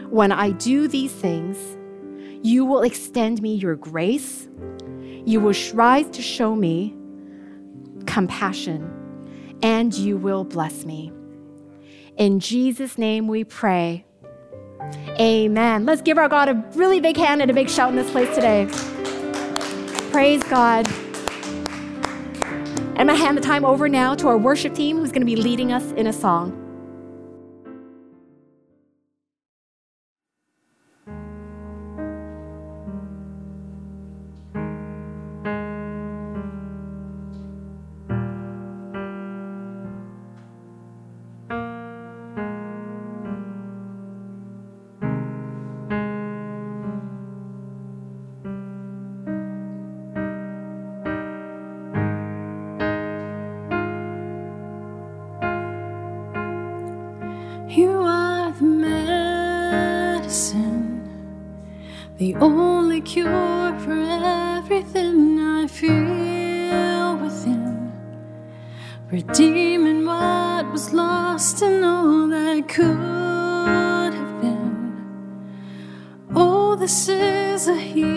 when 0.09 0.31
I 0.31 0.51
do 0.51 0.87
these 0.87 1.11
things, 1.11 1.57
you 2.43 2.65
will 2.65 2.81
extend 2.81 3.41
me 3.41 3.55
your 3.55 3.75
grace 3.75 4.47
you 5.25 5.39
will 5.39 5.55
rise 5.73 6.09
to 6.11 6.21
show 6.21 6.55
me 6.55 6.95
compassion, 8.05 9.57
and 9.61 9.93
you 9.93 10.17
will 10.17 10.43
bless 10.43 10.85
me. 10.85 11.11
In 12.17 12.39
Jesus' 12.39 12.97
name 12.97 13.27
we 13.27 13.43
pray. 13.43 14.05
Amen. 15.19 15.85
Let's 15.85 16.01
give 16.01 16.17
our 16.17 16.27
God 16.27 16.49
a 16.49 16.53
really 16.75 16.99
big 16.99 17.17
hand 17.17 17.41
and 17.41 17.49
a 17.49 17.53
big 17.53 17.69
shout 17.69 17.89
in 17.89 17.95
this 17.95 18.11
place 18.11 18.33
today. 18.35 18.67
Praise 20.11 20.43
God. 20.43 20.87
I'm 22.95 23.07
going 23.07 23.07
to 23.07 23.15
hand 23.15 23.37
the 23.37 23.41
time 23.41 23.65
over 23.65 23.89
now 23.89 24.13
to 24.15 24.27
our 24.27 24.37
worship 24.37 24.75
team 24.75 24.97
who's 24.97 25.11
going 25.11 25.21
to 25.21 25.25
be 25.25 25.35
leading 25.35 25.71
us 25.71 25.91
in 25.93 26.07
a 26.07 26.13
song. 26.13 26.62
redeeming 69.27 70.05
what 70.05 70.71
was 70.71 70.93
lost 70.93 71.61
and 71.61 71.83
all 71.83 72.27
that 72.27 72.67
could 72.67 74.13
have 74.13 74.41
been. 74.41 75.55
Oh, 76.35 76.75
this 76.75 77.07
is 77.07 77.67
a 77.67 77.75
healing. 77.75 78.12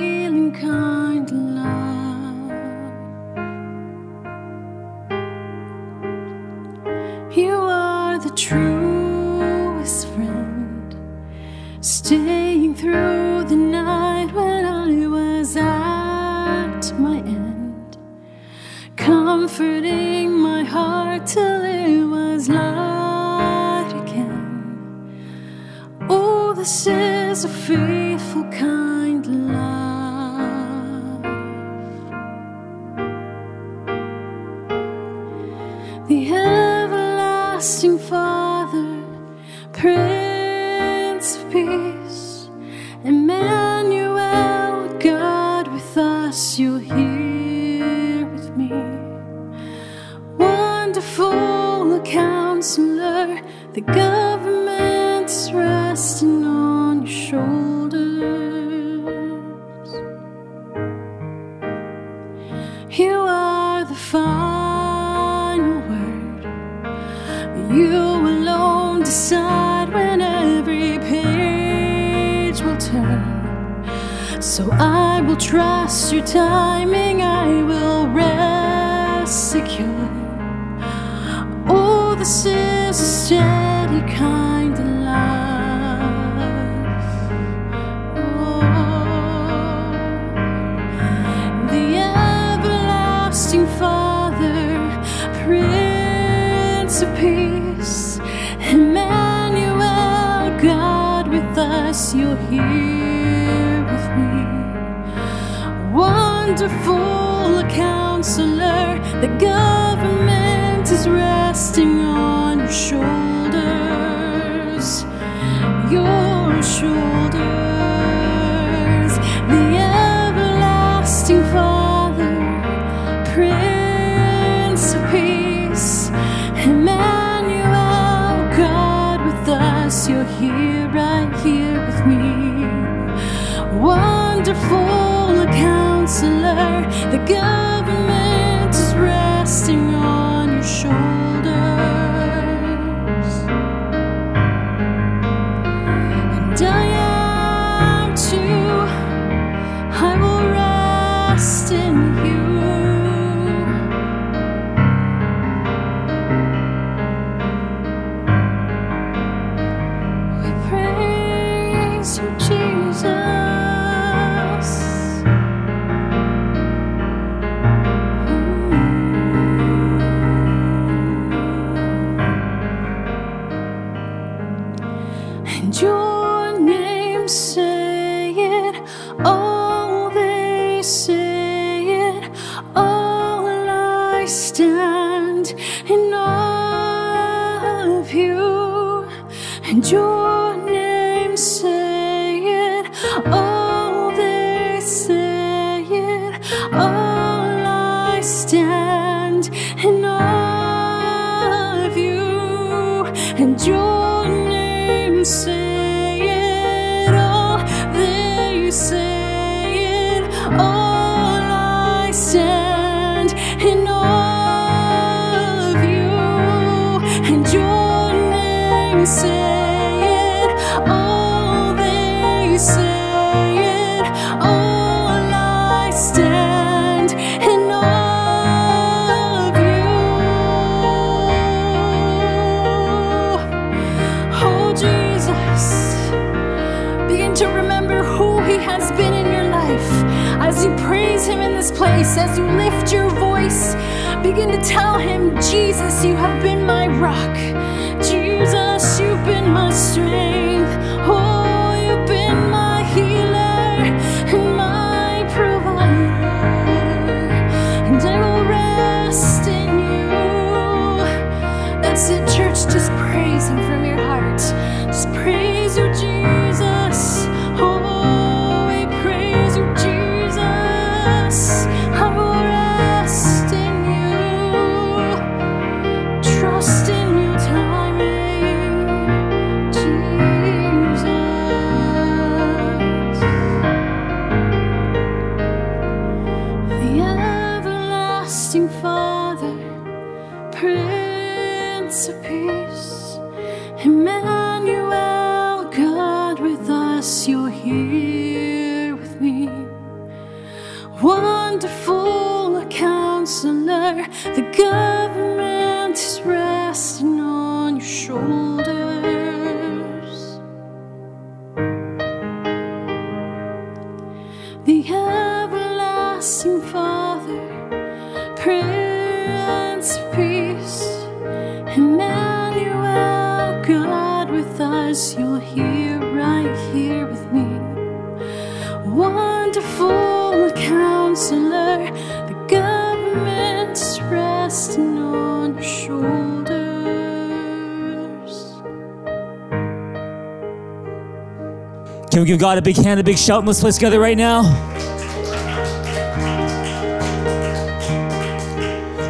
We 342.26 342.32
give 342.32 342.40
God 342.40 342.58
a 342.58 342.62
big 342.62 342.76
hand, 342.76 342.98
a 342.98 343.04
big 343.04 343.18
shout, 343.18 343.38
and 343.38 343.46
let's 343.46 343.60
play 343.60 343.70
together 343.70 344.00
right 344.00 344.18
now? 344.18 344.42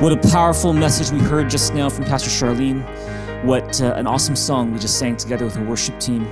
What 0.03 0.13
a 0.13 0.19
powerful 0.31 0.75
message 0.75 1.11
we 1.11 1.27
heard 1.27 1.49
just 1.49 1.73
now 1.73 1.89
from 1.89 2.05
Pastor 2.05 2.29
Sharleen. 2.29 2.85
What 3.43 3.81
uh, 3.81 3.95
an 3.95 4.07
awesome 4.07 4.37
song 4.37 4.71
we 4.71 4.79
just 4.79 4.99
sang 4.99 5.17
together 5.17 5.47
with 5.47 5.55
the 5.55 5.63
worship 5.63 5.99
team. 5.99 6.27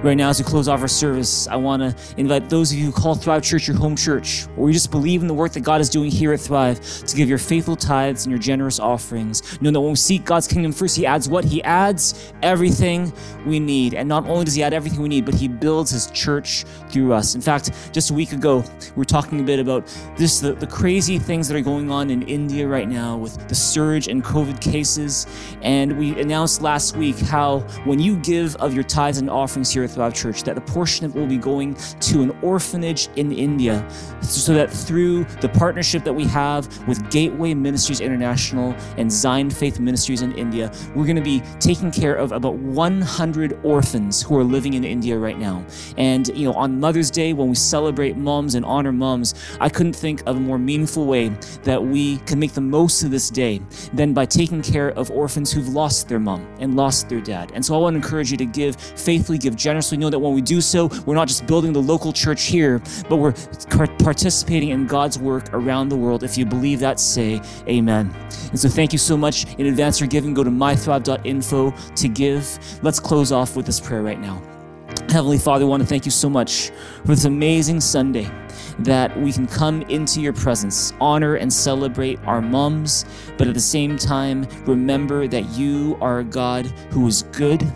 Right 0.00 0.16
now, 0.16 0.28
as 0.28 0.38
we 0.38 0.44
close 0.44 0.68
off 0.68 0.80
our 0.80 0.86
service, 0.86 1.48
I 1.48 1.56
want 1.56 1.82
to 1.82 2.20
invite 2.20 2.48
those 2.48 2.70
of 2.70 2.78
you 2.78 2.84
who 2.84 2.92
call 2.92 3.16
Thrive 3.16 3.42
Church 3.42 3.66
your 3.66 3.76
home 3.76 3.96
church, 3.96 4.46
or 4.56 4.68
you 4.68 4.72
just 4.72 4.92
believe 4.92 5.22
in 5.22 5.26
the 5.26 5.34
work 5.34 5.50
that 5.54 5.62
God 5.62 5.80
is 5.80 5.90
doing 5.90 6.08
here 6.08 6.32
at 6.32 6.38
Thrive, 6.38 6.80
to 7.04 7.16
give 7.16 7.28
your 7.28 7.36
faithful 7.36 7.74
tithes 7.74 8.24
and 8.24 8.30
your 8.30 8.38
generous 8.38 8.78
offerings. 8.78 9.60
Know 9.60 9.72
that 9.72 9.80
when 9.80 9.90
we 9.90 9.96
seek 9.96 10.24
God's 10.24 10.46
kingdom 10.46 10.70
first, 10.70 10.96
He 10.96 11.04
adds 11.04 11.28
what? 11.28 11.44
He 11.44 11.64
adds 11.64 12.32
everything 12.44 13.12
we 13.44 13.58
need. 13.58 13.94
And 13.94 14.08
not 14.08 14.24
only 14.28 14.44
does 14.44 14.54
He 14.54 14.62
add 14.62 14.72
everything 14.72 15.02
we 15.02 15.08
need, 15.08 15.24
but 15.24 15.34
He 15.34 15.48
builds 15.48 15.90
His 15.90 16.08
church 16.12 16.64
through 16.90 17.12
us. 17.12 17.34
In 17.34 17.40
fact, 17.40 17.72
just 17.92 18.10
a 18.10 18.14
week 18.14 18.30
ago, 18.30 18.58
we 18.58 18.92
were 18.94 19.04
talking 19.04 19.40
a 19.40 19.42
bit 19.42 19.58
about 19.58 19.84
this 20.16 20.38
the, 20.38 20.52
the 20.52 20.66
crazy 20.68 21.18
things 21.18 21.48
that 21.48 21.56
are 21.56 21.60
going 21.60 21.90
on 21.90 22.08
in 22.10 22.22
India 22.22 22.68
right 22.68 22.88
now 22.88 23.16
with 23.16 23.48
the 23.48 23.54
surge 23.56 24.06
in 24.06 24.22
COVID 24.22 24.60
cases. 24.60 25.26
And 25.62 25.98
we 25.98 26.20
announced 26.20 26.62
last 26.62 26.96
week 26.96 27.18
how 27.18 27.62
when 27.82 27.98
you 27.98 28.14
give 28.18 28.54
of 28.56 28.74
your 28.74 28.84
tithes 28.84 29.18
and 29.18 29.28
offerings 29.28 29.72
here 29.72 29.87
Thrive 29.88 30.14
Church, 30.14 30.42
that 30.44 30.56
a 30.56 30.60
portion 30.60 31.06
of 31.06 31.16
it 31.16 31.18
will 31.18 31.26
be 31.26 31.38
going 31.38 31.74
to 31.74 32.22
an 32.22 32.30
orphanage 32.42 33.08
in 33.16 33.32
India, 33.32 33.88
so 34.22 34.54
that 34.54 34.70
through 34.70 35.24
the 35.40 35.48
partnership 35.48 36.04
that 36.04 36.12
we 36.12 36.24
have 36.24 36.66
with 36.86 37.10
Gateway 37.10 37.54
Ministries 37.54 38.00
International 38.00 38.74
and 38.96 39.10
Zion 39.10 39.50
Faith 39.50 39.80
Ministries 39.80 40.22
in 40.22 40.32
India, 40.32 40.70
we're 40.94 41.04
going 41.04 41.16
to 41.16 41.22
be 41.22 41.42
taking 41.60 41.90
care 41.90 42.14
of 42.14 42.32
about 42.32 42.54
100 42.54 43.58
orphans 43.64 44.22
who 44.22 44.36
are 44.36 44.44
living 44.44 44.74
in 44.74 44.84
India 44.84 45.18
right 45.18 45.38
now. 45.38 45.64
And 45.96 46.28
you 46.28 46.44
know, 46.44 46.54
on 46.54 46.78
Mother's 46.78 47.10
Day, 47.10 47.32
when 47.32 47.48
we 47.48 47.54
celebrate 47.54 48.16
moms 48.16 48.54
and 48.54 48.64
honor 48.64 48.92
moms, 48.92 49.34
I 49.60 49.68
couldn't 49.68 49.94
think 49.94 50.22
of 50.26 50.36
a 50.36 50.40
more 50.40 50.58
meaningful 50.58 51.06
way 51.06 51.28
that 51.62 51.82
we 51.82 52.18
can 52.18 52.38
make 52.38 52.52
the 52.52 52.60
most 52.60 53.02
of 53.02 53.10
this 53.10 53.30
day 53.30 53.60
than 53.92 54.12
by 54.12 54.26
taking 54.26 54.62
care 54.62 54.90
of 54.90 55.10
orphans 55.10 55.52
who've 55.52 55.68
lost 55.68 56.08
their 56.08 56.18
mom 56.18 56.46
and 56.60 56.76
lost 56.76 57.08
their 57.08 57.20
dad. 57.20 57.50
And 57.54 57.64
so 57.64 57.74
I 57.74 57.78
want 57.78 57.94
to 57.94 57.96
encourage 57.98 58.30
you 58.30 58.36
to 58.36 58.46
give 58.46 58.76
faithfully, 58.76 59.38
give 59.38 59.56
generously. 59.56 59.77
So 59.82 59.96
we 59.96 59.98
know 59.98 60.10
that 60.10 60.18
when 60.18 60.34
we 60.34 60.42
do 60.42 60.60
so, 60.60 60.88
we're 61.06 61.14
not 61.14 61.28
just 61.28 61.46
building 61.46 61.72
the 61.72 61.82
local 61.82 62.12
church 62.12 62.44
here, 62.44 62.80
but 63.08 63.16
we're 63.16 63.32
participating 63.98 64.70
in 64.70 64.86
God's 64.86 65.18
work 65.18 65.52
around 65.52 65.88
the 65.88 65.96
world. 65.96 66.22
If 66.22 66.36
you 66.38 66.46
believe 66.46 66.80
that, 66.80 67.00
say 67.00 67.40
amen. 67.68 68.14
And 68.50 68.58
so 68.58 68.68
thank 68.68 68.92
you 68.92 68.98
so 68.98 69.16
much 69.16 69.46
in 69.56 69.66
advance 69.66 69.98
for 69.98 70.06
giving. 70.06 70.34
Go 70.34 70.44
to 70.44 70.50
mythrive.info 70.50 71.70
to 71.70 72.08
give. 72.08 72.58
Let's 72.82 73.00
close 73.00 73.32
off 73.32 73.56
with 73.56 73.66
this 73.66 73.80
prayer 73.80 74.02
right 74.02 74.20
now. 74.20 74.42
Heavenly 75.10 75.38
Father, 75.38 75.64
I 75.64 75.68
want 75.68 75.82
to 75.82 75.88
thank 75.88 76.04
you 76.04 76.10
so 76.10 76.28
much 76.28 76.70
for 77.02 77.08
this 77.08 77.24
amazing 77.24 77.80
Sunday 77.80 78.30
that 78.80 79.18
we 79.18 79.32
can 79.32 79.46
come 79.46 79.82
into 79.82 80.20
your 80.20 80.32
presence, 80.32 80.92
honor 81.00 81.36
and 81.36 81.52
celebrate 81.52 82.18
our 82.24 82.40
moms, 82.40 83.04
but 83.36 83.48
at 83.48 83.54
the 83.54 83.60
same 83.60 83.96
time, 83.96 84.46
remember 84.66 85.26
that 85.26 85.48
you 85.50 85.96
are 86.00 86.20
a 86.20 86.24
God 86.24 86.66
who 86.90 87.06
is 87.06 87.22
good 87.22 87.66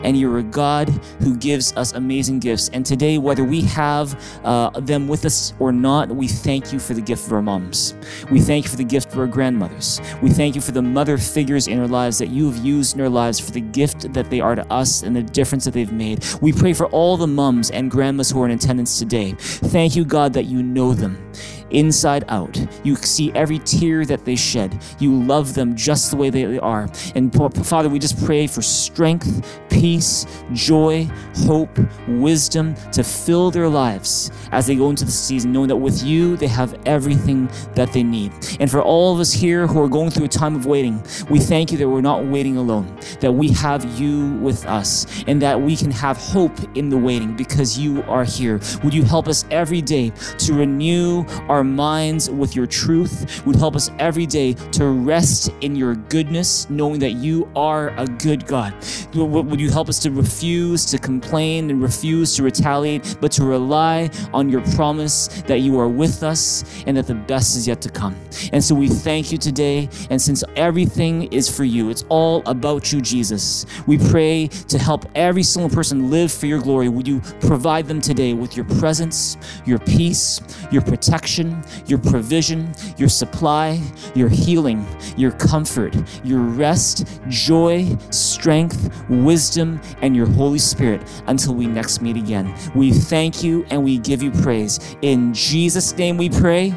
and 0.00 0.18
you're 0.18 0.38
a 0.38 0.42
God 0.42 0.88
who 1.20 1.36
gives 1.36 1.72
us 1.76 1.92
amazing 1.92 2.40
gifts. 2.40 2.68
And 2.70 2.84
today, 2.84 3.18
whether 3.18 3.44
we 3.44 3.62
have 3.62 4.20
uh, 4.44 4.70
them 4.80 5.08
with 5.08 5.24
us 5.24 5.52
or 5.58 5.72
not, 5.72 6.08
we 6.08 6.28
thank 6.28 6.72
you 6.72 6.78
for 6.78 6.94
the 6.94 7.00
gift 7.00 7.26
of 7.26 7.32
our 7.32 7.42
moms. 7.42 7.94
We 8.30 8.40
thank 8.40 8.64
you 8.64 8.70
for 8.70 8.76
the 8.76 8.84
gift 8.84 9.12
of 9.12 9.18
our 9.18 9.26
grandmothers. 9.26 10.00
We 10.22 10.30
thank 10.30 10.54
you 10.54 10.60
for 10.60 10.72
the 10.72 10.82
mother 10.82 11.18
figures 11.18 11.68
in 11.68 11.78
our 11.78 11.88
lives 11.88 12.18
that 12.18 12.28
you 12.28 12.50
have 12.50 12.64
used 12.64 12.94
in 12.94 13.00
our 13.00 13.08
lives 13.08 13.40
for 13.40 13.50
the 13.50 13.60
gift 13.60 14.12
that 14.12 14.30
they 14.30 14.40
are 14.40 14.54
to 14.54 14.66
us 14.72 15.02
and 15.02 15.14
the 15.14 15.22
difference 15.22 15.64
that 15.64 15.74
they've 15.74 15.92
made. 15.92 16.24
We 16.40 16.52
pray 16.52 16.72
for 16.72 16.86
all 16.86 17.16
the 17.16 17.26
mums 17.26 17.70
and 17.70 17.90
grandmas 17.90 18.30
who 18.30 18.42
are 18.42 18.46
in 18.46 18.52
attendance 18.52 18.98
today. 18.98 19.32
Thank 19.38 19.96
you, 19.96 20.04
God, 20.04 20.32
that 20.34 20.44
you 20.44 20.62
know 20.62 20.94
them 20.94 21.32
inside 21.70 22.24
out. 22.28 22.58
You 22.84 22.96
see 22.96 23.32
every 23.32 23.58
tear 23.60 24.04
that 24.06 24.24
they 24.24 24.36
shed. 24.36 24.78
You 24.98 25.14
love 25.14 25.54
them 25.54 25.74
just 25.74 26.10
the 26.10 26.16
way 26.16 26.30
they 26.30 26.58
are. 26.58 26.88
And 27.14 27.34
Father, 27.66 27.88
we 27.88 27.98
just 27.98 28.22
pray 28.24 28.46
for 28.46 28.62
strength, 28.62 29.60
peace, 29.68 30.26
joy, 30.52 31.08
hope, 31.44 31.78
wisdom 32.08 32.74
to 32.92 33.02
fill 33.02 33.50
their 33.50 33.68
lives 33.68 34.30
as 34.52 34.66
they 34.66 34.74
go 34.74 34.90
into 34.90 35.04
the 35.04 35.10
season, 35.10 35.52
knowing 35.52 35.68
that 35.68 35.76
with 35.76 36.02
you 36.02 36.36
they 36.36 36.46
have 36.46 36.78
everything 36.86 37.50
that 37.74 37.92
they 37.92 38.02
need. 38.02 38.32
And 38.60 38.70
for 38.70 38.80
all 38.82 39.14
of 39.14 39.20
us 39.20 39.32
here 39.32 39.66
who 39.66 39.82
are 39.82 39.88
going 39.88 40.10
through 40.10 40.26
a 40.26 40.28
time 40.28 40.56
of 40.56 40.66
waiting, 40.66 41.02
we 41.28 41.38
thank 41.38 41.72
you 41.72 41.78
that 41.78 41.88
we're 41.88 42.00
not 42.00 42.24
waiting 42.24 42.56
alone, 42.56 42.96
that 43.20 43.32
we 43.32 43.48
have 43.50 43.84
you 43.98 44.32
with 44.36 44.64
us, 44.66 45.06
and 45.26 45.42
that 45.42 45.60
we 45.60 45.76
can 45.76 45.90
have 45.90 46.16
hope 46.16 46.56
in 46.76 46.88
the 46.88 46.96
waiting 46.96 47.36
because 47.36 47.78
you 47.78 48.02
are 48.04 48.24
here. 48.24 48.60
Would 48.82 48.94
you 48.94 49.02
help 49.02 49.28
us 49.28 49.44
every 49.50 49.82
day 49.82 50.10
to 50.38 50.54
renew 50.54 51.24
our 51.48 51.55
minds 51.64 52.30
with 52.30 52.56
your 52.56 52.66
truth? 52.66 53.44
Would 53.46 53.56
help 53.56 53.76
us 53.76 53.90
every 53.98 54.26
day 54.26 54.54
to 54.72 54.86
rest 54.86 55.52
in 55.60 55.76
your 55.76 55.94
goodness, 55.94 56.68
knowing 56.70 56.98
that 57.00 57.12
you 57.12 57.48
are 57.54 57.90
a 57.96 58.06
good 58.06 58.46
God. 58.46 58.74
Would 59.14 59.60
you 59.60 59.70
help 59.70 59.88
us 59.88 59.98
to 60.00 60.10
refuse 60.10 60.84
to 60.86 60.98
complain 60.98 61.70
and 61.70 61.82
refuse 61.82 62.34
to 62.36 62.42
retaliate, 62.42 63.16
but 63.20 63.30
to 63.32 63.44
rely 63.44 64.10
on 64.32 64.48
your 64.48 64.62
promise 64.74 65.28
that 65.46 65.60
you 65.60 65.78
are 65.78 65.88
with 65.88 66.22
us 66.22 66.64
and 66.86 66.96
that 66.96 67.06
the 67.06 67.14
best 67.14 67.56
is 67.56 67.68
yet 67.68 67.80
to 67.82 67.90
come? 67.90 68.16
And 68.52 68.62
so 68.62 68.74
we 68.74 68.88
thank 68.88 69.30
you 69.32 69.38
today. 69.38 69.88
And 70.10 70.20
since 70.20 70.42
everything 70.56 71.32
is 71.32 71.54
for 71.54 71.64
you, 71.64 71.90
it's 71.90 72.04
all 72.08 72.42
about 72.46 72.92
you, 72.92 73.00
Jesus, 73.00 73.66
we 73.86 73.98
pray 73.98 74.48
to 74.68 74.78
help 74.78 75.06
every 75.14 75.42
single 75.42 75.70
person 75.70 76.10
live 76.10 76.32
for 76.32 76.46
your 76.46 76.60
glory. 76.60 76.88
Would 76.88 77.06
you 77.06 77.20
provide 77.40 77.86
them 77.86 78.00
today 78.00 78.32
with 78.32 78.56
your 78.56 78.66
presence, 78.78 79.36
your 79.64 79.78
peace, 79.78 80.40
your 80.70 80.82
protection? 80.82 81.45
Your 81.86 81.98
provision, 81.98 82.72
your 82.96 83.08
supply, 83.08 83.80
your 84.14 84.28
healing, 84.28 84.86
your 85.16 85.32
comfort, 85.32 85.94
your 86.24 86.40
rest, 86.40 87.20
joy, 87.28 87.86
strength, 88.10 88.90
wisdom, 89.08 89.80
and 90.02 90.16
your 90.16 90.26
Holy 90.26 90.58
Spirit 90.58 91.02
until 91.26 91.54
we 91.54 91.66
next 91.66 92.00
meet 92.00 92.16
again. 92.16 92.54
We 92.74 92.92
thank 92.92 93.42
you 93.42 93.64
and 93.70 93.84
we 93.84 93.98
give 93.98 94.22
you 94.22 94.30
praise. 94.30 94.96
In 95.02 95.32
Jesus' 95.34 95.96
name 95.96 96.16
we 96.16 96.28
pray. 96.30 96.74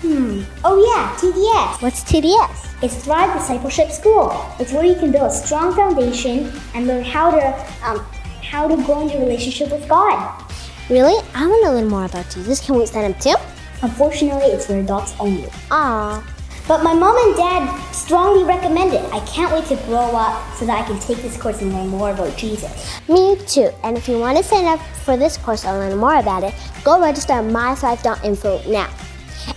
Hmm. 0.03 0.43
Oh 0.65 0.83
yeah, 0.83 1.15
TDS. 1.15 1.81
What's 1.81 2.03
TDS? 2.03 2.83
It's 2.83 3.05
Thrive 3.05 3.39
Discipleship 3.39 3.93
School. 3.93 4.35
It's 4.59 4.73
where 4.73 4.85
you 4.85 4.97
can 4.97 5.13
build 5.13 5.31
a 5.31 5.31
strong 5.31 5.77
foundation 5.77 6.51
and 6.75 6.89
learn 6.89 7.05
how 7.05 7.31
to 7.31 7.87
um, 7.87 8.05
how 8.43 8.67
to 8.67 8.75
grow 8.83 9.03
in 9.03 9.11
your 9.11 9.21
relationship 9.21 9.71
with 9.71 9.89
God. 9.89 10.43
Really? 10.91 11.15
I 11.37 11.47
want 11.47 11.65
to 11.67 11.71
learn 11.71 11.87
more 11.87 12.07
about 12.07 12.29
Jesus. 12.31 12.59
Can 12.59 12.79
we 12.79 12.87
sign 12.87 13.13
up 13.13 13.21
too? 13.21 13.37
Unfortunately, 13.83 14.47
it's 14.47 14.67
for 14.67 14.75
adults 14.75 15.15
only. 15.21 15.49
Ah. 15.71 16.19
But 16.67 16.83
my 16.83 16.95
mom 16.95 17.17
and 17.17 17.37
dad 17.37 17.93
strongly 17.93 18.43
recommend 18.43 18.95
it. 18.95 19.05
I 19.13 19.21
can't 19.21 19.53
wait 19.53 19.67
to 19.67 19.77
grow 19.87 20.17
up 20.17 20.53
so 20.57 20.67
that 20.67 20.83
I 20.83 20.85
can 20.85 20.99
take 20.99 21.19
this 21.19 21.37
course 21.37 21.63
and 21.63 21.73
learn 21.73 21.87
more 21.87 22.11
about 22.11 22.37
Jesus. 22.37 22.99
Me 23.09 23.37
too. 23.47 23.71
And 23.85 23.97
if 23.97 24.09
you 24.09 24.19
want 24.19 24.37
to 24.37 24.43
sign 24.43 24.65
up 24.65 24.81
for 25.05 25.17
this 25.17 25.37
course 25.37 25.65
and 25.65 25.79
learn 25.79 25.97
more 25.97 26.17
about 26.17 26.43
it, 26.43 26.55
go 26.83 27.01
register 27.01 27.35
at 27.35 27.45
mythrive.info 27.45 28.69
now. 28.69 28.91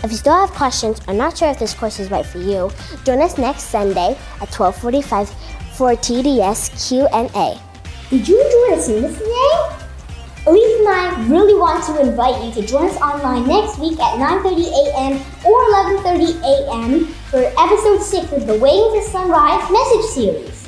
If 0.04 0.12
you 0.12 0.18
still 0.18 0.36
have 0.36 0.52
questions 0.52 1.02
or 1.08 1.14
not 1.14 1.38
sure 1.38 1.50
if 1.50 1.60
this 1.60 1.74
course 1.74 2.00
is 2.00 2.12
right 2.12 2.26
for 2.26 2.40
you, 2.40 2.72
join 3.04 3.22
us 3.22 3.38
next 3.38 3.64
Sunday 3.64 4.18
at 4.42 4.50
12:45 4.52 5.30
for 5.76 5.96
TDS 5.96 6.70
Q&A. 6.88 7.60
Did 8.10 8.28
you 8.28 8.38
enjoy 8.42 8.76
the 8.76 8.82
service 8.82 9.18
today? 9.18 9.86
Elise 10.48 10.80
and 10.80 10.88
I 10.88 11.26
really 11.28 11.56
want 11.56 11.84
to 11.86 12.00
invite 12.00 12.38
you 12.46 12.52
to 12.62 12.68
join 12.68 12.88
us 12.88 12.98
online 12.98 13.48
next 13.48 13.80
week 13.80 14.00
at 14.00 14.20
9.30 14.20 14.70
a.m. 14.84 15.14
or 15.44 15.58
11.30 16.06 16.38
a.m. 16.46 17.06
for 17.32 17.42
episode 17.58 18.04
6 18.04 18.32
of 18.32 18.46
the 18.46 18.60
Waiting 18.60 18.92
for 18.94 19.10
Sunrise 19.10 19.66
message 19.72 20.06
series. 20.14 20.68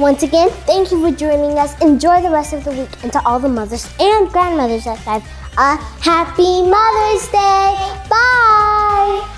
Once 0.00 0.24
again, 0.24 0.50
thank 0.66 0.90
you 0.90 1.00
for 1.00 1.16
joining 1.16 1.56
us. 1.56 1.80
Enjoy 1.80 2.20
the 2.20 2.30
rest 2.30 2.52
of 2.52 2.64
the 2.64 2.72
week. 2.72 2.90
And 3.04 3.12
to 3.12 3.24
all 3.24 3.38
the 3.38 3.48
mothers 3.48 3.88
and 4.00 4.28
grandmothers 4.28 4.84
that 4.84 4.98
have 4.98 5.22
a 5.58 5.76
happy 6.00 6.62
Mother's 6.62 7.28
Day. 7.28 7.74
Bye. 8.10 9.35